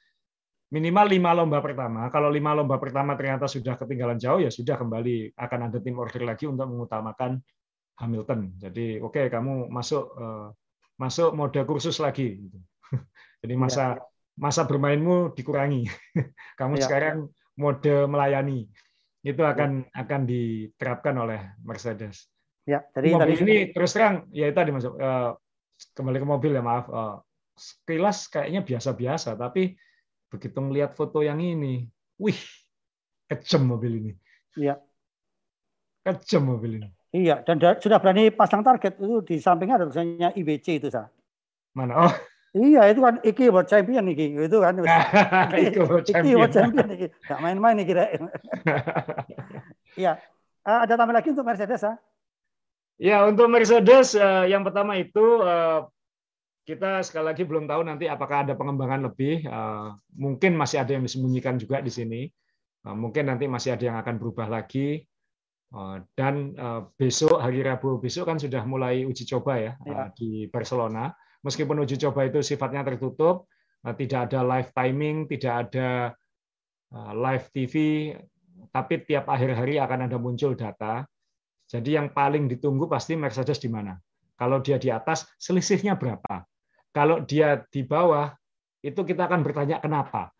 minimal 0.70 1.06
lima 1.10 1.30
lomba 1.34 1.58
pertama. 1.58 2.06
Kalau 2.14 2.30
lima 2.30 2.54
lomba 2.54 2.78
pertama 2.78 3.18
ternyata 3.18 3.50
sudah 3.50 3.74
ketinggalan 3.74 4.18
jauh 4.18 4.38
ya 4.38 4.50
sudah 4.54 4.78
kembali 4.78 5.34
akan 5.34 5.60
ada 5.66 5.78
tim 5.82 5.98
order 5.98 6.22
lagi 6.22 6.46
untuk 6.46 6.66
mengutamakan 6.66 7.42
Hamilton. 7.98 8.54
Jadi 8.54 9.02
oke 9.02 9.18
okay, 9.18 9.26
kamu 9.30 9.70
masuk 9.70 10.04
uh, 10.14 10.50
masuk 10.96 11.32
mode 11.32 11.60
kursus 11.64 11.96
lagi. 12.00 12.40
Gitu. 12.40 12.58
Jadi 13.44 13.54
masa 13.56 13.96
ya. 13.96 14.02
masa 14.36 14.64
bermainmu 14.64 15.36
dikurangi. 15.36 15.88
kamu 16.60 16.80
ya. 16.80 16.82
sekarang 16.84 17.16
mode 17.56 17.94
melayani. 18.08 18.68
Itu 19.24 19.42
akan 19.42 19.88
ya. 19.88 20.06
akan 20.06 20.20
diterapkan 20.28 21.14
oleh 21.18 21.40
Mercedes. 21.64 22.30
Ya, 22.66 22.82
jadi 22.98 23.14
mobil 23.14 23.38
tadi 23.38 23.42
ini 23.46 23.56
terus 23.70 23.94
terang 23.94 24.26
ya 24.34 24.50
tadi 24.50 24.74
masuk 24.74 24.98
uh, 24.98 25.38
kembali 25.94 26.18
ke 26.18 26.26
mobil 26.26 26.50
ya 26.50 26.62
maaf. 26.66 26.90
Uh, 26.90 27.22
sekilas 27.56 28.28
kayaknya 28.28 28.60
biasa-biasa, 28.66 29.38
tapi 29.38 29.78
begitu 30.28 30.58
melihat 30.60 30.92
foto 30.92 31.24
yang 31.24 31.40
ini, 31.40 31.88
wih, 32.20 32.36
kejam 33.30 33.64
mobil 33.64 33.92
ini. 34.02 34.12
Iya. 34.58 34.76
Kejam 36.04 36.42
mobil 36.52 36.82
ini. 36.82 36.90
Iya, 37.14 37.46
dan 37.46 37.62
sudah 37.78 37.98
berani 38.02 38.34
pasang 38.34 38.66
target 38.66 38.98
itu 38.98 39.22
di 39.22 39.36
sampingnya 39.38 39.78
ada 39.78 39.86
tulisannya 39.86 40.34
IBC 40.34 40.82
itu 40.82 40.88
sah. 40.90 41.06
Mana? 41.76 42.08
Oh. 42.08 42.14
Iya, 42.56 42.88
itu 42.88 43.04
kan 43.04 43.20
Iki 43.20 43.52
World 43.52 43.68
Champion 43.68 44.08
Iki, 44.08 44.26
itu 44.48 44.58
kan. 44.64 44.80
Iki, 45.52 45.80
World 45.84 46.06
Champion. 46.08 46.24
Iki 46.24 46.32
World 46.40 46.54
Champion 46.56 46.88
Iki. 46.88 47.06
Gak 47.28 47.40
main-main 47.44 47.76
nih 47.76 47.86
kira. 47.92 48.04
Iya. 49.92 50.12
Uh, 50.66 50.78
ada 50.82 50.94
tambah 50.96 51.14
lagi 51.14 51.30
untuk 51.30 51.44
Mercedes, 51.46 51.84
ah? 51.84 52.00
Ya, 52.96 53.28
untuk 53.28 53.52
Mercedes 53.52 54.16
eh, 54.16 54.48
yang 54.48 54.64
pertama 54.64 54.96
itu 54.96 55.44
eh, 55.44 55.84
kita 56.64 57.04
sekali 57.04 57.28
lagi 57.28 57.44
belum 57.44 57.68
tahu 57.68 57.84
nanti 57.84 58.08
apakah 58.08 58.48
ada 58.48 58.56
pengembangan 58.56 59.12
lebih. 59.12 59.44
Eh, 59.44 59.88
mungkin 60.16 60.56
masih 60.56 60.80
ada 60.80 60.96
yang 60.96 61.04
disembunyikan 61.04 61.60
juga 61.60 61.84
di 61.84 61.92
sini. 61.92 62.22
Mungkin 62.86 63.26
nanti 63.26 63.50
masih 63.50 63.74
ada 63.74 63.84
yang 63.84 63.98
akan 63.98 64.14
berubah 64.16 64.46
lagi. 64.46 65.02
Dan 66.16 66.56
besok 66.96 67.36
hari 67.36 67.60
Rabu 67.60 68.00
besok 68.00 68.32
kan 68.32 68.40
sudah 68.40 68.64
mulai 68.64 69.04
uji 69.04 69.28
coba 69.28 69.60
ya, 69.60 69.72
ya. 69.84 70.08
di 70.16 70.48
Barcelona. 70.48 71.12
Meskipun 71.44 71.84
uji 71.84 72.00
coba 72.00 72.24
itu 72.24 72.40
sifatnya 72.40 72.80
tertutup, 72.80 73.44
tidak 74.00 74.32
ada 74.32 74.40
live 74.40 74.70
timing, 74.72 75.28
tidak 75.28 75.68
ada 75.68 76.16
live 77.12 77.46
TV, 77.52 77.74
tapi 78.72 79.04
tiap 79.04 79.28
akhir 79.28 79.52
hari 79.52 79.76
akan 79.76 80.08
ada 80.08 80.16
muncul 80.16 80.56
data 80.56 81.04
jadi 81.66 81.98
yang 81.98 82.14
paling 82.14 82.46
ditunggu 82.46 82.86
pasti 82.86 83.18
Mercedes 83.18 83.58
di 83.58 83.66
mana. 83.66 83.98
Kalau 84.38 84.62
dia 84.62 84.78
di 84.78 84.86
atas, 84.86 85.26
selisihnya 85.34 85.98
berapa? 85.98 86.46
Kalau 86.94 87.26
dia 87.26 87.66
di 87.68 87.82
bawah, 87.82 88.30
itu 88.80 89.02
kita 89.02 89.26
akan 89.26 89.42
bertanya 89.42 89.82
kenapa. 89.82 90.30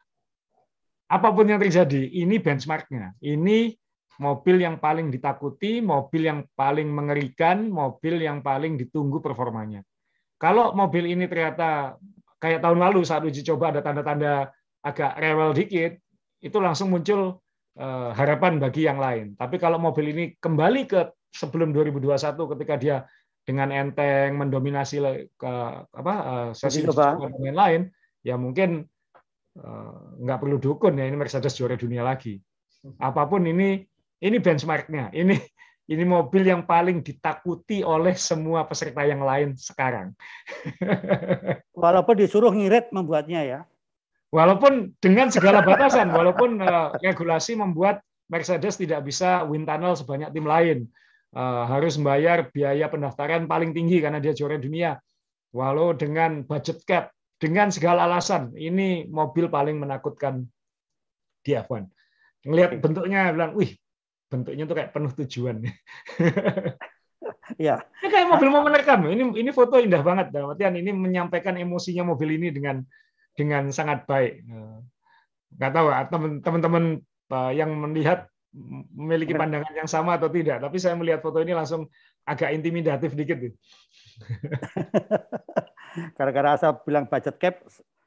Apa 1.11 1.29
pun 1.35 1.51
yang 1.51 1.59
terjadi, 1.59 2.07
ini 2.07 2.39
benchmarknya. 2.39 3.19
Ini 3.19 3.75
mobil 4.17 4.57
yang 4.61 4.81
paling 4.81 5.13
ditakuti, 5.13 5.85
mobil 5.85 6.29
yang 6.29 6.41
paling 6.57 6.89
mengerikan, 6.89 7.69
mobil 7.69 8.21
yang 8.21 8.41
paling 8.41 8.81
ditunggu 8.81 9.21
performanya. 9.21 9.85
Kalau 10.37 10.73
mobil 10.77 11.09
ini 11.09 11.29
ternyata 11.29 11.97
kayak 12.41 12.61
tahun 12.61 12.81
lalu 12.81 13.01
saat 13.05 13.25
uji 13.25 13.41
coba 13.45 13.73
ada 13.73 13.81
tanda-tanda 13.81 14.53
agak 14.85 15.17
rewel 15.17 15.57
dikit, 15.57 15.97
itu 16.41 16.59
langsung 16.61 16.93
muncul 16.93 17.41
eh, 17.77 18.11
harapan 18.13 18.61
bagi 18.61 18.85
yang 18.85 19.01
lain. 19.01 19.37
Tapi 19.37 19.57
kalau 19.57 19.81
mobil 19.81 20.13
ini 20.13 20.25
kembali 20.37 20.83
ke 20.89 21.01
sebelum 21.33 21.73
2021 21.73 22.53
ketika 22.57 22.75
dia 22.77 22.97
dengan 23.47 23.71
enteng 23.71 24.37
mendominasi 24.37 25.29
ke 25.37 25.53
apa 25.93 26.15
eh, 26.15 26.51
sesi 26.53 26.85
dan 26.85 27.21
lain-lain, 27.21 27.89
ya 28.25 28.37
mungkin 28.37 28.85
eh, 29.57 29.97
nggak 30.25 30.39
perlu 30.41 30.57
dukun 30.61 31.01
ya 31.01 31.05
ini 31.09 31.17
Mercedes 31.17 31.57
juara 31.57 31.77
dunia 31.77 32.05
lagi. 32.05 32.37
Apa 33.03 33.27
pun 33.27 33.43
ini 33.43 33.83
ini 34.21 34.37
benchmarknya, 34.41 35.13
ini 35.13 35.37
ini 35.87 36.03
mobil 36.03 36.43
yang 36.43 36.67
paling 36.67 36.99
ditakuti 36.99 37.87
oleh 37.87 38.19
semua 38.19 38.67
peserta 38.67 39.07
yang 39.07 39.23
lain 39.23 39.55
sekarang. 39.55 40.19
Walaupun 41.79 42.15
disuruh 42.19 42.51
ngirit 42.51 42.91
membuatnya 42.91 43.41
ya. 43.47 43.61
Walaupun 44.35 44.99
dengan 44.99 45.31
segala 45.31 45.63
batasan, 45.63 46.11
walaupun 46.11 46.59
eh, 46.59 46.89
regulasi 46.99 47.55
membuat 47.55 48.03
Mercedes 48.27 48.75
tidak 48.75 49.07
bisa 49.07 49.47
win 49.47 49.63
tunnel 49.63 49.95
sebanyak 49.95 50.35
tim 50.35 50.43
lain. 50.43 50.79
Eh, 51.31 51.65
harus 51.71 51.95
membayar 51.95 52.51
biaya 52.51 52.91
pendaftaran 52.91 53.47
paling 53.47 53.71
tinggi 53.71 54.03
karena 54.03 54.19
dia 54.19 54.35
juara 54.35 54.59
dunia. 54.59 54.99
Walau 55.55 55.95
dengan 55.95 56.43
budget 56.43 56.83
cap 56.83 57.15
dengan 57.39 57.71
segala 57.71 58.11
alasan 58.11 58.51
ini 58.59 59.07
mobil 59.07 59.47
paling 59.47 59.79
menakutkan 59.79 60.43
di 61.47 61.55
F1. 61.55 61.87
Ngelihat 62.43 62.83
bentuknya 62.83 63.31
bilang, 63.31 63.55
wih 63.55 63.79
bentuknya 64.27 64.65
tuh 64.67 64.77
kayak 64.77 64.91
penuh 64.91 65.13
tujuan. 65.25 65.57
Iya. 67.59 67.77
Ini 68.03 68.09
kayak 68.11 68.27
mobil 68.31 68.49
mau 68.51 68.63
menerkam. 68.63 69.07
Ini 69.07 69.23
ini 69.39 69.51
foto 69.55 69.79
indah 69.79 70.03
banget 70.03 70.35
dalam 70.35 70.53
artian 70.55 70.75
ini 70.79 70.91
menyampaikan 70.91 71.55
emosinya 71.59 72.03
mobil 72.07 72.39
ini 72.39 72.51
dengan 72.51 72.83
dengan 73.35 73.71
sangat 73.71 74.07
baik. 74.07 74.43
Nggak 75.55 75.73
tahu 75.73 75.87
ah, 75.91 76.05
teman-teman 76.43 76.85
ah, 77.31 77.53
yang 77.55 77.71
melihat 77.75 78.27
memiliki 78.97 79.37
pandangan 79.37 79.73
yang 79.77 79.91
sama 79.91 80.17
atau 80.17 80.33
tidak, 80.33 80.65
tapi 80.65 80.81
saya 80.81 80.97
melihat 80.97 81.21
foto 81.21 81.45
ini 81.45 81.53
langsung 81.53 81.85
agak 82.25 82.57
intimidatif 82.57 83.13
dikit. 83.13 83.37
Gara-gara 86.17 86.57
saya 86.57 86.73
bilang 86.81 87.05
budget 87.05 87.37
cap, 87.37 87.61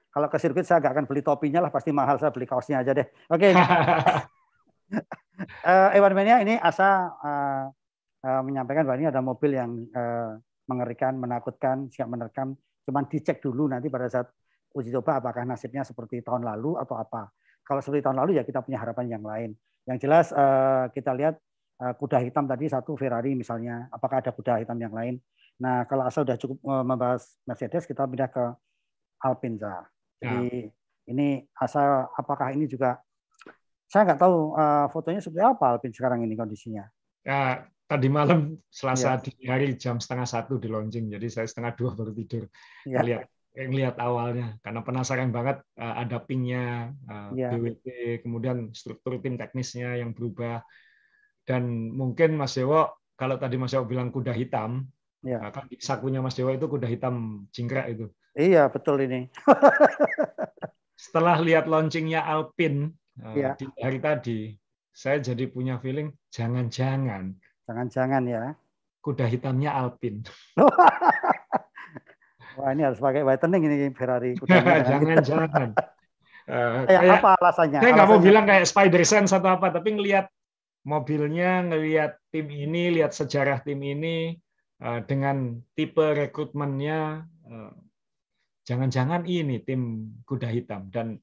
kalau 0.09 0.27
ke 0.27 0.37
sirkuit 0.41 0.65
saya 0.65 0.81
nggak 0.81 0.93
akan 0.97 1.05
beli 1.05 1.21
topinya 1.21 1.61
lah, 1.61 1.71
pasti 1.71 1.93
mahal 1.93 2.17
saya 2.17 2.33
beli 2.33 2.49
kaosnya 2.49 2.81
aja 2.81 2.97
deh. 2.97 3.07
Oke. 3.29 3.53
Okay. 3.53 3.53
uh, 5.65 5.89
Ewan 5.95 6.13
Mania 6.15 6.43
ini 6.43 6.55
Asa 6.59 7.09
uh, 7.09 7.65
uh, 8.23 8.41
menyampaikan 8.43 8.83
bahwa 8.83 8.97
ini 8.99 9.07
ada 9.07 9.21
mobil 9.23 9.51
yang 9.55 9.71
uh, 9.95 10.35
mengerikan, 10.69 11.17
menakutkan, 11.17 11.89
siap 11.89 12.07
menerkam. 12.11 12.53
Cuman 12.85 13.09
dicek 13.09 13.41
dulu 13.41 13.69
nanti 13.69 13.89
pada 13.89 14.09
saat 14.09 14.27
uji 14.73 14.93
coba 14.93 15.17
apakah 15.17 15.45
nasibnya 15.45 15.81
seperti 15.81 16.21
tahun 16.21 16.45
lalu 16.45 16.77
atau 16.77 16.97
apa. 16.97 17.33
Kalau 17.65 17.81
seperti 17.81 18.05
tahun 18.05 18.17
lalu 18.21 18.37
ya 18.37 18.43
kita 18.45 18.61
punya 18.61 18.81
harapan 18.81 19.17
yang 19.17 19.23
lain. 19.25 19.53
Yang 19.89 19.97
jelas 20.05 20.25
uh, 20.33 20.89
kita 20.93 21.13
lihat 21.17 21.35
uh, 21.81 21.93
kuda 21.97 22.21
hitam 22.21 22.45
tadi 22.45 22.69
satu 22.69 22.93
Ferrari 22.93 23.33
misalnya, 23.33 23.89
apakah 23.89 24.21
ada 24.21 24.29
kuda 24.33 24.61
hitam 24.61 24.77
yang 24.77 24.93
lain? 24.93 25.17
Nah 25.61 25.85
kalau 25.89 26.05
asal 26.05 26.25
sudah 26.25 26.37
cukup 26.37 26.57
uh, 26.65 26.85
membahas 26.85 27.25
Mercedes, 27.45 27.89
kita 27.89 28.05
pindah 28.05 28.29
ke 28.29 28.45
Alpine. 29.19 29.59
Jadi 30.19 30.69
ya. 30.69 31.11
ini 31.11 31.43
asal 31.59 32.07
apakah 32.15 32.55
ini 32.55 32.69
juga 32.69 33.01
saya 33.89 34.05
nggak 34.05 34.21
tahu 34.21 34.53
uh, 34.53 34.85
fotonya 34.93 35.17
seperti 35.17 35.41
apa 35.41 35.65
Alvin 35.75 35.89
sekarang 35.89 36.21
ini 36.21 36.37
kondisinya. 36.37 36.85
Ya, 37.25 37.65
tadi 37.89 38.05
malam 38.05 38.61
Selasa 38.69 39.17
ya. 39.17 39.25
di 39.25 39.33
hari 39.49 39.73
jam 39.81 39.97
setengah 39.97 40.29
satu 40.29 40.61
di 40.61 40.69
launching, 40.69 41.09
jadi 41.09 41.25
saya 41.25 41.49
setengah 41.49 41.73
dua 41.73 41.91
baru 41.97 42.13
tidur. 42.13 42.45
Ya. 42.85 43.01
Lihat 43.01 43.25
lihat 43.59 43.97
awalnya 43.97 44.55
karena 44.61 44.85
penasaran 44.85 45.33
banget 45.33 45.59
uh, 45.81 45.97
ada 45.97 46.21
pingnya 46.21 46.93
uh, 47.09 47.33
ya. 47.33 47.49
BWT, 47.49 48.21
kemudian 48.21 48.71
struktur 48.77 49.17
tim 49.19 49.35
teknisnya 49.35 49.97
yang 49.97 50.13
berubah 50.13 50.61
dan 51.49 51.89
mungkin 51.89 52.37
Mas 52.37 52.53
Dewo 52.53 52.93
kalau 53.17 53.41
tadi 53.41 53.57
Mas 53.57 53.73
Dewo 53.73 53.89
bilang 53.89 54.13
kuda 54.13 54.31
hitam, 54.37 54.85
ya. 55.25 55.49
kan 55.49 55.65
sakunya 55.81 56.21
Mas 56.21 56.37
Dewo 56.37 56.53
itu 56.53 56.69
kuda 56.69 56.85
hitam 56.85 57.49
jingkrak 57.49 57.89
itu. 57.89 58.05
Iya 58.37 58.69
betul 58.69 59.01
ini. 59.01 59.27
Setelah 61.03 61.41
lihat 61.41 61.65
launchingnya 61.65 62.21
Alpine 62.21 62.93
ya. 63.35 63.51
di 63.59 63.65
hari 63.79 63.99
tadi, 63.99 64.39
saya 64.93 65.19
jadi 65.19 65.47
punya 65.47 65.79
feeling 65.79 66.11
jangan-jangan. 66.31 67.35
Jangan-jangan 67.69 68.23
ya. 68.25 68.43
Kuda 68.99 69.25
hitamnya 69.31 69.71
Alpin. 69.71 70.27
Wah 72.59 72.75
ini 72.75 72.83
harus 72.83 72.99
pakai 72.99 73.23
whitening 73.23 73.63
ini 73.63 73.87
Ferrari. 73.95 74.35
Jangan-jangan. 74.91 75.71
uh, 76.51 76.83
kayak, 76.83 77.23
apa 77.23 77.29
alasannya? 77.39 77.79
Saya 77.79 77.91
nggak 77.95 78.09
mau 78.11 78.19
bilang 78.19 78.43
kayak 78.43 78.67
Spider 78.67 79.03
Sense 79.07 79.31
atau 79.31 79.55
apa, 79.55 79.71
tapi 79.71 79.95
ngelihat 79.95 80.27
mobilnya, 80.83 81.63
ngelihat 81.63 82.19
tim 82.35 82.51
ini, 82.51 82.99
lihat 82.99 83.15
sejarah 83.15 83.63
tim 83.63 83.79
ini 83.79 84.35
uh, 84.83 84.99
dengan 85.07 85.63
tipe 85.71 86.03
rekrutmennya, 86.03 87.23
uh, 87.47 87.71
jangan-jangan 88.67 89.23
ini 89.23 89.63
tim 89.63 90.11
kuda 90.27 90.51
hitam 90.51 90.91
dan 90.91 91.15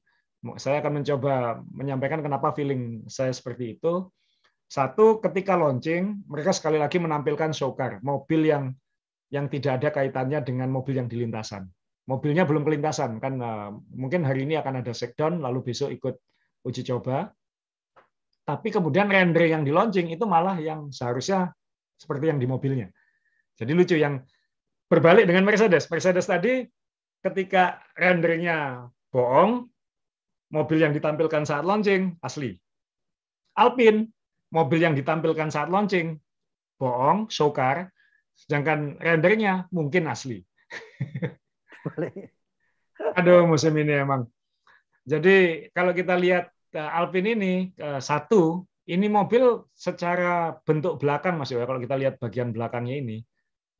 saya 0.57 0.79
akan 0.85 1.01
mencoba 1.01 1.63
menyampaikan 1.73 2.21
kenapa 2.21 2.53
feeling 2.53 3.05
saya 3.09 3.33
seperti 3.33 3.79
itu. 3.79 4.07
Satu, 4.67 5.23
ketika 5.23 5.55
launching, 5.55 6.27
mereka 6.27 6.51
sekali 6.51 6.75
lagi 6.75 6.99
menampilkan 6.99 7.55
show 7.55 7.71
car, 7.71 8.03
mobil 8.03 8.43
yang 8.43 8.75
yang 9.31 9.47
tidak 9.47 9.79
ada 9.79 9.89
kaitannya 9.95 10.39
dengan 10.43 10.67
mobil 10.67 10.99
yang 10.99 11.07
di 11.07 11.23
lintasan. 11.23 11.67
Mobilnya 12.07 12.47
belum 12.47 12.63
kelintasan, 12.63 13.19
kan 13.19 13.39
uh, 13.39 13.71
mungkin 13.95 14.23
hari 14.23 14.47
ini 14.47 14.55
akan 14.59 14.83
ada 14.83 14.91
shakedown, 14.95 15.43
lalu 15.43 15.71
besok 15.71 15.91
ikut 15.91 16.15
uji 16.63 16.83
coba. 16.87 17.31
Tapi 18.47 18.71
kemudian 18.71 19.11
render 19.11 19.43
yang 19.43 19.67
di 19.67 19.75
launching 19.75 20.07
itu 20.07 20.23
malah 20.23 20.55
yang 20.59 20.87
seharusnya 20.87 21.51
seperti 21.99 22.31
yang 22.31 22.39
di 22.39 22.47
mobilnya. 22.47 22.87
Jadi 23.59 23.71
lucu 23.75 23.99
yang 23.99 24.23
berbalik 24.87 25.27
dengan 25.27 25.43
Mercedes. 25.43 25.91
Mercedes 25.91 26.27
tadi 26.31 26.63
ketika 27.19 27.83
rendernya 27.99 28.87
bohong, 29.11 29.67
mobil 30.53 30.79
yang 30.79 30.93
ditampilkan 30.95 31.43
saat 31.43 31.63
launching 31.67 32.15
asli. 32.23 32.55
Alpine, 33.57 34.07
mobil 34.53 34.79
yang 34.79 34.95
ditampilkan 34.95 35.49
saat 35.51 35.67
launching 35.67 36.19
bohong, 36.77 37.27
show 37.27 37.49
car, 37.49 37.89
sedangkan 38.37 39.01
rendernya 39.01 39.65
mungkin 39.73 40.05
asli. 40.07 40.45
Aduh, 43.17 43.49
musim 43.49 43.73
ini 43.77 43.97
emang. 43.97 44.29
Jadi 45.07 45.69
kalau 45.73 45.95
kita 45.95 46.13
lihat 46.19 46.51
eh, 46.75 46.89
Alpine 46.97 47.33
ini 47.33 47.53
eh, 47.73 48.01
satu, 48.03 48.67
ini 48.87 49.07
mobil 49.09 49.67
secara 49.73 50.55
bentuk 50.63 50.99
belakang 50.99 51.35
Mas 51.39 51.51
ya 51.51 51.63
kalau 51.63 51.79
kita 51.79 51.95
lihat 51.97 52.19
bagian 52.21 52.53
belakangnya 52.53 52.95
ini. 52.99 53.17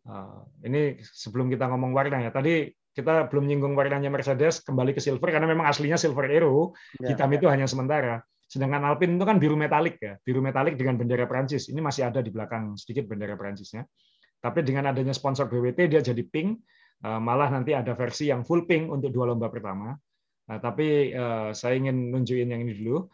Eh, 0.07 0.39
ini 0.65 0.81
sebelum 1.03 1.51
kita 1.51 1.69
ngomong 1.69 1.93
warnanya. 1.93 2.31
Tadi 2.33 2.71
kita 2.97 3.29
belum 3.29 3.45
nyinggung 3.45 3.77
warnanya 3.77 4.09
Mercedes 4.09 4.65
kembali 4.65 4.97
ke 4.97 5.01
silver 5.05 5.29
karena 5.29 5.45
memang 5.45 5.69
aslinya 5.69 6.01
silver 6.01 6.25
aero 6.25 6.73
ya, 6.97 7.13
hitam 7.13 7.29
ya. 7.29 7.37
itu 7.37 7.45
hanya 7.45 7.69
sementara. 7.69 8.25
Sedangkan 8.49 8.81
Alpine 8.89 9.21
itu 9.21 9.25
kan 9.27 9.37
biru 9.37 9.53
metalik 9.53 10.01
ya 10.01 10.17
biru 10.17 10.41
metalik 10.41 10.73
dengan 10.73 10.97
bendera 10.97 11.29
Prancis 11.29 11.69
ini 11.69 11.77
masih 11.77 12.09
ada 12.09 12.25
di 12.25 12.33
belakang 12.33 12.73
sedikit 12.73 13.05
bendera 13.05 13.37
Prancisnya 13.37 13.85
tapi 14.41 14.65
dengan 14.65 14.89
adanya 14.89 15.13
sponsor 15.13 15.45
BWT 15.45 15.93
dia 15.93 16.01
jadi 16.01 16.23
pink 16.25 16.57
eh, 17.05 17.19
malah 17.21 17.53
nanti 17.53 17.77
ada 17.77 17.93
versi 17.93 18.33
yang 18.33 18.41
full 18.41 18.65
pink 18.65 18.89
untuk 18.89 19.13
dua 19.13 19.29
lomba 19.29 19.53
pertama. 19.53 19.93
Nah, 20.47 20.57
tapi 20.57 21.13
eh, 21.13 21.49
saya 21.53 21.77
ingin 21.77 22.09
nunjukin 22.09 22.49
yang 22.49 22.65
ini 22.65 22.73
dulu. 22.81 23.05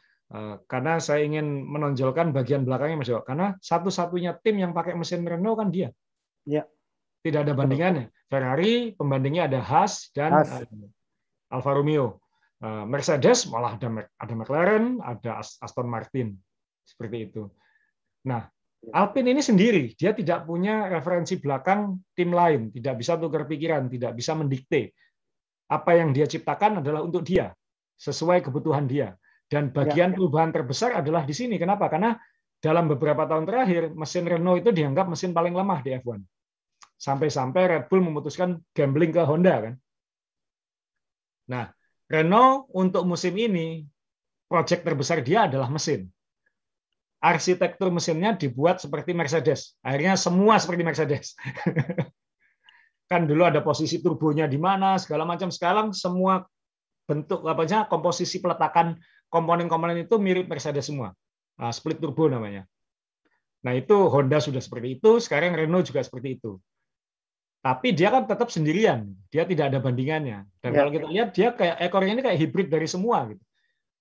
Karena 0.65 0.97
saya 0.97 1.29
ingin 1.29 1.45
menonjolkan 1.61 2.33
bagian 2.33 2.65
belakangnya 2.65 2.97
Mas 2.97 3.05
Jo 3.05 3.21
karena 3.21 3.53
satu-satunya 3.61 4.41
tim 4.41 4.57
yang 4.57 4.73
pakai 4.73 4.97
mesin 4.97 5.21
Renault 5.21 5.61
kan 5.61 5.69
dia. 5.69 5.93
Ya. 6.41 6.65
Tidak 7.21 7.45
ada 7.45 7.53
bandingannya. 7.53 8.09
Ferrari 8.33 8.97
pembandingnya 8.97 9.45
ada 9.45 9.61
Haas 9.61 10.09
dan 10.09 10.41
Haas. 10.41 10.65
Eh, 10.65 11.53
Alfa 11.53 11.77
Romeo. 11.77 12.17
Eh, 12.65 12.85
Mercedes 12.89 13.45
malah 13.45 13.77
ada 13.77 14.09
ada 14.17 14.33
McLaren, 14.33 14.97
ada 15.05 15.37
Aston 15.37 15.85
Martin 15.85 16.33
seperti 16.81 17.29
itu. 17.29 17.45
Nah, 18.25 18.49
Alpine 18.89 19.37
ini 19.37 19.39
sendiri, 19.45 19.93
dia 19.93 20.17
tidak 20.17 20.49
punya 20.49 20.89
referensi 20.89 21.37
belakang 21.37 22.01
tim 22.17 22.33
lain, 22.33 22.73
tidak 22.73 22.99
bisa 22.99 23.15
tukar 23.21 23.45
pikiran, 23.45 23.85
tidak 23.87 24.17
bisa 24.17 24.33
mendikte. 24.33 24.97
Apa 25.69 26.01
yang 26.01 26.11
dia 26.11 26.25
ciptakan 26.25 26.81
adalah 26.83 27.05
untuk 27.05 27.21
dia, 27.23 27.53
sesuai 28.01 28.43
kebutuhan 28.43 28.89
dia. 28.89 29.15
Dan 29.47 29.69
bagian 29.69 30.11
ya. 30.11 30.15
perubahan 30.17 30.49
terbesar 30.51 30.97
adalah 30.99 31.23
di 31.23 31.31
sini. 31.31 31.55
Kenapa? 31.61 31.87
Karena 31.87 32.17
dalam 32.59 32.89
beberapa 32.89 33.23
tahun 33.29 33.45
terakhir, 33.45 33.93
mesin 33.93 34.25
Renault 34.25 34.59
itu 34.65 34.71
dianggap 34.73 35.05
mesin 35.07 35.31
paling 35.31 35.53
lemah 35.53 35.79
di 35.85 35.93
F1 35.99 36.19
sampai-sampai 37.03 37.63
Red 37.67 37.83
Bull 37.91 37.99
memutuskan 37.99 38.63
gambling 38.71 39.11
ke 39.11 39.19
Honda 39.27 39.59
kan. 39.59 39.75
Nah, 41.51 41.67
Renault 42.07 42.71
untuk 42.71 43.03
musim 43.03 43.35
ini 43.35 43.83
proyek 44.47 44.87
terbesar 44.87 45.19
dia 45.19 45.51
adalah 45.51 45.67
mesin. 45.67 46.07
Arsitektur 47.19 47.91
mesinnya 47.91 48.35
dibuat 48.35 48.79
seperti 48.79 49.11
Mercedes. 49.11 49.75
Akhirnya 49.83 50.15
semua 50.15 50.59
seperti 50.59 50.83
Mercedes. 50.87 51.35
kan 53.11 53.27
dulu 53.27 53.43
ada 53.47 53.59
posisi 53.59 53.99
turbonya 53.99 54.47
di 54.47 54.59
mana, 54.59 54.95
segala 54.95 55.27
macam. 55.27 55.51
Sekarang 55.51 55.91
semua 55.91 56.47
bentuk 57.03 57.43
apa 57.43 57.67
aja 57.67 57.83
komposisi 57.87 58.39
peletakan 58.39 58.95
komponen-komponen 59.27 60.07
itu 60.07 60.15
mirip 60.19 60.47
Mercedes 60.47 60.87
semua. 60.87 61.11
Nah, 61.59 61.71
split 61.75 61.99
turbo 61.99 62.31
namanya. 62.31 62.63
Nah, 63.63 63.75
itu 63.75 63.95
Honda 64.11 64.43
sudah 64.43 64.59
seperti 64.59 64.99
itu, 64.99 65.23
sekarang 65.23 65.55
Renault 65.55 65.87
juga 65.87 66.03
seperti 66.03 66.39
itu 66.39 66.59
tapi 67.63 67.95
dia 67.95 68.11
kan 68.11 68.27
tetap 68.27 68.51
sendirian, 68.51 69.15
dia 69.31 69.47
tidak 69.47 69.71
ada 69.71 69.79
bandingannya. 69.79 70.43
Dan 70.59 70.69
ya. 70.75 70.77
kalau 70.83 70.91
kita 70.91 71.07
lihat 71.07 71.29
dia 71.31 71.55
kayak 71.55 71.79
ekornya 71.79 72.11
ini 72.19 72.23
kayak 72.27 72.39
hibrid 72.43 72.67
dari 72.67 72.91
semua 72.91 73.23
gitu. 73.31 73.39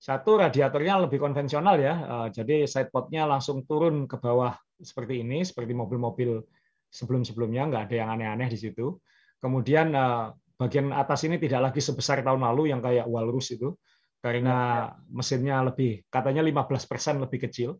Satu 0.03 0.35
radiatornya 0.35 1.07
lebih 1.07 1.15
konvensional 1.15 1.79
ya, 1.79 1.95
eh, 1.95 2.27
jadi 2.35 2.67
sidepodnya 2.67 3.23
langsung 3.23 3.63
turun 3.63 4.03
ke 4.03 4.19
bawah 4.19 4.51
seperti 4.83 5.23
ini, 5.23 5.47
seperti 5.47 5.71
mobil-mobil 5.71 6.43
sebelum-sebelumnya, 6.91 7.71
nggak 7.71 7.83
ada 7.87 7.95
yang 8.03 8.09
aneh-aneh 8.11 8.51
di 8.51 8.59
situ. 8.59 8.99
Kemudian 9.39 9.95
eh, 9.95 10.27
bagian 10.59 10.91
atas 10.91 11.23
ini 11.23 11.39
tidak 11.39 11.71
lagi 11.71 11.79
sebesar 11.79 12.19
tahun 12.19 12.43
lalu 12.43 12.75
yang 12.75 12.83
kayak 12.83 13.07
Walrus 13.07 13.55
itu, 13.55 13.79
karena 14.19 14.51
ya, 14.59 14.67
ya. 14.75 15.07
mesinnya 15.07 15.55
lebih 15.63 16.03
katanya 16.11 16.43
15% 16.43 17.23
lebih 17.23 17.47
kecil. 17.47 17.79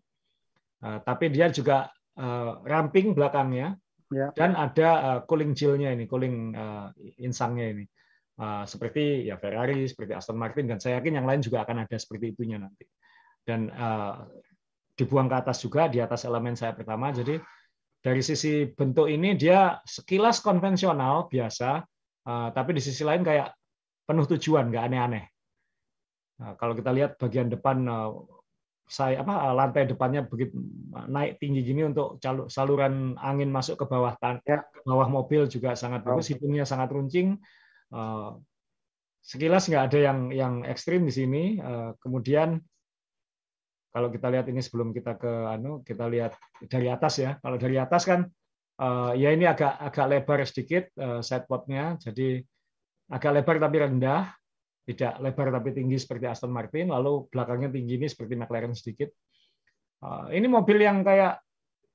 Eh, 0.79 0.99
tapi 1.03 1.27
dia 1.27 1.51
juga 1.51 1.91
ramping 2.63 3.17
belakangnya, 3.17 3.73
Ya. 4.13 4.29
Dan 4.37 4.53
ada 4.53 4.89
uh, 5.01 5.19
cooling 5.25 5.57
jillnya 5.57 5.89
ini, 5.89 6.05
cooling 6.05 6.53
uh, 6.53 6.93
insangnya 7.17 7.73
ini. 7.73 7.85
uh, 8.39 8.63
seperti 8.65 9.29
ya 9.29 9.37
Ferrari, 9.37 9.85
seperti 9.85 10.15
Aston 10.17 10.39
Martin 10.39 10.65
dan 10.65 10.81
saya 10.81 11.01
yakin 11.01 11.21
yang 11.21 11.27
lain 11.27 11.41
juga 11.43 11.61
akan 11.65 11.85
ada 11.85 11.97
seperti 11.99 12.33
itunya 12.33 12.57
nanti. 12.57 12.87
Dan 13.43 13.67
uh, 13.69 14.23
dibuang 14.95 15.27
ke 15.27 15.35
atas 15.35 15.61
juga 15.61 15.91
di 15.91 15.99
atas 15.99 16.23
elemen 16.25 16.55
saya 16.55 16.73
pertama. 16.73 17.11
Jadi 17.11 17.37
dari 18.03 18.21
sisi 18.23 18.67
bentuk 18.67 19.07
ini 19.07 19.35
dia 19.35 19.77
sekilas 19.83 20.39
konvensional 20.39 21.27
biasa, 21.27 21.83
uh, 22.27 22.49
tapi 22.51 22.77
di 22.77 22.81
sisi 22.81 23.03
lain 23.05 23.21
kayak 23.21 23.53
penuh 24.03 24.25
tujuan, 24.35 24.71
nggak 24.71 24.85
aneh-aneh. 24.91 25.25
Nah, 26.33 26.57
kalau 26.57 26.73
kita 26.73 26.91
lihat 26.91 27.15
bagian 27.21 27.47
depan 27.47 27.85
uh, 27.87 28.11
saya 28.93 29.25
apa 29.25 29.57
lantai 29.57 29.89
depannya 29.89 30.21
begitu 30.29 30.53
naik 31.09 31.41
tinggi 31.41 31.65
gini 31.65 31.89
untuk 31.89 32.21
saluran 32.45 33.17
angin 33.17 33.49
masuk 33.49 33.81
ke 33.81 33.85
bawah 33.89 34.13
tan 34.21 34.37
ya. 34.45 34.61
ke 34.61 34.85
bawah 34.85 35.09
mobil 35.09 35.49
juga 35.49 35.73
sangat 35.73 36.05
bagus, 36.05 36.29
hidungnya 36.29 36.61
sangat 36.61 36.93
runcing. 36.93 37.41
Uh, 37.89 38.37
sekilas 39.25 39.65
nggak 39.65 39.89
ada 39.89 39.99
yang 40.13 40.19
yang 40.29 40.53
ekstrim 40.61 41.09
di 41.09 41.13
sini. 41.13 41.43
Uh, 41.57 41.97
kemudian 42.05 42.61
kalau 43.89 44.13
kita 44.13 44.29
lihat 44.29 44.45
ini 44.45 44.61
sebelum 44.61 44.93
kita 44.93 45.17
ke 45.17 45.31
anu 45.49 45.81
kita 45.81 46.05
lihat 46.05 46.37
dari 46.69 46.85
atas 46.89 47.17
ya 47.17 47.41
kalau 47.41 47.57
dari 47.57 47.81
atas 47.81 48.05
kan 48.05 48.29
uh, 48.81 49.13
ya 49.17 49.33
ini 49.33 49.45
agak 49.45 49.73
agak 49.77 50.05
lebar 50.09 50.39
sedikit 50.45 50.89
uh, 50.97 51.21
sidepodnya 51.21 51.97
jadi 52.01 52.41
agak 53.13 53.31
lebar 53.41 53.57
tapi 53.57 53.77
rendah 53.85 54.33
tidak 54.83 55.19
lebar 55.23 55.47
tapi 55.51 55.69
tinggi 55.71 55.95
seperti 55.95 56.27
Aston 56.27 56.51
Martin 56.51 56.91
lalu 56.91 57.27
belakangnya 57.31 57.71
tinggi 57.71 57.95
ini 57.99 58.07
seperti 58.11 58.35
McLaren 58.35 58.75
sedikit 58.75 59.09
uh, 60.03 60.27
ini 60.31 60.47
mobil 60.47 60.83
yang 60.83 61.01
kayak 61.01 61.39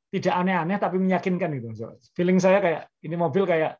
tidak 0.09 0.35
aneh-aneh 0.41 0.81
tapi 0.81 0.97
meyakinkan 0.97 1.53
gitu 1.61 1.69
feeling 2.17 2.41
saya 2.41 2.65
kayak 2.65 2.83
ini 3.05 3.17
mobil 3.17 3.45
kayak 3.45 3.77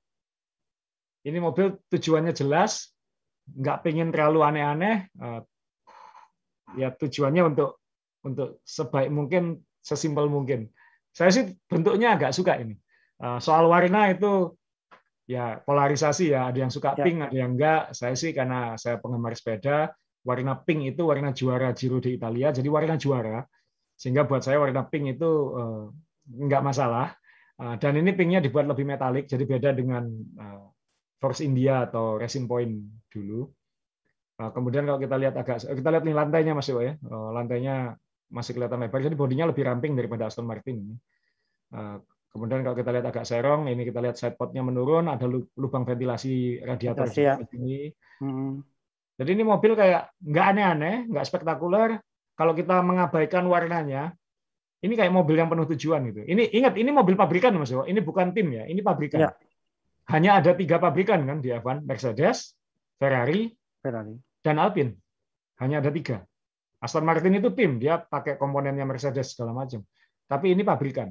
ini 1.25 1.41
mobil 1.41 1.81
tujuannya 1.89 2.37
jelas 2.37 2.93
nggak 3.49 3.81
pengen 3.81 4.13
terlalu 4.13 4.45
aneh-aneh 4.45 5.09
uh, 5.17 5.41
ya 6.77 6.93
tujuannya 6.93 7.49
untuk 7.49 7.81
untuk 8.27 8.61
sebaik 8.67 9.11
mungkin, 9.13 9.63
sesimpel 9.81 10.27
mungkin. 10.27 10.69
Saya 11.15 11.31
sih 11.33 11.45
bentuknya 11.67 12.19
agak 12.19 12.35
suka 12.35 12.59
ini. 12.59 12.75
Eh, 13.19 13.39
soal 13.43 13.67
warna 13.67 14.13
itu 14.13 14.55
ya 15.29 15.61
polarisasi 15.61 16.33
ya, 16.33 16.49
ada 16.49 16.59
yang 16.65 16.73
suka 16.73 16.97
ya. 16.97 17.05
pink, 17.05 17.21
ada 17.29 17.37
yang 17.37 17.53
enggak. 17.53 17.93
Saya 17.93 18.17
sih 18.17 18.33
karena 18.33 18.81
saya 18.81 18.97
penggemar 18.97 19.37
sepeda, 19.37 19.93
warna 20.25 20.57
pink 20.57 20.97
itu 20.97 21.05
warna 21.05 21.37
juara 21.37 21.77
Giro 21.77 22.01
di 22.01 22.17
Italia, 22.17 22.49
jadi 22.49 22.69
warna 22.73 22.97
juara. 22.97 23.45
Sehingga 23.93 24.25
buat 24.25 24.41
saya 24.41 24.57
warna 24.57 24.89
pink 24.89 25.21
itu 25.21 25.31
eh, 25.53 25.85
enggak 26.41 26.65
masalah. 26.65 27.13
Eh, 27.61 27.77
dan 27.77 27.93
ini 28.01 28.17
pinknya 28.17 28.41
dibuat 28.41 28.65
lebih 28.65 28.89
metalik, 28.89 29.29
jadi 29.29 29.45
beda 29.45 29.71
dengan 29.77 30.09
Force 31.21 31.45
India 31.45 31.85
atau 31.85 32.17
Racing 32.17 32.49
Point 32.49 33.05
dulu. 33.13 33.45
Kemudian 34.39 34.87
kalau 34.87 35.03
kita 35.03 35.19
lihat 35.19 35.35
agak 35.35 35.67
kita 35.67 35.89
lihat 35.91 36.07
nih 36.07 36.15
lantainya 36.15 36.55
Mas 36.55 36.71
ya. 36.71 36.95
Lantainya 37.11 37.99
masih 38.31 38.55
kelihatan 38.55 38.87
lebar, 38.87 39.03
jadi 39.03 39.19
bodinya 39.19 39.51
lebih 39.51 39.67
ramping 39.67 39.99
daripada 39.99 40.31
Aston 40.31 40.47
Martin. 40.47 40.95
Kemudian 42.39 42.63
kalau 42.63 42.79
kita 42.79 42.95
lihat 42.95 43.07
agak 43.11 43.27
serong, 43.27 43.67
ini 43.67 43.83
kita 43.83 43.99
lihat 43.99 44.15
sidepodnya 44.15 44.63
menurun, 44.63 45.11
ada 45.11 45.27
lubang 45.59 45.83
ventilasi 45.83 46.63
radiator 46.63 47.11
di 47.11 47.27
ya. 47.27 47.35
sini. 47.43 47.91
Hmm. 48.23 48.63
Jadi 49.19 49.31
ini 49.35 49.43
mobil 49.43 49.75
kayak 49.75 50.15
nggak 50.23 50.47
aneh-aneh, 50.55 50.97
nggak 51.11 51.27
spektakuler. 51.27 51.99
Kalau 52.39 52.55
kita 52.55 52.79
mengabaikan 52.87 53.51
warnanya, 53.51 54.15
ini 54.87 54.95
kayak 54.95 55.11
mobil 55.11 55.35
yang 55.35 55.51
penuh 55.51 55.67
tujuan 55.75 56.07
gitu. 56.15 56.23
Ini 56.23 56.55
ingat, 56.55 56.79
ini 56.79 56.95
mobil 56.95 57.19
pabrikan 57.19 57.51
Mas. 57.59 57.75
Ini 57.75 57.99
bukan 57.99 58.31
tim 58.31 58.55
ya, 58.55 58.63
ini 58.71 58.79
pabrikan. 58.79 59.27
Ya. 59.27 59.31
Hanya 60.15 60.39
ada 60.39 60.55
tiga 60.55 60.79
pabrikan 60.79 61.27
kan 61.27 61.43
di 61.43 61.51
F1, 61.51 61.83
Mercedes, 61.83 62.55
Ferrari, 62.95 63.51
Ferrari, 63.83 64.15
dan 64.41 64.63
Alpine. 64.63 64.95
Hanya 65.59 65.83
ada 65.83 65.91
tiga. 65.91 66.23
Aston 66.79 67.03
Martin 67.03 67.35
itu 67.35 67.51
tim, 67.59 67.83
dia 67.83 67.99
pakai 67.99 68.39
komponennya 68.39 68.87
Mercedes 68.87 69.35
segala 69.35 69.51
macam. 69.51 69.83
Tapi 70.31 70.55
ini 70.55 70.63
pabrikan. 70.63 71.11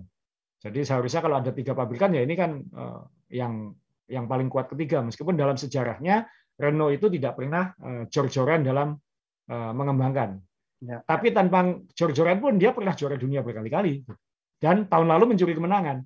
Jadi 0.58 0.82
seharusnya 0.82 1.22
kalau 1.22 1.38
ada 1.38 1.54
tiga 1.54 1.78
pabrikan 1.78 2.14
ya 2.14 2.26
ini 2.26 2.34
kan 2.34 2.62
eh, 2.62 3.02
yang 3.38 3.74
yang 4.10 4.26
paling 4.26 4.50
kuat 4.50 4.72
ketiga. 4.72 5.04
Meskipun 5.06 5.38
dalam 5.38 5.56
sejarahnya 5.60 6.26
Renault 6.58 6.94
itu 6.98 7.08
tidak 7.14 7.38
pernah 7.38 7.74
eh, 7.78 8.04
jor-joran 8.10 8.66
dalam 8.66 8.98
eh, 9.50 9.72
mengembangkan. 9.74 10.42
Ya. 10.82 11.02
Tapi 11.02 11.34
tanpa 11.34 11.78
jor-joran 11.94 12.38
pun 12.38 12.58
dia 12.62 12.74
pernah 12.74 12.94
juara 12.94 13.18
dunia 13.18 13.42
berkali-kali. 13.42 14.06
Dan 14.58 14.90
tahun 14.90 15.08
lalu 15.14 15.38
mencuri 15.38 15.54
kemenangan. 15.54 16.02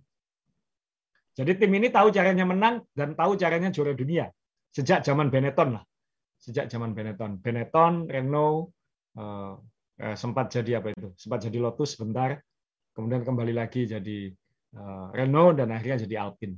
Jadi 1.32 1.56
tim 1.56 1.72
ini 1.72 1.88
tahu 1.88 2.12
caranya 2.12 2.44
menang 2.44 2.84
dan 2.92 3.16
tahu 3.16 3.40
caranya 3.40 3.72
juara 3.72 3.96
dunia 3.96 4.28
sejak 4.76 5.00
zaman 5.08 5.32
Benetton 5.32 5.80
lah. 5.80 5.84
Sejak 6.36 6.68
zaman 6.68 6.92
Benetton, 6.92 7.40
Benetton, 7.40 8.12
Renault, 8.12 8.76
Eh, 10.02 10.18
sempat 10.18 10.50
jadi 10.50 10.82
apa 10.82 10.98
itu? 10.98 11.14
Sempat 11.14 11.46
jadi 11.46 11.62
Lotus 11.62 11.94
sebentar, 11.94 12.34
kemudian 12.98 13.22
kembali 13.22 13.54
lagi 13.54 13.86
jadi 13.86 14.34
Renault 15.12 15.60
dan 15.60 15.76
akhirnya 15.76 16.08
jadi 16.08 16.24
Alpine. 16.24 16.56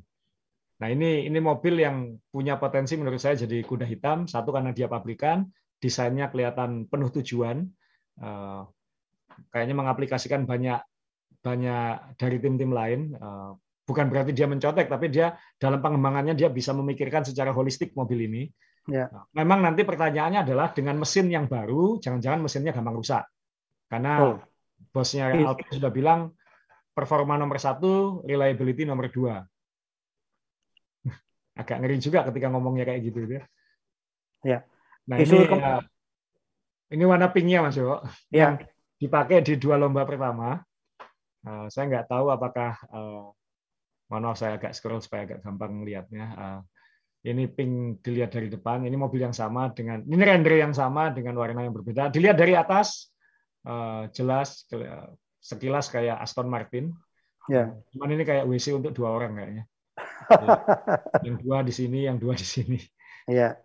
Nah 0.81 0.87
ini 0.91 1.25
ini 1.25 1.39
mobil 1.39 1.79
yang 1.79 2.17
punya 2.29 2.59
potensi 2.61 2.93
menurut 2.99 3.17
saya 3.17 3.39
jadi 3.39 3.63
kuda 3.65 3.87
hitam. 3.87 4.29
Satu 4.29 4.53
karena 4.53 4.69
dia 4.75 4.85
pabrikan, 4.85 5.47
desainnya 5.81 6.29
kelihatan 6.29 6.85
penuh 6.85 7.09
tujuan, 7.21 7.65
kayaknya 9.49 9.75
mengaplikasikan 9.75 10.45
banyak 10.45 10.77
banyak 11.41 12.17
dari 12.19 12.37
tim-tim 12.37 12.69
lain. 12.69 13.15
Bukan 13.83 14.07
berarti 14.07 14.31
dia 14.31 14.47
mencotek, 14.47 14.87
tapi 14.87 15.11
dia 15.11 15.35
dalam 15.59 15.83
pengembangannya 15.83 16.39
dia 16.39 16.47
bisa 16.47 16.71
memikirkan 16.71 17.27
secara 17.27 17.51
holistik 17.51 17.91
mobil 17.97 18.31
ini. 18.31 18.43
Ya. 18.87 19.07
Nah, 19.11 19.27
memang 19.43 19.59
nanti 19.63 19.83
pertanyaannya 19.83 20.43
adalah 20.43 20.71
dengan 20.71 20.99
mesin 20.99 21.27
yang 21.27 21.47
baru, 21.47 21.99
jangan-jangan 21.99 22.39
mesinnya 22.43 22.71
gampang 22.71 22.95
rusak. 22.95 23.23
Karena 23.87 24.13
oh. 24.23 24.39
bosnya 24.91 25.35
Alpine 25.35 25.71
sudah 25.79 25.91
bilang 25.91 26.31
performa 26.93 27.35
nomor 27.35 27.57
satu, 27.57 28.21
reliability 28.23 28.85
nomor 28.85 29.09
dua. 29.09 29.41
Agak 31.59 31.81
ngeri 31.81 31.97
juga 31.99 32.23
ketika 32.29 32.47
ngomongnya 32.53 32.87
kayak 32.87 33.01
gitu 33.03 33.19
ya. 33.27 33.43
Ya. 34.43 34.59
Nah 35.09 35.17
ini 35.19 35.37
ya, 35.49 35.83
ini 36.93 37.03
warna 37.03 37.27
pinknya 37.33 37.65
Mas 37.65 37.75
Yo. 37.75 37.99
Ya. 38.31 38.53
Yang 38.53 38.69
dipakai 39.01 39.43
di 39.43 39.59
dua 39.59 39.75
lomba 39.75 40.07
pertama. 40.07 40.61
Uh, 41.43 41.67
saya 41.67 41.91
nggak 41.91 42.07
tahu 42.07 42.31
apakah 42.31 42.79
uh, 42.87 43.35
mohon 44.07 44.23
maaf 44.23 44.39
saya 44.39 44.55
agak 44.55 44.71
scroll 44.71 45.03
supaya 45.03 45.27
agak 45.27 45.43
gampang 45.43 45.75
melihatnya. 45.75 46.25
Uh, 46.39 46.61
ini 47.23 47.47
pink 47.47 48.03
dilihat 48.03 48.35
dari 48.35 48.51
depan, 48.51 48.83
ini 48.83 48.99
mobil 48.99 49.23
yang 49.23 49.31
sama 49.31 49.71
dengan 49.71 50.03
ini 50.03 50.19
render 50.19 50.59
yang 50.59 50.75
sama 50.75 51.07
dengan 51.15 51.39
warna 51.39 51.63
yang 51.63 51.71
berbeda. 51.71 52.11
Dilihat 52.11 52.35
dari 52.35 52.51
atas 52.51 53.15
eh, 53.63 54.11
jelas 54.11 54.67
sekilas 55.43 55.91
kayak 55.91 56.23
Aston 56.23 56.47
Martin. 56.47 56.95
Ya. 57.51 57.75
Cuman 57.91 58.15
ini 58.15 58.23
kayak 58.23 58.47
WC 58.47 58.79
untuk 58.79 58.95
dua 58.95 59.11
orang 59.11 59.35
kayaknya. 59.35 59.63
yang 61.27 61.37
dua 61.43 61.59
di 61.67 61.73
sini, 61.75 62.07
yang 62.07 62.15
dua 62.15 62.33
di 62.39 62.47
sini. 62.47 62.79
Iya. 63.27 63.59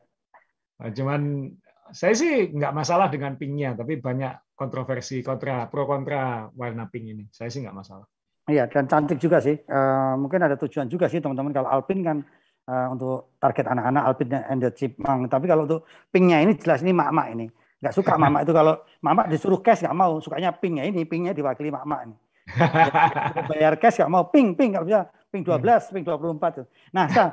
Nah, 0.83 0.91
cuman 0.91 1.55
saya 1.95 2.15
sih 2.19 2.51
nggak 2.51 2.75
masalah 2.75 3.07
dengan 3.07 3.39
pinknya, 3.39 3.79
tapi 3.79 4.03
banyak 4.03 4.59
kontroversi 4.59 5.23
kontra 5.23 5.71
pro 5.71 5.87
kontra 5.87 6.51
warna 6.59 6.91
pink 6.91 7.07
ini. 7.15 7.25
Saya 7.31 7.49
sih 7.49 7.63
nggak 7.63 7.79
masalah. 7.79 8.07
Iya, 8.49 8.67
dan 8.67 8.89
cantik 8.89 9.23
juga 9.23 9.39
sih. 9.39 9.61
Uh, 9.69 10.17
mungkin 10.19 10.41
ada 10.41 10.57
tujuan 10.57 10.89
juga 10.89 11.07
sih 11.07 11.21
teman-teman 11.21 11.53
kalau 11.53 11.69
Alpine 11.69 12.03
kan 12.03 12.19
uh, 12.67 12.89
untuk 12.97 13.37
target 13.37 13.69
anak-anak 13.69 14.03
Alpine 14.09 14.41
and 14.49 14.61
the 14.65 14.71
Chipmunk. 14.73 15.29
Tapi 15.29 15.47
kalau 15.47 15.69
untuk 15.69 15.85
pinknya 16.09 16.41
ini 16.43 16.57
jelas 16.57 16.81
ini 16.81 16.97
mak-mak 16.97 17.37
ini. 17.37 17.47
Nggak 17.79 17.95
suka 17.95 18.19
mama 18.19 18.43
itu 18.43 18.51
kalau 18.51 18.75
mama 18.99 19.31
disuruh 19.31 19.63
cash 19.63 19.87
nggak 19.87 19.95
mau, 19.95 20.19
sukanya 20.19 20.51
pinknya 20.51 20.85
ini, 20.87 21.07
pinknya 21.07 21.31
diwakili 21.31 21.71
mama 21.71 22.03
ini. 22.03 22.17
bayar 23.51 23.79
cash 23.79 24.03
nggak 24.03 24.11
mau, 24.11 24.27
pink, 24.27 24.59
pink 24.59 24.75
nggak 24.75 24.87
bisa, 24.87 25.01
pink 25.31 25.47
12, 25.47 25.63
hmm. 25.63 25.93
pink 25.95 26.05
24. 26.07 26.67
Nah, 26.97 27.05
saya, 27.07 27.29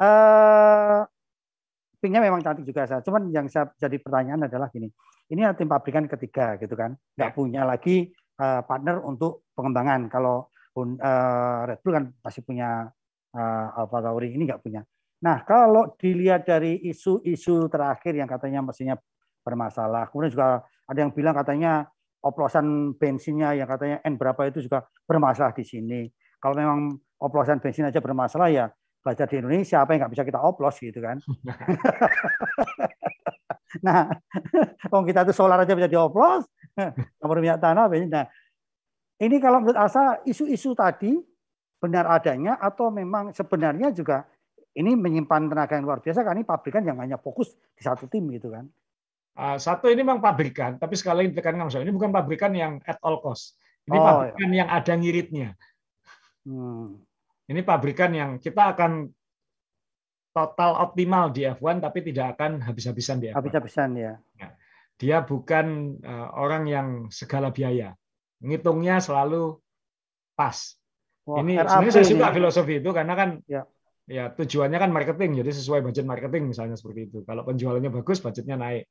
uh, 0.00 1.00
pinknya 2.00 2.24
memang 2.24 2.40
cantik 2.40 2.64
juga 2.64 2.88
saya. 2.88 3.04
Cuman 3.04 3.28
yang 3.28 3.44
saya 3.52 3.68
jadi 3.76 4.00
pertanyaan 4.00 4.48
adalah 4.48 4.72
gini, 4.72 4.88
ini 5.28 5.40
tim 5.52 5.68
pabrikan 5.68 6.08
ketiga 6.08 6.56
gitu 6.56 6.72
kan, 6.72 6.96
nggak 7.20 7.30
ya. 7.30 7.36
punya 7.36 7.62
lagi 7.68 8.08
uh, 8.40 8.64
partner 8.64 9.04
untuk 9.04 9.52
pengembangan. 9.52 10.08
Kalau 10.08 10.48
uh, 10.80 11.60
Red 11.68 11.84
Bull 11.84 11.92
kan 11.92 12.04
masih 12.24 12.40
punya 12.40 12.88
uh, 13.36 13.78
Alfa 13.78 14.00
Tauri 14.00 14.32
ini 14.32 14.48
nggak 14.48 14.64
punya. 14.64 14.80
Nah, 15.20 15.44
kalau 15.44 15.92
dilihat 16.00 16.48
dari 16.48 16.80
isu-isu 16.88 17.68
terakhir 17.68 18.16
yang 18.16 18.24
katanya 18.24 18.64
mesinnya 18.64 18.96
bermasalah, 19.44 20.08
kemudian 20.10 20.32
juga 20.32 20.64
ada 20.64 20.98
yang 20.98 21.12
bilang 21.14 21.36
katanya 21.36 21.86
oplosan 22.20 22.96
bensinnya 23.00 23.56
yang 23.56 23.68
katanya 23.68 24.04
N 24.04 24.20
berapa 24.20 24.48
itu 24.48 24.64
juga 24.64 24.84
bermasalah 25.08 25.56
di 25.56 25.64
sini. 25.64 26.08
Kalau 26.40 26.56
memang 26.56 26.96
oplosan 27.20 27.60
bensin 27.60 27.88
aja 27.88 28.00
bermasalah 28.00 28.48
ya 28.52 28.68
belajar 29.00 29.24
di 29.28 29.40
Indonesia 29.40 29.80
apa 29.80 29.96
yang 29.96 30.00
nggak 30.04 30.12
bisa 30.12 30.24
kita 30.28 30.40
oplos 30.40 30.76
gitu 30.76 31.00
kan. 31.00 31.16
nah, 33.86 34.08
kalau 34.88 35.04
kita 35.08 35.24
itu 35.24 35.32
solar 35.32 35.60
aja 35.60 35.72
bisa 35.72 35.88
dioplos, 35.88 36.44
nomor 37.20 37.40
minyak 37.40 37.60
tanah. 37.60 37.88
Nah, 37.88 38.24
ini 39.20 39.36
kalau 39.40 39.64
menurut 39.64 39.80
Asa 39.80 40.20
isu-isu 40.28 40.76
tadi 40.76 41.16
benar 41.80 42.04
adanya 42.12 42.60
atau 42.60 42.92
memang 42.92 43.32
sebenarnya 43.32 43.88
juga 43.96 44.28
ini 44.76 44.94
menyimpan 44.94 45.48
tenaga 45.48 45.80
yang 45.80 45.88
luar 45.88 46.04
biasa 46.04 46.22
kan 46.22 46.36
ini 46.36 46.44
pabrikan 46.44 46.84
yang 46.84 47.00
hanya 47.00 47.16
fokus 47.16 47.56
di 47.72 47.82
satu 47.82 48.04
tim 48.04 48.28
gitu 48.32 48.52
kan. 48.52 48.68
Uh, 49.40 49.56
satu 49.56 49.88
ini 49.88 50.04
memang 50.04 50.20
pabrikan, 50.20 50.76
tapi 50.76 51.00
sekali 51.00 51.24
lagi 51.24 51.32
tekan 51.32 51.56
Mas, 51.56 51.72
ini 51.72 51.88
bukan 51.88 52.12
pabrikan 52.12 52.52
yang 52.52 52.76
at 52.84 53.00
all 53.00 53.24
cost. 53.24 53.56
Ini 53.88 53.96
oh, 53.96 54.04
pabrikan 54.04 54.48
iya. 54.52 54.58
yang 54.60 54.68
ada 54.68 54.92
ngiritnya. 54.92 55.48
Hmm. 56.44 57.00
Ini 57.48 57.60
pabrikan 57.64 58.12
yang 58.12 58.30
kita 58.36 58.76
akan 58.76 59.08
total 60.36 60.76
optimal 60.76 61.32
di 61.32 61.48
F1 61.48 61.82
tapi 61.82 62.04
tidak 62.04 62.36
akan 62.36 62.60
habis-habisan 62.62 63.16
di 63.16 63.32
F1. 63.32 63.40
Habis-habisan 63.40 63.90
ya. 63.96 64.12
ya. 64.36 64.48
Dia 65.00 65.24
bukan 65.24 65.96
uh, 66.04 66.28
orang 66.36 66.68
yang 66.68 66.88
segala 67.08 67.48
biaya. 67.48 67.96
Ngitungnya 68.44 69.00
selalu 69.00 69.56
pas. 70.36 70.76
Wah, 71.24 71.40
ini 71.40 71.56
sebenarnya 71.56 71.92
saya 71.96 72.06
suka 72.06 72.28
filosofi 72.28 72.84
itu 72.84 72.90
karena 72.92 73.16
kan 73.16 73.40
ya. 73.48 73.64
ya 74.04 74.28
tujuannya 74.36 74.76
kan 74.76 74.92
marketing, 74.92 75.40
jadi 75.40 75.50
sesuai 75.52 75.80
budget 75.80 76.04
marketing 76.04 76.52
misalnya 76.52 76.76
seperti 76.76 77.08
itu. 77.08 77.18
Kalau 77.24 77.40
penjualannya 77.48 77.88
bagus, 77.88 78.20
budgetnya 78.20 78.60
naik. 78.60 78.84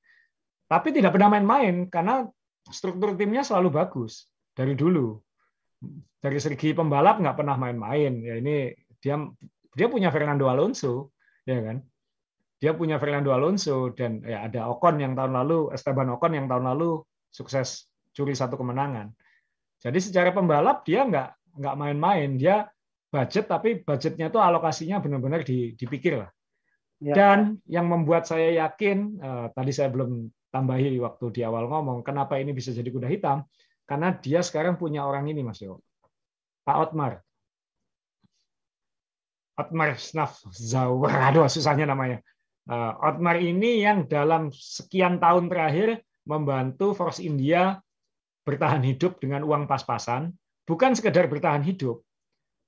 Tapi 0.69 0.93
tidak 0.93 1.17
pernah 1.17 1.33
main-main 1.33 1.89
karena 1.89 2.29
struktur 2.69 3.17
timnya 3.17 3.41
selalu 3.41 3.73
bagus 3.73 4.29
dari 4.53 4.77
dulu. 4.77 5.17
Dari 6.21 6.37
segi 6.37 6.77
pembalap 6.77 7.17
nggak 7.17 7.37
pernah 7.41 7.57
main-main. 7.57 8.21
Ya 8.21 8.37
ini 8.37 8.77
dia 9.01 9.17
dia 9.73 9.87
punya 9.89 10.13
Fernando 10.13 10.45
Alonso, 10.45 11.09
ya 11.49 11.57
kan? 11.57 11.81
Dia 12.61 12.77
punya 12.77 13.01
Fernando 13.01 13.33
Alonso 13.33 13.89
dan 13.97 14.21
ya 14.21 14.45
ada 14.45 14.69
Ocon 14.69 15.01
yang 15.01 15.17
tahun 15.17 15.33
lalu 15.33 15.73
Esteban 15.73 16.13
Ocon 16.13 16.37
yang 16.37 16.45
tahun 16.45 16.69
lalu 16.69 17.01
sukses 17.33 17.89
curi 18.13 18.37
satu 18.37 18.53
kemenangan. 18.59 19.09
Jadi 19.79 19.97
secara 20.03 20.29
pembalap 20.35 20.85
dia 20.85 21.07
nggak 21.07 21.29
nggak 21.57 21.75
main-main. 21.79 22.35
Dia 22.37 22.67
budget 23.09 23.49
tapi 23.49 23.81
budgetnya 23.81 24.29
itu 24.29 24.37
alokasinya 24.37 25.01
benar-benar 25.01 25.41
dipikir 25.47 26.21
lah. 26.21 26.29
Ya. 26.99 27.15
Dan 27.15 27.63
yang 27.63 27.87
membuat 27.87 28.27
saya 28.27 28.67
yakin 28.67 29.23
uh, 29.23 29.47
tadi 29.55 29.71
saya 29.71 29.87
belum 29.87 30.27
tambahi 30.49 30.97
waktu 30.97 31.25
di 31.29 31.41
awal 31.45 31.69
ngomong 31.69 32.01
kenapa 32.01 32.41
ini 32.41 32.53
bisa 32.53 32.73
jadi 32.73 32.89
kuda 32.89 33.05
hitam 33.09 33.45
karena 33.89 34.13
dia 34.13 34.45
sekarang 34.45 34.77
punya 34.77 35.01
orang 35.01 35.25
ini 35.29 35.41
Mas 35.41 35.61
Yo. 35.61 35.81
Pak 36.61 36.77
Otmar. 36.77 37.25
Otmar 39.57 39.97
Snaf 39.97 40.39
Zawar, 40.53 41.33
aduh 41.33 41.49
susahnya 41.49 41.89
namanya. 41.89 42.21
Uh, 42.69 42.93
Otmar 43.01 43.41
ini 43.41 43.81
yang 43.81 44.05
dalam 44.05 44.53
sekian 44.53 45.17
tahun 45.17 45.49
terakhir 45.49 46.05
membantu 46.29 46.93
Force 46.93 47.17
India 47.17 47.81
bertahan 48.45 48.85
hidup 48.85 49.17
dengan 49.17 49.41
uang 49.41 49.65
pas-pasan, 49.65 50.31
bukan 50.69 50.93
sekedar 50.93 51.25
bertahan 51.25 51.65
hidup, 51.65 52.05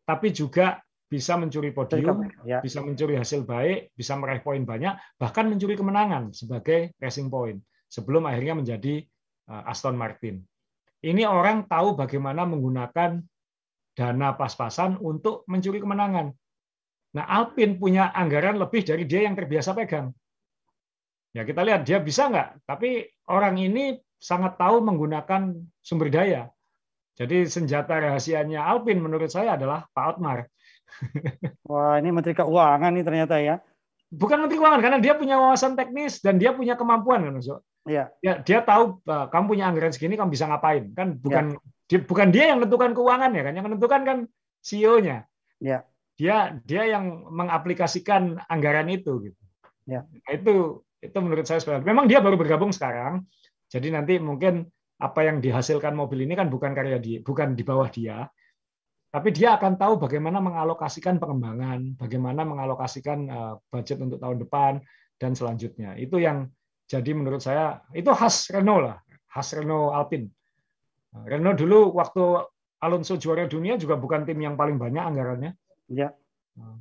tapi 0.03 0.33
juga 0.33 0.81
bisa 1.05 1.37
mencuri 1.37 1.69
podium, 1.69 2.27
ya. 2.43 2.65
bisa 2.65 2.81
mencuri 2.81 3.13
hasil 3.13 3.45
baik, 3.45 3.93
bisa 3.93 4.17
meraih 4.17 4.41
poin 4.41 4.65
banyak, 4.65 4.97
bahkan 5.21 5.45
mencuri 5.47 5.77
kemenangan 5.77 6.33
sebagai 6.33 6.97
racing 6.97 7.29
point 7.29 7.61
sebelum 7.91 8.23
akhirnya 8.23 8.55
menjadi 8.55 9.03
uh, 9.51 9.67
Aston 9.67 9.99
Martin. 9.99 10.39
Ini 11.03 11.27
orang 11.27 11.67
tahu 11.67 11.99
bagaimana 11.99 12.47
menggunakan 12.47 13.19
dana 13.91 14.29
pas-pasan 14.39 14.95
untuk 15.03 15.43
mencuri 15.51 15.83
kemenangan. 15.83 16.31
Nah, 17.11 17.25
Alpine 17.27 17.75
punya 17.75 18.15
anggaran 18.15 18.55
lebih 18.55 18.87
dari 18.87 19.03
dia 19.03 19.27
yang 19.27 19.35
terbiasa 19.35 19.75
pegang. 19.75 20.15
Ya 21.35 21.43
kita 21.43 21.63
lihat 21.63 21.83
dia 21.83 21.99
bisa 21.99 22.27
nggak, 22.31 22.63
tapi 22.67 23.07
orang 23.27 23.55
ini 23.59 23.99
sangat 24.19 24.55
tahu 24.59 24.83
menggunakan 24.83 25.55
sumber 25.79 26.11
daya. 26.11 26.47
Jadi 27.15 27.47
senjata 27.47 27.99
rahasianya 27.99 28.63
Alpine 28.63 29.03
menurut 29.03 29.27
saya 29.27 29.59
adalah 29.59 29.87
Pak 29.91 30.05
Otmar. 30.15 30.47
Wah 31.71 31.99
ini 31.99 32.11
Menteri 32.11 32.35
Keuangan 32.35 32.91
nih 32.95 33.03
ternyata 33.03 33.35
ya. 33.39 33.59
Bukan 34.11 34.43
Menteri 34.43 34.59
Keuangan 34.59 34.81
karena 34.83 34.99
dia 34.99 35.13
punya 35.15 35.39
wawasan 35.39 35.75
teknis 35.75 36.19
dan 36.19 36.39
dia 36.39 36.51
punya 36.51 36.75
kemampuan 36.75 37.23
kan 37.23 37.39
Iya. 37.87 38.13
Ya, 38.21 38.33
dia 38.45 38.59
tahu 38.61 39.01
uh, 39.09 39.25
kamu 39.33 39.45
punya 39.57 39.65
anggaran 39.69 39.93
segini 39.93 40.13
kamu 40.13 40.33
bisa 40.33 40.45
ngapain 40.45 40.93
kan 40.93 41.17
bukan 41.17 41.57
ya. 41.57 41.89
dia, 41.89 41.99
bukan 42.05 42.27
dia 42.29 42.53
yang 42.53 42.61
menentukan 42.61 42.93
keuangan 42.93 43.31
ya 43.33 43.41
kan 43.41 43.53
yang 43.57 43.65
menentukan 43.65 44.01
kan 44.05 44.17
CEO-nya. 44.61 45.25
Ya 45.57 45.85
dia 46.21 46.53
dia 46.69 46.83
yang 46.85 47.25
mengaplikasikan 47.33 48.37
anggaran 48.45 48.85
itu 48.93 49.25
gitu. 49.25 49.41
Ya. 49.89 50.05
Nah, 50.05 50.31
itu 50.37 50.85
itu 51.01 51.17
menurut 51.17 51.49
saya 51.49 51.57
sebenarnya 51.57 51.87
memang 51.89 52.05
dia 52.05 52.21
baru 52.21 52.37
bergabung 52.37 52.69
sekarang. 52.69 53.25
Jadi 53.71 53.89
nanti 53.89 54.21
mungkin 54.21 54.69
apa 55.01 55.25
yang 55.25 55.41
dihasilkan 55.41 55.97
mobil 55.97 56.29
ini 56.29 56.37
kan 56.37 56.45
bukan 56.53 56.77
karya 56.77 57.01
dia, 57.01 57.25
bukan 57.25 57.57
di 57.57 57.65
bawah 57.65 57.89
dia. 57.89 58.29
Tapi 59.11 59.33
dia 59.33 59.57
akan 59.57 59.75
tahu 59.81 59.97
bagaimana 59.97 60.37
mengalokasikan 60.39 61.17
pengembangan, 61.17 61.97
bagaimana 61.97 62.45
mengalokasikan 62.45 63.19
eh, 63.25 63.53
budget 63.73 63.97
untuk 63.99 64.21
tahun 64.21 64.37
depan 64.45 64.73
dan 65.17 65.33
selanjutnya. 65.33 65.97
Itu 65.97 66.21
yang 66.21 66.47
jadi 66.91 67.11
menurut 67.15 67.39
saya 67.39 67.79
itu 67.95 68.11
khas 68.11 68.51
Renault 68.51 68.83
lah, 68.83 68.97
khas 69.31 69.55
Renault 69.55 69.95
Alpine. 69.95 70.27
Nah, 71.15 71.23
Renault 71.23 71.55
dulu 71.55 71.95
waktu 71.95 72.19
Alonso 72.83 73.15
juara 73.15 73.47
dunia 73.47 73.79
juga 73.79 73.95
bukan 73.95 74.27
tim 74.27 74.35
yang 74.43 74.59
paling 74.59 74.75
banyak 74.75 74.99
anggarannya. 74.99 75.55
Ya. 75.87 76.11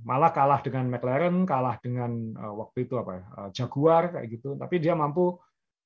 Malah 0.02 0.34
kalah 0.34 0.58
dengan 0.66 0.90
McLaren, 0.90 1.46
kalah 1.46 1.78
dengan 1.78 2.34
uh, 2.34 2.58
waktu 2.58 2.90
itu 2.90 2.98
apa 2.98 3.22
ya, 3.22 3.24
uh, 3.38 3.48
Jaguar 3.54 4.10
kayak 4.10 4.26
gitu. 4.34 4.58
Tapi 4.58 4.82
dia 4.82 4.98
mampu 4.98 5.38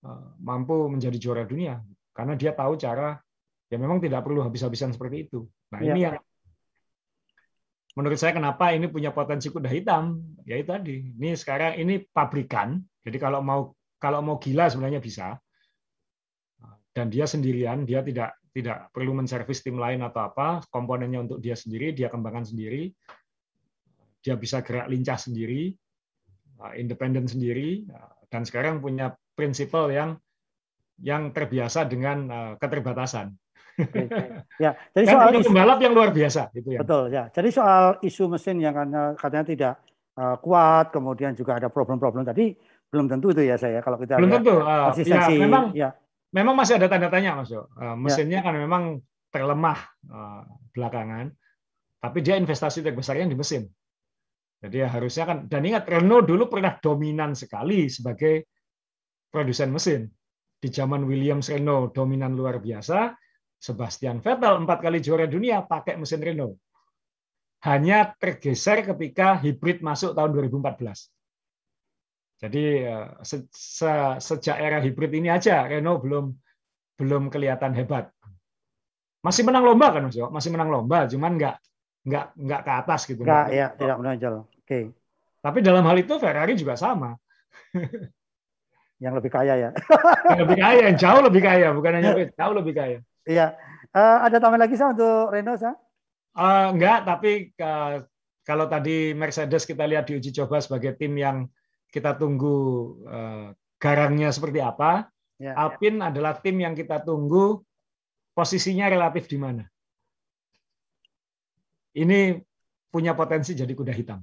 uh, 0.08 0.28
mampu 0.40 0.88
menjadi 0.88 1.20
juara 1.20 1.44
dunia 1.44 1.84
karena 2.16 2.32
dia 2.32 2.56
tahu 2.56 2.80
cara 2.80 3.20
ya 3.68 3.76
memang 3.76 4.00
tidak 4.00 4.24
perlu 4.24 4.40
habis-habisan 4.40 4.96
seperti 4.96 5.28
itu. 5.28 5.44
Nah, 5.68 5.84
ya. 5.84 5.92
ini 5.92 6.00
yang 6.08 6.16
menurut 7.92 8.16
saya 8.16 8.32
kenapa 8.32 8.72
ini 8.72 8.88
punya 8.88 9.12
potensi 9.12 9.52
kuda 9.52 9.68
hitam, 9.68 10.16
ya 10.48 10.56
itu 10.56 10.72
tadi. 10.72 10.96
Ini 11.12 11.36
sekarang 11.36 11.76
ini 11.76 12.00
pabrikan. 12.08 12.80
Jadi 13.04 13.20
kalau 13.20 13.44
mau 13.44 13.76
kalau 14.05 14.20
mau 14.20 14.36
gila 14.36 14.68
sebenarnya 14.68 15.00
bisa. 15.00 15.40
Dan 16.92 17.09
dia 17.09 17.24
sendirian, 17.24 17.88
dia 17.88 18.05
tidak 18.05 18.36
tidak 18.52 18.92
perlu 18.92 19.16
menservis 19.16 19.64
tim 19.64 19.80
lain 19.80 20.05
atau 20.05 20.30
apa, 20.30 20.62
komponennya 20.68 21.24
untuk 21.24 21.42
dia 21.42 21.59
sendiri, 21.59 21.90
dia 21.90 22.07
kembangkan 22.07 22.46
sendiri, 22.46 22.92
dia 24.22 24.38
bisa 24.38 24.62
gerak 24.62 24.86
lincah 24.86 25.18
sendiri, 25.18 25.74
uh, 26.62 26.70
independen 26.78 27.26
sendiri, 27.26 27.82
uh, 27.90 28.14
dan 28.30 28.46
sekarang 28.46 28.78
punya 28.78 29.11
prinsipal 29.34 29.90
yang 29.90 30.14
yang 31.02 31.34
terbiasa 31.34 31.90
dengan 31.90 32.18
uh, 32.30 32.52
keterbatasan. 32.62 33.34
Ya, 34.62 34.78
jadi 34.94 35.07
soal 35.11 35.34
isu, 35.34 35.50
pembalap 35.50 35.82
yang 35.82 35.98
luar 35.98 36.14
biasa 36.14 36.55
itu 36.55 36.78
ya. 36.78 36.80
Betul 36.86 37.11
ya. 37.11 37.26
Jadi 37.34 37.48
soal 37.50 37.98
isu 38.07 38.30
mesin 38.30 38.62
yang 38.62 38.70
katanya, 38.70 39.18
katanya 39.18 39.46
tidak 39.50 39.74
kuat, 40.46 40.94
kemudian 40.94 41.34
juga 41.34 41.59
ada 41.59 41.66
problem-problem 41.66 42.22
tadi 42.22 42.55
belum 42.95 43.11
tentu 43.11 43.34
itu 43.34 43.42
ya 43.42 43.59
saya 43.59 43.82
kalau 43.82 43.99
kita 43.99 44.22
belum 44.22 44.38
tentu. 44.38 44.62
Uh, 44.62 44.95
ya, 45.03 45.26
memang 45.34 45.74
ya 45.74 45.90
memang 46.30 46.55
masih 46.55 46.78
ada 46.78 46.86
tanda 46.86 47.11
tanya 47.11 47.42
Mas. 47.42 47.51
Uh, 47.51 47.66
mesinnya 47.99 48.38
ya. 48.38 48.47
kan 48.47 48.55
memang 48.55 49.03
terlemah 49.34 49.78
uh, 50.07 50.47
belakangan, 50.70 51.34
tapi 51.99 52.22
dia 52.22 52.38
investasi 52.38 52.86
terbesarnya 52.86 53.26
di 53.26 53.34
mesin. 53.34 53.66
Jadi 54.62 54.80
ya 54.80 54.88
harusnya 54.88 55.26
kan 55.26 55.38
dan 55.51 55.66
ingat 55.66 55.90
Renault 55.90 56.24
dulu 56.24 56.47
pernah 56.47 56.78
dominan 56.78 57.34
sekali 57.34 57.90
sebagai 57.90 58.47
produsen 59.34 59.74
mesin. 59.74 60.07
Di 60.62 60.70
zaman 60.72 61.05
Williams 61.05 61.53
Renault 61.53 61.92
dominan 61.92 62.32
luar 62.32 62.62
biasa, 62.62 63.12
Sebastian 63.61 64.24
Vettel 64.24 64.64
empat 64.64 64.78
kali 64.80 65.03
juara 65.03 65.28
dunia 65.28 65.66
pakai 65.66 66.01
mesin 66.01 66.22
Renault. 66.22 66.57
Hanya 67.64 68.12
tergeser 68.16 68.84
ketika 68.84 69.40
hibrid 69.40 69.80
masuk 69.80 70.12
tahun 70.16 70.36
2014. 70.36 71.09
Jadi 72.43 72.64
eh, 72.82 73.07
se 73.22 73.47
se 73.51 73.93
sejak 74.18 74.57
era 74.59 74.78
hibrid 74.82 75.12
ini 75.14 75.30
aja 75.30 75.64
Renault 75.70 76.03
belum 76.03 76.26
belum 76.99 77.22
kelihatan 77.30 77.74
hebat. 77.74 78.11
Masih 79.24 79.41
menang 79.47 79.64
lomba 79.64 79.89
kan 79.89 80.05
Mas 80.05 80.18
Masih 80.18 80.51
menang 80.53 80.68
lomba, 80.68 81.09
cuman 81.09 81.41
nggak 81.41 81.57
nggak 82.05 82.26
nggak 82.37 82.61
ke 82.61 82.72
atas 82.85 83.01
gitu. 83.09 83.24
Nggak, 83.24 83.47
ya, 83.51 83.66
tidak 83.72 83.97
menonjol. 83.97 84.35
Oke. 84.45 84.61
Okay. 84.68 84.85
Tapi 85.41 85.59
dalam 85.64 85.85
hal 85.85 85.97
itu 86.01 86.14
Ferrari 86.20 86.53
juga 86.57 86.76
sama. 86.76 87.16
yang 89.05 89.16
lebih 89.16 89.32
kaya 89.32 89.55
ya. 89.57 89.70
yang 90.32 90.41
lebih 90.45 90.57
kaya, 90.61 90.80
yang 90.93 90.97
jauh 90.97 91.20
lebih 91.24 91.43
kaya, 91.45 91.66
bukan 91.72 91.93
hanya 92.01 92.11
jauh 92.32 92.55
lebih 92.55 92.74
kaya. 92.76 92.99
Iya. 93.24 93.57
Uh, 93.95 94.18
ada 94.26 94.37
tambahan 94.41 94.64
lagi 94.68 94.76
sah 94.76 94.93
untuk 94.93 95.32
Renault 95.32 95.61
sah? 95.61 95.76
Uh, 96.35 96.74
enggak, 96.74 97.09
tapi 97.09 97.55
uh, 97.61 98.05
kalau 98.45 98.68
tadi 98.68 99.16
Mercedes 99.16 99.64
kita 99.64 99.89
lihat 99.89 100.09
di 100.09 100.20
uji 100.20 100.35
coba 100.37 100.61
sebagai 100.61 100.97
tim 101.01 101.16
yang 101.16 101.49
kita 101.95 102.18
tunggu 102.18 102.57
uh, 103.07 103.55
garangnya 103.78 104.34
seperti 104.34 104.59
apa. 104.59 105.07
Ya, 105.38 105.55
ya. 105.55 105.70
Alpine 105.70 106.03
ya. 106.03 106.11
adalah 106.11 106.42
tim 106.42 106.59
yang 106.59 106.74
kita 106.74 107.07
tunggu 107.07 107.62
posisinya 108.34 108.90
relatif 108.90 109.30
di 109.30 109.38
mana. 109.38 109.62
Ini 111.95 112.42
punya 112.90 113.14
potensi 113.14 113.55
jadi 113.55 113.70
kuda 113.70 113.95
hitam. 113.95 114.18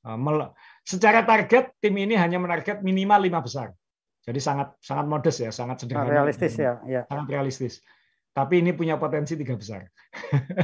Eh, 0.00 0.48
secara 0.84 1.24
target 1.24 1.76
tim 1.80 1.96
ini 1.96 2.16
hanya 2.16 2.36
menarget 2.36 2.84
minimal 2.84 3.20
lima 3.24 3.40
besar. 3.40 3.72
Jadi 4.20 4.36
sangat 4.36 4.76
sangat 4.84 5.08
modest 5.08 5.38
ya, 5.40 5.52
sangat 5.52 5.80
sederhana. 5.80 6.24
Realistis 6.24 6.56
ya, 6.60 6.80
ya. 6.84 7.08
Sangat 7.08 7.28
realistis. 7.32 7.80
Tapi 8.36 8.60
ini 8.60 8.76
punya 8.76 9.00
potensi 9.00 9.36
tiga 9.36 9.56
besar. 9.56 9.88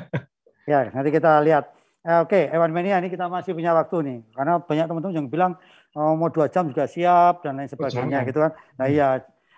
ya, 0.72 0.93
nanti 0.93 1.09
kita 1.09 1.41
lihat. 1.41 1.76
Eh, 2.07 2.22
Oke, 2.22 2.46
okay. 2.46 2.54
Ewan 2.54 2.70
Mania 2.70 3.02
ini 3.02 3.11
kita 3.11 3.26
masih 3.26 3.50
punya 3.50 3.74
waktu 3.74 3.98
nih, 4.07 4.18
karena 4.30 4.62
banyak 4.62 4.86
teman-teman 4.86 5.14
yang 5.18 5.26
bilang 5.26 5.52
oh, 5.98 6.14
mau 6.14 6.30
dua 6.30 6.46
jam 6.46 6.70
juga 6.70 6.86
siap 6.86 7.42
dan 7.42 7.59
lain 7.59 7.66
sebagainya 7.66 8.22
oh, 8.22 8.26
gitu 8.30 8.38
kan. 8.46 8.52
Nah 8.78 8.86
iya, 8.86 9.09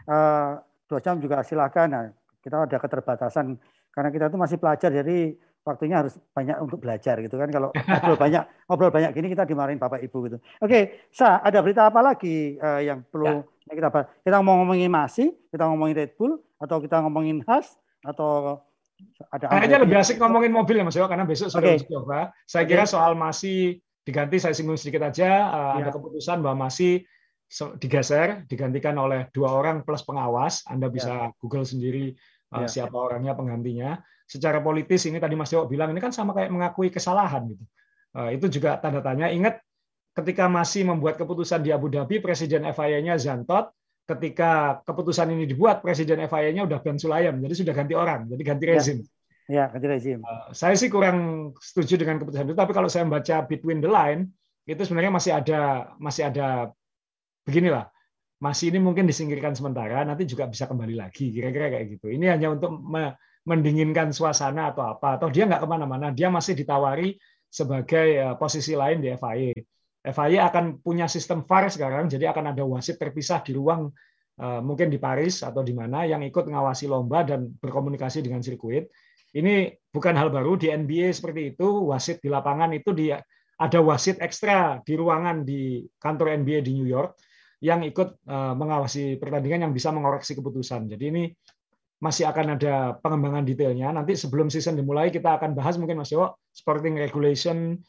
uh, 0.09 0.57
dua 0.88 1.01
jam 1.05 1.20
juga 1.20 1.44
silakan. 1.44 1.86
Nah, 1.92 2.05
kita 2.40 2.64
ada 2.64 2.80
keterbatasan 2.80 3.53
karena 3.92 4.09
kita 4.09 4.32
itu 4.32 4.40
masih 4.40 4.57
pelajar, 4.57 4.88
jadi 4.88 5.36
waktunya 5.61 6.01
harus 6.01 6.16
banyak 6.32 6.57
untuk 6.64 6.80
belajar 6.80 7.20
gitu 7.20 7.36
kan. 7.36 7.53
Kalau 7.53 7.68
ngobrol 7.92 8.16
banyak, 8.16 8.42
ngobrol 8.64 8.92
banyak 8.96 9.11
gini 9.12 9.28
kita 9.28 9.44
dimarahin 9.44 9.76
bapak 9.76 10.01
ibu 10.01 10.18
gitu. 10.24 10.40
Oke, 10.40 10.64
okay, 10.64 10.82
Sa, 11.12 11.44
ada 11.44 11.61
berita 11.61 11.84
apa 11.84 12.01
lagi 12.01 12.57
uh, 12.57 12.80
yang 12.80 13.05
perlu 13.12 13.44
ya. 13.68 13.76
kita 13.76 14.09
Kita 14.24 14.40
mau 14.40 14.57
ngomongin 14.64 14.88
masih, 14.88 15.36
kita 15.53 15.68
ngomongin 15.68 16.01
Red 16.01 16.16
Bull, 16.16 16.40
atau 16.57 16.80
kita 16.80 17.05
ngomongin 17.05 17.44
Has, 17.44 17.76
atau 18.01 18.64
ada 19.28 19.46
Kayaknya 19.51 19.78
lebih 19.84 19.96
asik 20.01 20.16
ngomongin 20.18 20.53
mobil 20.53 20.80
ya 20.80 20.84
Mas 20.86 20.96
Yo, 20.96 21.07
karena 21.07 21.24
besok 21.28 21.49
sudah 21.53 21.76
okay. 21.76 21.86
coba. 21.86 22.32
Saya 22.49 22.64
kira 22.64 22.84
okay. 22.86 22.92
soal 22.96 23.12
masih 23.14 23.78
diganti, 24.03 24.40
saya 24.40 24.57
singgung 24.57 24.80
sedikit 24.80 25.05
aja. 25.05 25.30
Uh, 25.53 25.72
ya. 25.78 25.86
Ada 25.86 25.90
keputusan 25.94 26.38
bahwa 26.40 26.68
masih 26.68 27.05
digeser, 27.80 28.44
digantikan 28.44 28.96
oleh 29.01 29.28
dua 29.32 29.55
orang 29.57 29.84
plus 29.84 30.03
pengawas. 30.05 30.64
Anda 30.66 30.88
bisa 30.88 31.32
ya. 31.32 31.36
Google 31.38 31.64
sendiri 31.68 32.16
uh, 32.57 32.64
ya. 32.64 32.68
siapa 32.68 32.96
orangnya 32.96 33.36
penggantinya. 33.36 34.01
Secara 34.28 34.61
politis 34.61 35.09
ini 35.09 35.16
tadi 35.16 35.36
Mas 35.36 35.53
Yo 35.53 35.64
bilang 35.64 35.94
ini 35.94 36.01
kan 36.03 36.12
sama 36.12 36.36
kayak 36.36 36.53
mengakui 36.53 36.92
kesalahan 36.92 37.49
gitu. 37.49 37.64
Uh, 38.16 38.32
itu 38.34 38.49
juga 38.49 38.80
tanda 38.80 39.01
tanya. 39.05 39.28
Ingat 39.28 39.61
ketika 40.16 40.51
masih 40.51 40.82
membuat 40.82 41.14
keputusan 41.14 41.62
di 41.62 41.70
Abu 41.70 41.86
Dhabi, 41.86 42.18
Presiden 42.18 42.66
FIA-nya 42.74 43.14
Zantot, 43.20 43.70
ketika 44.09 44.80
keputusan 44.88 45.36
ini 45.36 45.44
dibuat, 45.44 45.84
Presiden 45.84 46.24
FIA-nya 46.24 46.64
udah 46.64 46.80
Ben 46.80 46.96
Sulayem, 46.96 47.36
jadi 47.44 47.54
sudah 47.54 47.74
ganti 47.76 47.92
orang, 47.92 48.24
jadi 48.32 48.42
ganti 48.42 48.64
ya. 48.64 48.72
rezim. 48.72 48.98
Ya, 49.44 49.54
ya 49.54 49.64
ganti 49.68 49.86
rezim. 49.86 50.18
Uh, 50.24 50.48
saya 50.56 50.74
sih 50.80 50.88
kurang 50.88 51.50
setuju 51.61 52.00
dengan 52.00 52.16
keputusan 52.16 52.48
itu, 52.48 52.56
tapi 52.56 52.72
kalau 52.72 52.88
saya 52.88 53.04
membaca 53.04 53.44
between 53.44 53.84
the 53.84 53.90
line, 53.90 54.32
itu 54.64 54.80
sebenarnya 54.80 55.12
masih 55.12 55.32
ada 55.36 55.61
masih 56.00 56.22
ada 56.32 56.72
beginilah, 57.44 57.92
masih 58.40 58.72
ini 58.72 58.80
mungkin 58.80 59.04
disingkirkan 59.04 59.52
sementara, 59.52 60.00
nanti 60.09 60.24
juga 60.24 60.48
bisa 60.48 60.64
kembali 60.64 60.96
lagi, 60.96 61.28
kira-kira 61.28 61.68
kayak 61.68 62.00
gitu. 62.00 62.09
Ini 62.09 62.32
hanya 62.32 62.56
untuk 62.56 62.80
mendinginkan 63.44 64.12
suasana 64.16 64.72
atau 64.72 64.96
apa, 64.96 65.20
atau 65.20 65.28
dia 65.28 65.44
nggak 65.44 65.64
ke 65.64 65.68
mana-mana, 65.68 66.12
dia 66.16 66.32
masih 66.32 66.56
ditawari 66.56 67.16
sebagai 67.48 68.09
eh, 68.24 68.34
posisi 68.40 68.72
lain 68.72 69.04
di 69.04 69.12
FIA. 69.12 69.52
FIA 70.03 70.49
akan 70.49 70.78
punya 70.80 71.11
sistem 71.11 71.42
VAR 71.42 71.68
sekarang, 71.68 72.07
jadi 72.07 72.30
akan 72.30 72.55
ada 72.55 72.62
wasit 72.62 72.96
terpisah 72.96 73.42
di 73.42 73.53
ruang 73.59 73.90
eh, 74.38 74.61
mungkin 74.62 74.88
di 74.88 74.96
Paris 74.96 75.42
atau 75.42 75.61
di 75.66 75.74
mana 75.74 76.07
yang 76.07 76.22
ikut 76.22 76.46
mengawasi 76.46 76.86
lomba 76.86 77.26
dan 77.26 77.51
berkomunikasi 77.59 78.22
dengan 78.22 78.40
sirkuit. 78.40 78.86
Ini 79.34 79.76
bukan 79.92 80.14
hal 80.16 80.32
baru 80.32 80.57
di 80.57 80.72
NBA 80.72 81.12
seperti 81.12 81.53
itu, 81.53 81.68
wasit 81.90 82.24
di 82.24 82.32
lapangan 82.32 82.72
itu 82.72 82.96
dia 82.96 83.20
ada 83.59 83.78
wasit 83.82 84.22
ekstra 84.22 84.80
di 84.86 84.94
ruangan 84.94 85.42
di 85.42 85.82
kantor 85.99 86.38
NBA 86.40 86.62
di 86.62 86.72
New 86.78 86.88
York 86.88 87.18
yang 87.59 87.82
ikut 87.82 88.22
eh, 88.22 88.55
mengawasi 88.55 89.18
pertandingan 89.18 89.68
yang 89.68 89.72
bisa 89.74 89.90
mengoreksi 89.90 90.38
keputusan. 90.38 90.86
Jadi 90.86 91.05
ini 91.11 91.24
masih 91.99 92.30
akan 92.30 92.55
ada 92.55 92.94
pengembangan 93.03 93.42
detailnya. 93.42 93.90
Nanti 93.90 94.14
sebelum 94.14 94.46
season 94.46 94.78
dimulai 94.78 95.11
kita 95.11 95.34
akan 95.34 95.59
bahas 95.59 95.74
mungkin 95.74 95.99
Mas 95.99 96.14
Yo 96.14 96.38
sporting 96.55 96.94
regulation 96.94 97.82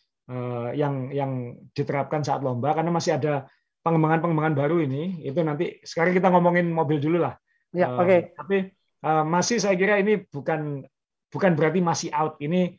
yang 0.77 1.09
yang 1.09 1.57
diterapkan 1.73 2.21
saat 2.21 2.45
lomba 2.45 2.77
karena 2.77 2.93
masih 2.93 3.17
ada 3.17 3.49
pengembangan-pengembangan 3.81 4.55
baru 4.55 4.83
ini 4.83 5.23
itu 5.23 5.39
nanti 5.41 5.79
sekarang 5.81 6.13
kita 6.13 6.27
ngomongin 6.29 6.67
mobil 6.69 6.99
dulu 6.99 7.23
lah. 7.23 7.35
Ya, 7.71 7.93
uh, 7.93 8.01
oke. 8.01 8.05
Okay. 8.05 8.19
Tapi 8.35 8.57
uh, 9.05 9.23
masih 9.25 9.57
saya 9.61 9.75
kira 9.79 10.01
ini 10.01 10.21
bukan 10.27 10.83
bukan 11.29 11.51
berarti 11.55 11.79
masih 11.79 12.09
out 12.11 12.35
ini 12.43 12.75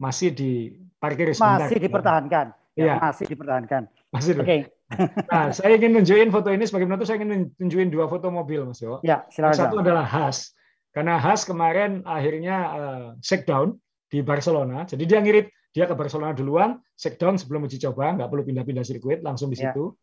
masih 0.00 0.34
di 0.34 0.72
parkir 0.98 1.30
sebentar. 1.32 1.68
Masih 1.68 1.78
dipertahankan. 1.78 2.46
Ya, 2.72 2.84
ya. 2.84 2.94
masih 2.98 3.26
dipertahankan. 3.28 3.82
Masih. 4.10 4.32
Oke. 4.38 4.44
Okay. 4.44 4.60
Nah, 5.32 5.48
saya 5.56 5.80
ingin 5.80 5.96
nunjukin 5.96 6.28
foto 6.28 6.52
ini 6.52 6.68
sebagai 6.68 6.84
penutup 6.84 7.08
saya 7.08 7.16
ingin 7.16 7.48
nunjukin 7.56 7.88
dua 7.88 8.12
foto 8.12 8.28
mobil 8.28 8.60
Mas 8.68 8.84
Yo. 8.84 9.00
Ya, 9.00 9.24
silakan. 9.32 9.56
satu 9.56 9.80
adalah 9.80 10.04
Haas. 10.04 10.52
Karena 10.92 11.16
Haas 11.16 11.48
kemarin 11.48 12.04
akhirnya 12.04 12.56
uh, 12.68 13.06
shakedown 13.24 13.80
di 14.12 14.20
Barcelona. 14.20 14.84
Jadi 14.84 15.08
dia 15.08 15.24
ngirit 15.24 15.48
dia 15.72 15.88
ke 15.88 15.96
Barcelona 15.96 16.36
duluan, 16.36 16.76
down 17.16 17.40
sebelum 17.40 17.64
uji 17.64 17.80
coba, 17.80 18.12
nggak 18.12 18.28
perlu 18.28 18.44
pindah-pindah 18.44 18.84
sirkuit, 18.84 19.24
langsung 19.24 19.48
di 19.48 19.56
ya. 19.56 19.72
situ. 19.72 19.96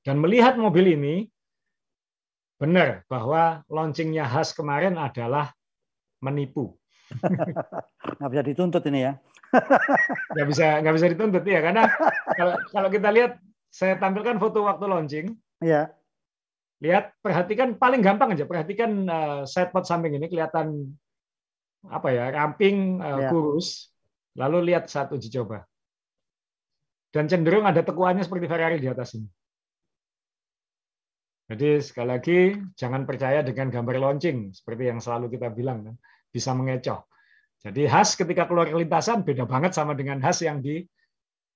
Dan 0.00 0.24
melihat 0.24 0.56
mobil 0.56 0.96
ini, 0.96 1.28
benar 2.56 3.04
bahwa 3.12 3.60
launchingnya 3.68 4.24
Haas 4.24 4.56
kemarin 4.56 4.96
adalah 4.96 5.52
menipu. 6.24 6.74
nggak 8.18 8.30
bisa 8.32 8.42
dituntut 8.42 8.82
ini 8.88 9.04
ya. 9.04 9.12
nggak 10.36 10.46
bisa 10.48 10.66
nggak 10.84 10.94
bisa 10.96 11.06
dituntut 11.08 11.44
ya 11.48 11.60
karena 11.64 11.88
kalau 12.36 12.54
kalau 12.68 12.88
kita 12.92 13.08
lihat 13.08 13.40
saya 13.72 13.96
tampilkan 14.00 14.40
foto 14.40 14.64
waktu 14.64 14.84
launching. 14.88 15.26
Ya. 15.60 15.92
Lihat 16.80 17.16
perhatikan 17.20 17.76
paling 17.76 18.00
gampang 18.00 18.32
aja 18.32 18.48
perhatikan 18.48 18.90
uh, 19.08 19.42
sidepod 19.44 19.84
samping 19.84 20.16
ini 20.16 20.28
kelihatan 20.30 20.94
apa 21.86 22.08
ya 22.10 22.24
ramping 22.34 22.98
uh, 22.98 23.28
ya. 23.28 23.30
kurus 23.30 23.92
Lalu 24.38 24.72
lihat 24.72 24.86
saat 24.86 25.10
uji 25.10 25.28
coba. 25.34 25.66
Dan 27.10 27.26
cenderung 27.26 27.66
ada 27.66 27.82
tekuannya 27.82 28.22
seperti 28.22 28.46
Ferrari 28.46 28.78
di 28.78 28.86
atas 28.86 29.18
ini. 29.18 29.26
Jadi 31.48 31.80
sekali 31.80 32.08
lagi 32.12 32.38
jangan 32.76 33.08
percaya 33.08 33.40
dengan 33.40 33.72
gambar 33.72 33.96
launching 33.96 34.52
seperti 34.52 34.92
yang 34.92 35.00
selalu 35.00 35.32
kita 35.32 35.48
bilang 35.48 35.80
kan 35.80 35.96
bisa 36.28 36.52
mengecoh. 36.52 37.08
Jadi 37.64 37.88
khas 37.88 38.14
ketika 38.14 38.44
keluar 38.44 38.68
lintasan 38.68 39.24
beda 39.24 39.48
banget 39.48 39.72
sama 39.72 39.96
dengan 39.96 40.20
khas 40.20 40.44
yang 40.44 40.60
di 40.60 40.84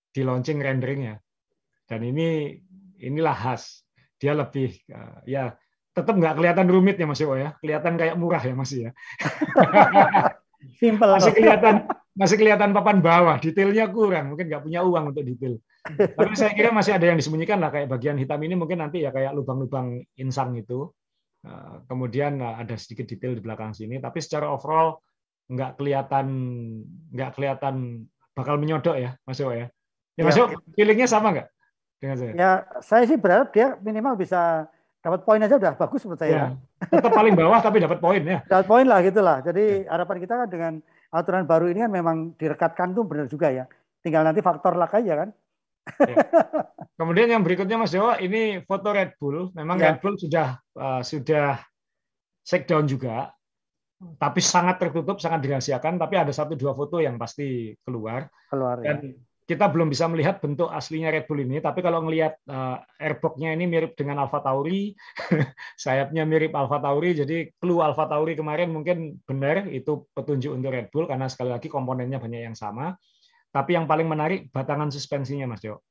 di 0.08 0.20
launching 0.24 0.64
renderingnya. 0.64 1.20
Dan 1.84 2.08
ini 2.08 2.56
inilah 3.04 3.36
khas. 3.36 3.84
Dia 4.16 4.32
lebih 4.32 4.72
eh, 4.88 5.16
ya 5.28 5.52
tetap 5.92 6.16
nggak 6.16 6.40
kelihatan 6.40 6.66
rumit 6.72 6.96
ya 6.96 7.04
Mas 7.04 7.20
Yo 7.20 7.36
ya. 7.36 7.52
Kelihatan 7.60 8.00
kayak 8.00 8.16
murah 8.16 8.40
ya 8.40 8.54
Mas 8.56 8.72
ya. 8.72 8.96
Simple. 10.80 11.20
Masih 11.20 11.36
kelihatan 11.36 11.91
masih 12.12 12.36
kelihatan 12.36 12.76
papan 12.76 13.00
bawah, 13.00 13.36
detailnya 13.40 13.88
kurang, 13.88 14.32
mungkin 14.34 14.48
nggak 14.52 14.62
punya 14.64 14.84
uang 14.84 15.16
untuk 15.16 15.24
detail. 15.24 15.56
Tapi 16.18 16.34
saya 16.38 16.52
kira 16.52 16.70
masih 16.70 16.94
ada 16.94 17.10
yang 17.10 17.18
disembunyikan 17.18 17.58
lah, 17.58 17.72
kayak 17.72 17.88
bagian 17.90 18.20
hitam 18.20 18.38
ini 18.44 18.54
mungkin 18.54 18.84
nanti 18.84 19.02
ya 19.02 19.10
kayak 19.10 19.32
lubang-lubang 19.34 20.04
insang 20.20 20.54
itu. 20.54 20.92
Eh, 21.42 21.76
kemudian 21.90 22.38
eh, 22.38 22.54
ada 22.62 22.78
sedikit 22.78 23.10
detail 23.10 23.34
di 23.34 23.42
belakang 23.42 23.74
sini, 23.74 23.98
tapi 23.98 24.22
secara 24.22 24.46
overall 24.46 25.02
nggak 25.50 25.74
kelihatan 25.74 26.26
nggak 27.10 27.34
kelihatan 27.34 28.06
bakal 28.36 28.54
menyodok 28.60 28.94
ya, 28.94 29.18
Mas 29.26 29.42
Yo 29.42 29.50
ya. 29.50 29.66
Ya 30.14 30.22
Mas 30.22 30.38
Yo, 30.38 30.46
ya. 30.46 30.60
feelingnya 30.78 31.10
sama 31.10 31.34
nggak 31.34 31.48
dengan 31.98 32.16
saya? 32.20 32.32
Ya, 32.38 32.50
saya 32.78 33.02
sih 33.10 33.18
berharap 33.18 33.50
dia 33.50 33.74
minimal 33.82 34.14
bisa 34.14 34.70
dapat 35.02 35.26
poin 35.26 35.42
aja 35.42 35.58
udah 35.58 35.74
bagus 35.74 36.06
menurut 36.06 36.22
saya. 36.22 36.30
Ya, 36.30 36.46
tetap 36.86 37.10
paling 37.10 37.34
bawah 37.34 37.58
tapi 37.58 37.82
dapat 37.82 37.98
poin 37.98 38.22
ya. 38.22 38.38
Dapat 38.46 38.66
poin 38.70 38.86
lah 38.86 39.02
gitulah. 39.02 39.42
Jadi 39.42 39.82
ya. 39.82 39.90
harapan 39.90 40.16
kita 40.22 40.34
kan 40.38 40.48
dengan 40.48 40.72
aturan 41.12 41.44
baru 41.44 41.68
ini 41.68 41.84
kan 41.84 41.92
memang 41.92 42.16
direkatkan 42.40 42.96
tuh 42.96 43.04
benar 43.04 43.28
juga 43.28 43.52
ya. 43.52 43.64
Tinggal 44.00 44.24
nanti 44.24 44.40
faktor 44.40 44.74
luck 44.74 44.96
aja 44.96 45.26
kan. 45.26 45.28
Ya. 46.02 46.16
Kemudian 46.98 47.28
yang 47.30 47.42
berikutnya 47.44 47.76
Mas 47.76 47.92
Dewa, 47.92 48.16
ini 48.18 48.64
foto 48.64 48.90
Red 48.90 49.20
Bull. 49.20 49.52
Memang 49.54 49.76
ya. 49.78 49.94
Red 49.94 49.98
Bull 50.00 50.16
sudah 50.16 50.56
uh, 50.78 51.02
sudah 51.04 51.60
down 52.66 52.86
juga, 52.90 53.30
tapi 54.18 54.42
sangat 54.42 54.82
tertutup, 54.82 55.22
sangat 55.22 55.46
dirahasiakan. 55.46 56.00
Tapi 56.00 56.14
ada 56.18 56.32
satu 56.34 56.58
dua 56.58 56.74
foto 56.74 56.98
yang 56.98 57.20
pasti 57.20 57.76
keluar. 57.86 58.26
Keluar. 58.50 58.82
Dan 58.82 59.14
ya 59.14 59.31
kita 59.52 59.68
belum 59.68 59.92
bisa 59.92 60.08
melihat 60.08 60.40
bentuk 60.40 60.72
aslinya 60.72 61.12
Red 61.12 61.28
Bull 61.28 61.44
ini, 61.44 61.60
tapi 61.60 61.84
kalau 61.84 62.00
melihat 62.00 62.40
uh, 62.48 62.80
airbox-nya 62.96 63.52
ini 63.52 63.68
mirip 63.68 63.92
dengan 63.92 64.24
Alfa 64.24 64.40
Tauri, 64.40 64.96
sayapnya 65.84 66.24
mirip 66.24 66.56
Alfa 66.56 66.80
Tauri, 66.80 67.12
jadi 67.12 67.52
clue 67.60 67.84
Alfa 67.84 68.08
Tauri 68.08 68.32
kemarin 68.32 68.72
mungkin 68.72 69.20
benar 69.28 69.68
itu 69.68 70.08
petunjuk 70.16 70.56
untuk 70.56 70.72
Red 70.72 70.88
Bull 70.88 71.04
karena 71.04 71.28
sekali 71.28 71.52
lagi 71.52 71.68
komponennya 71.68 72.16
banyak 72.16 72.48
yang 72.48 72.56
sama. 72.56 72.96
Tapi 73.52 73.76
yang 73.76 73.84
paling 73.84 74.08
menarik 74.08 74.48
batangan 74.48 74.88
suspensinya, 74.88 75.44
Mas 75.44 75.60
Jo. 75.60 75.84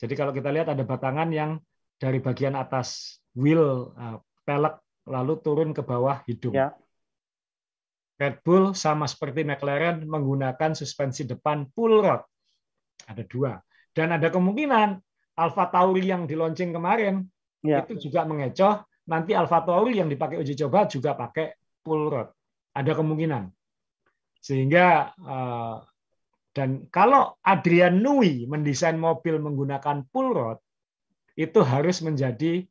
Jadi 0.00 0.16
kalau 0.16 0.32
kita 0.32 0.48
lihat 0.48 0.72
ada 0.72 0.80
batangan 0.80 1.28
yang 1.28 1.60
dari 2.00 2.24
bagian 2.24 2.56
atas 2.56 3.20
wheel 3.36 3.92
uh, 4.00 4.16
pelek 4.48 4.80
lalu 5.04 5.44
turun 5.44 5.76
ke 5.76 5.84
bawah 5.84 6.24
hidung. 6.24 6.56
Ya. 6.56 6.72
Red 8.16 8.40
Bull 8.40 8.72
sama 8.72 9.04
seperti 9.04 9.44
McLaren 9.44 10.08
menggunakan 10.08 10.72
suspensi 10.72 11.28
depan 11.28 11.68
pull 11.68 12.00
rod 12.00 12.24
ada 13.06 13.22
dua. 13.26 13.58
Dan 13.94 14.14
ada 14.14 14.28
kemungkinan 14.30 14.98
Alfa 15.38 15.70
Tauri 15.70 16.10
yang 16.10 16.26
di 16.26 16.34
launching 16.38 16.74
kemarin 16.74 17.26
ya. 17.62 17.82
itu 17.82 18.10
juga 18.10 18.26
mengecoh. 18.26 18.86
Nanti 19.10 19.36
Alfa 19.36 19.62
Tauri 19.62 20.00
yang 20.00 20.08
dipakai 20.08 20.40
uji 20.40 20.54
coba 20.66 20.88
juga 20.88 21.14
pakai 21.14 21.54
pull 21.84 22.08
rod. 22.08 22.28
Ada 22.74 22.96
kemungkinan. 22.96 23.52
Sehingga 24.40 25.12
eh, 25.14 25.76
dan 26.54 26.86
kalau 26.88 27.34
Adrian 27.42 27.98
Nui 27.98 28.46
mendesain 28.46 28.94
mobil 28.94 29.42
menggunakan 29.42 30.06
pull 30.06 30.30
rod, 30.30 30.58
itu 31.34 31.58
harus 31.66 31.98
menjadi 31.98 32.62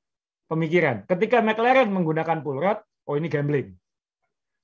pemikiran. 0.47 1.03
Ketika 1.03 1.43
McLaren 1.43 1.91
menggunakan 1.91 2.39
pull 2.39 2.63
rod, 2.63 2.79
oh 3.03 3.19
ini 3.19 3.27
gambling. 3.27 3.75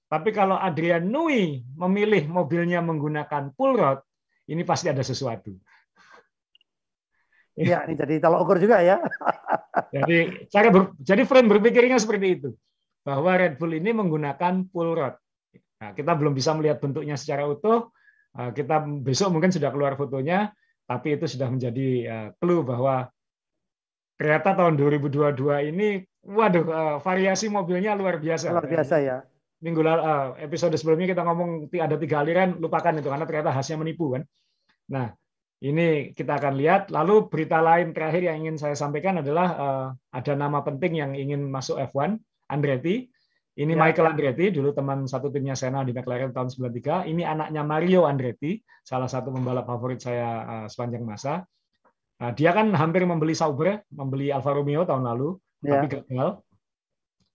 Tapi 0.10 0.30
kalau 0.32 0.56
Adrian 0.56 1.06
Nui 1.06 1.62
memilih 1.76 2.32
mobilnya 2.32 2.80
menggunakan 2.80 3.52
pull 3.54 3.76
rod, 3.76 4.00
ini 4.50 4.62
pasti 4.66 4.90
ada 4.90 5.06
sesuatu. 5.06 5.54
Ya, 7.60 7.84
ini 7.86 8.00
jadi 8.00 8.24
kalau 8.24 8.42
ukur 8.48 8.56
juga 8.56 8.80
ya. 8.80 9.04
jadi 9.96 10.48
cara 10.48 10.68
ber, 10.72 10.96
jadi 11.00 11.28
frame 11.28 11.52
berpikirnya 11.52 12.00
seperti 12.00 12.28
itu 12.40 12.50
bahwa 13.04 13.36
Red 13.36 13.60
Bull 13.60 13.76
ini 13.76 13.92
menggunakan 13.92 14.70
pull 14.72 14.96
rod. 14.96 15.16
Nah, 15.80 15.92
kita 15.96 16.12
belum 16.16 16.36
bisa 16.36 16.56
melihat 16.56 16.80
bentuknya 16.80 17.20
secara 17.20 17.48
utuh. 17.48 17.92
Nah, 18.36 18.52
kita 18.56 18.84
besok 19.04 19.36
mungkin 19.36 19.52
sudah 19.52 19.72
keluar 19.76 20.00
fotonya, 20.00 20.52
tapi 20.88 21.20
itu 21.20 21.26
sudah 21.28 21.52
menjadi 21.52 21.88
uh, 22.08 22.28
clue 22.40 22.64
bahwa 22.64 23.12
kereta 24.20 24.56
tahun 24.56 24.76
2022 24.76 25.72
ini, 25.72 26.04
waduh, 26.28 26.64
uh, 26.68 26.98
variasi 27.00 27.48
mobilnya 27.48 27.96
luar 27.96 28.20
biasa. 28.20 28.52
Luar 28.52 28.68
biasa 28.68 28.96
ya. 29.04 29.18
Minggu 29.60 29.84
lalu, 29.84 30.02
uh, 30.02 30.28
episode 30.40 30.72
sebelumnya 30.80 31.12
kita 31.12 31.24
ngomong 31.28 31.68
ada 31.76 31.96
tiga 32.00 32.24
aliran, 32.24 32.56
lupakan 32.64 32.96
itu 32.96 33.12
karena 33.12 33.26
ternyata 33.28 33.52
hasilnya 33.52 33.84
menipu 33.84 34.16
kan. 34.16 34.24
Nah, 34.90 35.12
ini 35.60 36.16
kita 36.16 36.40
akan 36.40 36.56
lihat. 36.56 36.88
Lalu 36.88 37.28
berita 37.28 37.60
lain 37.60 37.92
terakhir 37.92 38.24
yang 38.24 38.48
ingin 38.48 38.56
saya 38.56 38.80
sampaikan 38.80 39.20
adalah 39.20 39.48
uh, 39.60 39.88
ada 40.16 40.34
nama 40.40 40.64
penting 40.64 40.96
yang 40.96 41.12
ingin 41.12 41.44
masuk 41.52 41.76
F1, 41.92 42.16
Andretti. 42.48 43.12
Ini 43.60 43.76
ya. 43.76 43.80
Michael 43.80 44.16
Andretti, 44.16 44.56
dulu 44.56 44.72
teman 44.72 45.04
satu 45.04 45.28
timnya 45.28 45.60
Senna 45.60 45.84
di 45.84 45.92
McLaren 45.92 46.32
tahun 46.32 46.48
93. 46.48 47.12
Ini 47.12 47.24
anaknya 47.28 47.68
Mario 47.68 48.08
Andretti, 48.08 48.64
salah 48.88 49.12
satu 49.12 49.36
pembalap 49.36 49.68
favorit 49.68 50.00
saya 50.00 50.48
uh, 50.48 50.68
sepanjang 50.72 51.04
masa. 51.04 51.44
Nah, 52.24 52.32
dia 52.32 52.56
kan 52.56 52.72
hampir 52.72 53.04
membeli 53.04 53.36
Sauber, 53.36 53.84
membeli 53.92 54.32
Alfa 54.32 54.56
Romeo 54.56 54.88
tahun 54.88 55.04
lalu, 55.04 55.36
ya. 55.60 55.84
tapi 55.84 55.88
gagal. 55.92 56.40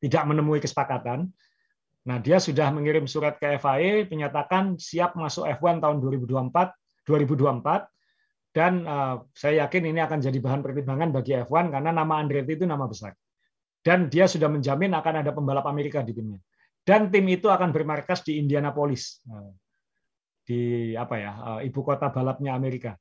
Tidak 0.00 0.22
menemui 0.24 0.64
kesepakatan. 0.64 1.28
Nah, 2.04 2.20
dia 2.20 2.36
sudah 2.36 2.68
mengirim 2.68 3.08
surat 3.08 3.40
ke 3.40 3.56
FIA 3.56 4.04
menyatakan 4.04 4.76
siap 4.76 5.16
masuk 5.16 5.48
F1 5.48 5.80
tahun 5.80 6.04
2024, 6.04 6.52
2024 7.08 7.88
dan 8.54 8.86
uh, 8.86 9.24
saya 9.34 9.66
yakin 9.66 9.90
ini 9.90 9.98
akan 9.98 10.22
jadi 10.22 10.38
bahan 10.38 10.62
pertimbangan 10.62 11.10
bagi 11.10 11.34
F1 11.42 11.74
karena 11.74 11.90
nama 11.90 12.22
Andretti 12.22 12.54
itu 12.54 12.68
nama 12.68 12.86
besar. 12.86 13.16
Dan 13.84 14.08
dia 14.08 14.30
sudah 14.30 14.48
menjamin 14.48 14.94
akan 14.94 15.26
ada 15.26 15.34
pembalap 15.34 15.66
Amerika 15.66 16.00
di 16.00 16.14
timnya. 16.14 16.40
Dan 16.84 17.10
tim 17.10 17.26
itu 17.28 17.50
akan 17.50 17.72
bermarkas 17.74 18.24
di 18.24 18.40
Indianapolis. 18.40 19.20
Eh, 19.28 19.52
di 20.44 20.60
apa 20.96 21.14
ya, 21.20 21.32
eh, 21.34 21.68
ibu 21.68 21.80
kota 21.84 22.08
balapnya 22.08 22.56
Amerika. 22.56 22.96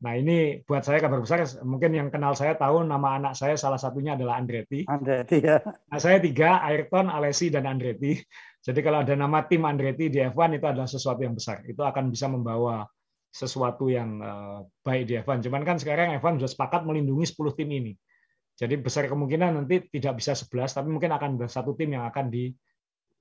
Nah 0.00 0.16
ini 0.16 0.64
buat 0.64 0.80
saya 0.80 0.96
kabar 1.04 1.20
besar. 1.20 1.44
Mungkin 1.60 1.92
yang 1.92 2.08
kenal 2.08 2.32
saya 2.32 2.56
tahu 2.56 2.80
nama 2.88 3.20
anak 3.20 3.32
saya 3.36 3.60
salah 3.60 3.76
satunya 3.76 4.16
adalah 4.16 4.40
Andretti. 4.40 4.88
Andretti 4.88 5.44
ya. 5.44 5.60
Nah, 5.60 6.00
saya 6.00 6.16
tiga, 6.24 6.64
Ayrton, 6.64 7.12
Alessi, 7.12 7.52
dan 7.52 7.68
Andretti. 7.68 8.16
Jadi 8.64 8.80
kalau 8.80 9.04
ada 9.04 9.12
nama 9.12 9.44
tim 9.44 9.60
Andretti 9.68 10.08
di 10.08 10.24
F1 10.24 10.56
itu 10.56 10.66
adalah 10.68 10.88
sesuatu 10.88 11.20
yang 11.20 11.36
besar. 11.36 11.60
Itu 11.68 11.84
akan 11.84 12.08
bisa 12.08 12.32
membawa 12.32 12.88
sesuatu 13.28 13.92
yang 13.92 14.20
uh, 14.24 14.64
baik 14.80 15.04
di 15.04 15.14
F1. 15.20 15.44
Cuman 15.44 15.62
kan 15.68 15.76
sekarang 15.76 16.16
F1 16.16 16.40
sudah 16.40 16.50
sepakat 16.50 16.88
melindungi 16.88 17.28
10 17.28 17.56
tim 17.60 17.68
ini. 17.68 17.92
Jadi 18.56 18.76
besar 18.80 19.08
kemungkinan 19.08 19.56
nanti 19.64 19.84
tidak 19.88 20.20
bisa 20.20 20.36
11, 20.36 20.76
tapi 20.80 20.88
mungkin 20.92 21.12
akan 21.12 21.40
ada 21.40 21.48
satu 21.48 21.72
tim 21.76 21.96
yang 21.96 22.04
akan 22.08 22.28
di 22.28 22.52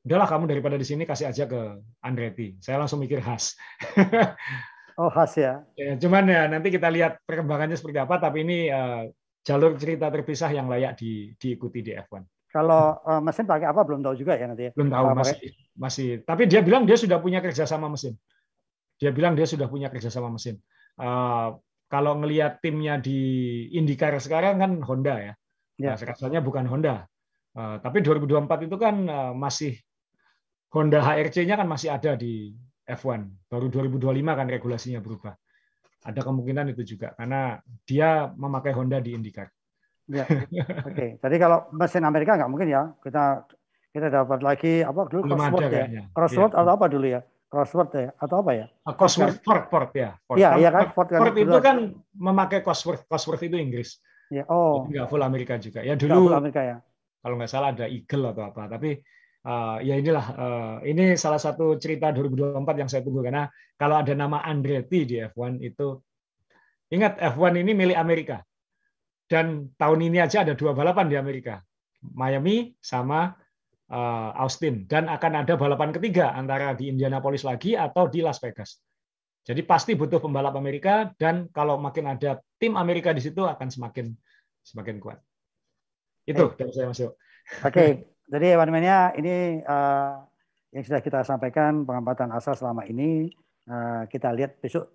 udahlah 0.03 0.27
kamu 0.27 0.51
daripada 0.51 0.75
di 0.79 0.83
sini 0.87 1.03
kasih 1.03 1.31
aja 1.31 1.43
ke 1.47 1.79
Andretti. 2.03 2.59
Saya 2.59 2.79
langsung 2.79 2.99
mikir 3.03 3.23
khas. 3.23 3.55
oh 4.99 5.09
khas 5.09 5.33
ya. 5.39 5.63
ya. 5.79 5.95
Cuman 5.95 6.27
ya 6.27 6.51
nanti 6.51 6.69
kita 6.69 6.91
lihat 6.91 7.23
perkembangannya 7.23 7.79
seperti 7.79 8.03
apa. 8.03 8.19
Tapi 8.19 8.43
ini 8.43 8.67
uh, 8.67 9.07
jalur 9.47 9.79
cerita 9.79 10.11
terpisah 10.11 10.51
yang 10.51 10.67
layak 10.67 10.99
di, 10.99 11.31
diikuti 11.39 11.79
di 11.79 11.95
F1. 11.95 12.21
Kalau 12.51 12.99
uh, 13.01 13.21
mesin 13.23 13.47
pakai 13.47 13.71
apa 13.71 13.81
belum 13.87 14.03
tahu 14.03 14.19
juga 14.19 14.35
ya 14.35 14.51
nanti. 14.51 14.69
Ya. 14.69 14.71
Belum 14.75 14.91
tahu 14.91 15.05
masih 15.15 15.37
masih. 15.79 16.09
Tapi 16.27 16.45
dia 16.45 16.59
bilang 16.59 16.83
dia 16.83 16.99
sudah 16.99 17.17
punya 17.23 17.39
kerjasama 17.39 17.87
mesin 17.87 18.19
dia 18.99 19.11
bilang 19.15 19.33
dia 19.33 19.47
sudah 19.47 19.71
punya 19.71 19.87
kerjasama 19.87 20.27
mesin. 20.27 20.59
Uh, 20.99 21.55
kalau 21.87 22.19
ngelihat 22.19 22.59
timnya 22.59 22.99
di 22.99 23.17
IndyCar 23.73 24.13
sekarang 24.19 24.59
kan 24.59 24.71
Honda 24.83 25.15
ya, 25.17 25.33
ya. 25.79 25.95
Nah, 25.95 25.97
rasanya 25.97 26.43
bukan 26.43 26.67
Honda. 26.67 27.07
Uh, 27.55 27.79
tapi 27.81 28.03
2024 28.03 28.67
itu 28.67 28.77
kan 28.77 28.95
uh, 29.07 29.33
masih 29.33 29.79
Honda 30.69 31.01
HRC-nya 31.01 31.57
kan 31.57 31.65
masih 31.65 31.89
ada 31.89 32.13
di 32.13 32.53
F1. 32.89 33.49
Baru 33.49 33.69
2025 33.69 34.01
kan 34.25 34.47
regulasinya 34.49 34.99
berubah. 34.99 35.33
Ada 35.99 36.23
kemungkinan 36.23 36.71
itu 36.73 36.95
juga 36.95 37.11
karena 37.13 37.59
dia 37.83 38.31
memakai 38.33 38.71
Honda 38.73 39.03
di 39.03 39.13
IndyCar. 39.13 39.51
Ya. 40.09 40.25
Oke. 40.25 40.89
Okay. 40.89 41.09
Jadi 41.21 41.35
kalau 41.37 41.69
mesin 41.75 42.07
Amerika 42.07 42.33
nggak 42.39 42.49
mungkin 42.49 42.69
ya. 42.71 42.89
Kita 43.03 43.45
kita 43.89 44.07
dapat 44.09 44.39
lagi 44.41 44.81
apa 44.81 45.05
dulu 45.05 45.21
crossword 45.29 45.69
ya. 45.69 45.85
Crossword 46.13 46.51
ya. 46.53 46.59
atau 46.61 46.71
apa 46.73 46.85
dulu 46.89 47.07
ya? 47.09 47.21
crossword 47.49 47.89
ya 47.97 48.09
atau 48.15 48.45
apa 48.45 48.51
ya? 48.53 48.65
Ah, 48.85 48.93
crossword 48.93 49.41
Ford, 49.41 49.65
Ford 49.67 49.89
ya. 49.97 50.13
Iya, 50.37 50.49
iya 50.61 50.69
kan 50.69 50.93
Ford, 50.93 51.09
kan, 51.09 51.19
Ford 51.25 51.35
itu 51.35 51.57
kan 51.59 51.77
memakai 52.13 52.61
crossword, 52.61 53.09
crossword 53.09 53.41
itu 53.49 53.57
Inggris. 53.57 53.97
Ya, 54.29 54.45
oh. 54.45 54.85
Enggak 54.85 55.09
full 55.09 55.25
Amerika 55.25 55.57
juga. 55.57 55.81
Ya 55.81 55.97
dulu. 55.97 56.29
full 56.29 56.37
Amerika 56.37 56.61
ya. 56.61 56.77
Kalau 57.19 57.35
nggak 57.35 57.51
salah 57.51 57.73
ada 57.73 57.89
Eagle 57.89 58.31
atau 58.31 58.43
apa, 58.53 58.69
tapi 58.69 59.01
uh, 59.45 59.77
ya 59.83 59.95
inilah 59.99 60.25
uh, 60.35 60.75
ini 60.83 61.15
salah 61.15 61.39
satu 61.39 61.77
cerita 61.79 62.11
2024 62.15 62.81
yang 62.81 62.89
saya 62.89 63.01
tunggu 63.05 63.23
karena 63.23 63.47
kalau 63.79 63.99
ada 63.99 64.11
nama 64.15 64.43
Andretti 64.43 65.05
di 65.05 65.15
F1 65.19 65.59
itu 65.63 65.99
ingat 66.91 67.19
F1 67.19 67.59
ini 67.59 67.71
milik 67.75 67.97
Amerika. 67.99 68.41
Dan 69.29 69.77
tahun 69.77 70.09
ini 70.09 70.17
aja 70.17 70.41
ada 70.41 70.57
dua 70.57 70.73
balapan 70.73 71.05
di 71.05 71.13
Amerika. 71.13 71.61
Miami 72.01 72.73
sama 72.81 73.29
Eh, 73.89 74.31
Austin 74.37 74.85
dan 74.85 75.09
akan 75.09 75.41
ada 75.41 75.57
balapan 75.57 75.89
ketiga 75.89 76.29
antara 76.37 76.77
di 76.77 76.93
Indianapolis 76.93 77.41
lagi 77.41 77.73
atau 77.73 78.05
di 78.05 78.21
Las 78.21 78.37
Vegas. 78.37 78.77
Jadi 79.41 79.65
pasti 79.65 79.97
butuh 79.97 80.21
pembalap 80.21 80.53
Amerika 80.61 81.09
dan 81.17 81.49
kalau 81.49 81.81
makin 81.81 82.13
ada 82.13 82.37
tim 82.61 82.77
Amerika 82.77 83.09
di 83.17 83.21
situ 83.25 83.49
akan 83.49 83.65
semakin 83.65 84.13
semakin 84.61 85.01
kuat. 85.01 85.17
Itu 86.21 86.53
dari 86.53 86.69
saya 86.69 86.93
masuk. 86.93 87.17
Oke, 87.65 88.05
jadi 88.29 88.61
Mania 88.61 89.09
ini 89.17 89.57
uh, 89.65 90.21
yang 90.69 90.83
sudah 90.85 91.01
kita 91.01 91.25
sampaikan 91.25 91.81
pengamatan 91.81 92.29
asal 92.29 92.53
selama 92.53 92.85
ini 92.85 93.33
uh, 93.65 94.05
kita 94.05 94.29
lihat 94.37 94.61
besok. 94.61 94.85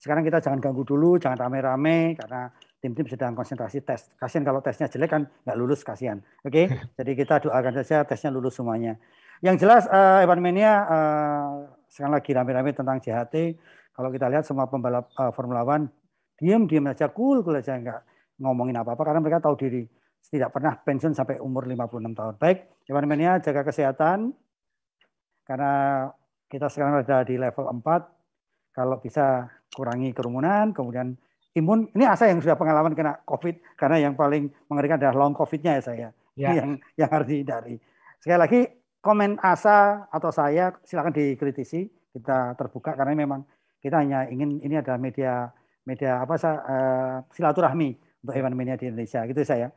Sekarang 0.00 0.24
kita 0.24 0.40
jangan 0.40 0.58
ganggu 0.58 0.82
dulu, 0.82 1.20
jangan 1.20 1.46
rame-rame 1.46 2.16
karena 2.16 2.50
tim-tim 2.80 3.04
sedang 3.06 3.36
konsentrasi 3.36 3.84
tes. 3.84 4.10
Kasihan 4.16 4.42
kalau 4.42 4.64
tesnya 4.64 4.88
jelek 4.88 5.10
kan 5.12 5.22
nggak 5.44 5.56
lulus 5.60 5.84
kasihan. 5.84 6.18
Oke, 6.42 6.66
okay? 6.66 6.66
jadi 6.98 7.12
kita 7.14 7.34
doakan 7.46 7.72
saja 7.84 8.02
tesnya 8.02 8.32
lulus 8.32 8.58
semuanya. 8.58 8.96
Yang 9.44 9.68
jelas 9.68 9.84
uh, 9.86 10.24
Evan 10.24 10.40
Mania 10.40 10.72
uh, 10.88 11.48
sekarang 11.86 12.16
lagi 12.16 12.32
rame-rame 12.32 12.74
tentang 12.74 12.98
JHT. 12.98 13.60
Kalau 13.94 14.08
kita 14.08 14.26
lihat 14.32 14.48
semua 14.48 14.66
pembalap 14.66 15.12
uh, 15.14 15.30
Formula 15.30 15.62
One 15.62 15.92
diam-diam 16.40 16.88
aja 16.88 17.12
cool 17.12 17.44
cool 17.44 17.60
aja 17.60 17.76
nggak 17.76 18.00
ngomongin 18.40 18.80
apa-apa 18.80 19.04
karena 19.04 19.20
mereka 19.20 19.44
tahu 19.44 19.60
diri 19.60 19.84
tidak 20.28 20.52
pernah 20.52 20.76
pensiun 20.76 21.16
sampai 21.16 21.40
umur 21.40 21.64
56 21.64 22.12
tahun. 22.12 22.34
Baik, 22.36 22.58
Evan 22.86 23.08
Mania 23.08 23.40
jaga 23.40 23.64
kesehatan 23.64 24.36
karena 25.48 26.06
kita 26.50 26.68
sekarang 26.68 27.00
ada 27.00 27.24
di 27.24 27.40
level 27.40 27.66
4. 27.72 28.76
Kalau 28.76 29.02
bisa 29.02 29.50
kurangi 29.74 30.14
kerumunan, 30.14 30.70
kemudian 30.70 31.18
imun 31.58 31.90
ini 31.94 32.06
asa 32.06 32.30
yang 32.30 32.38
sudah 32.38 32.54
pengalaman 32.54 32.94
kena 32.94 33.18
COVID 33.26 33.74
karena 33.74 34.10
yang 34.10 34.14
paling 34.14 34.50
mengerikan 34.70 35.02
adalah 35.02 35.26
long 35.26 35.34
COVID-nya 35.34 35.78
ya 35.78 35.82
saya 35.82 36.08
ya. 36.38 36.50
yang 36.54 36.78
yang 36.94 37.10
harus 37.10 37.26
dihindari. 37.26 37.76
Sekali 38.22 38.38
lagi 38.38 38.60
komen 39.02 39.40
asa 39.42 40.06
atau 40.12 40.30
saya 40.30 40.76
silakan 40.86 41.10
dikritisi 41.16 41.88
kita 42.14 42.54
terbuka 42.54 42.94
karena 42.94 43.16
memang 43.16 43.42
kita 43.80 44.02
hanya 44.02 44.28
ingin 44.28 44.60
ini 44.60 44.76
adalah 44.76 45.00
media 45.00 45.48
media 45.88 46.20
apa 46.20 46.34
sih 46.36 46.52
uh, 46.52 47.24
silaturahmi 47.32 47.96
untuk 48.22 48.34
hewan 48.36 48.54
media 48.54 48.76
di 48.76 48.92
Indonesia 48.92 49.24
gitu 49.24 49.40
saya. 49.42 49.72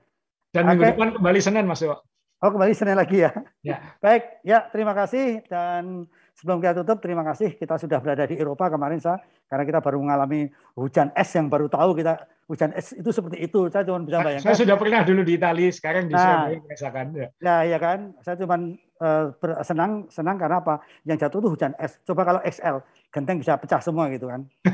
Dan 0.53 0.69
minggu 0.69 0.85
depan 0.85 1.09
kembali 1.17 1.39
Senin 1.41 1.65
Mas 1.65 1.81
Yo. 1.81 1.97
Oh 2.45 2.49
kembali 2.53 2.77
Senin 2.77 2.93
lagi 2.93 3.25
ya. 3.25 3.33
ya. 3.65 3.81
Baik 4.05 4.45
ya 4.45 4.69
terima 4.69 4.93
kasih 4.93 5.41
dan 5.49 6.05
sebelum 6.37 6.61
kita 6.61 6.85
tutup 6.85 7.01
terima 7.01 7.25
kasih 7.25 7.57
kita 7.57 7.81
sudah 7.81 7.97
berada 7.97 8.29
di 8.29 8.37
Eropa 8.37 8.69
kemarin 8.69 9.01
saya 9.01 9.17
karena 9.49 9.65
kita 9.65 9.79
baru 9.81 9.97
mengalami 10.05 10.53
hujan 10.77 11.09
es 11.17 11.33
yang 11.33 11.49
baru 11.49 11.65
tahu 11.65 11.97
kita 11.97 12.21
hujan 12.45 12.69
es 12.77 12.93
itu 12.93 13.09
seperti 13.09 13.41
itu. 13.41 13.65
Saya 13.73 13.81
cuma 13.81 14.05
bisa 14.05 14.21
bayangkan. 14.21 14.45
Saya 14.45 14.55
sudah 14.61 14.75
pernah 14.77 15.01
dulu 15.01 15.25
di 15.25 15.33
Italia, 15.41 15.69
sekarang 15.73 16.05
di 16.05 16.13
nah, 16.13 16.53
merasakan. 16.53 17.05
Ya. 17.17 17.27
ya, 17.41 17.55
ya 17.73 17.77
kan. 17.81 18.13
Saya 18.21 18.35
cuma 18.37 18.55
uh, 19.01 19.25
senang 19.65 20.05
senang 20.13 20.37
karena 20.37 20.61
apa? 20.61 20.85
Yang 21.01 21.25
jatuh 21.25 21.39
itu 21.41 21.49
hujan 21.57 21.73
es. 21.81 21.97
Coba 22.05 22.21
kalau 22.29 22.41
XL, 22.45 22.77
genteng 23.09 23.41
bisa 23.41 23.57
pecah 23.57 23.81
semua 23.81 24.05
gitu 24.13 24.29
kan. 24.29 24.45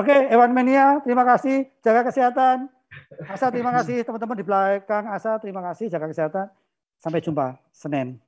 Oke, 0.00 0.12
okay, 0.12 0.18
Ewan 0.28 0.52
Mania, 0.52 1.00
terima 1.00 1.24
kasih. 1.24 1.70
Jaga 1.80 2.04
kesehatan. 2.04 2.75
Asa, 3.30 3.48
terima 3.52 3.72
kasih. 3.72 4.02
Teman-teman 4.02 4.36
di 4.36 4.44
belakang 4.46 5.04
Asa, 5.10 5.38
terima 5.38 5.62
kasih. 5.72 5.88
Jaga 5.88 6.10
kesehatan. 6.10 6.46
Sampai 7.00 7.20
jumpa 7.20 7.60
Senin. 7.70 8.25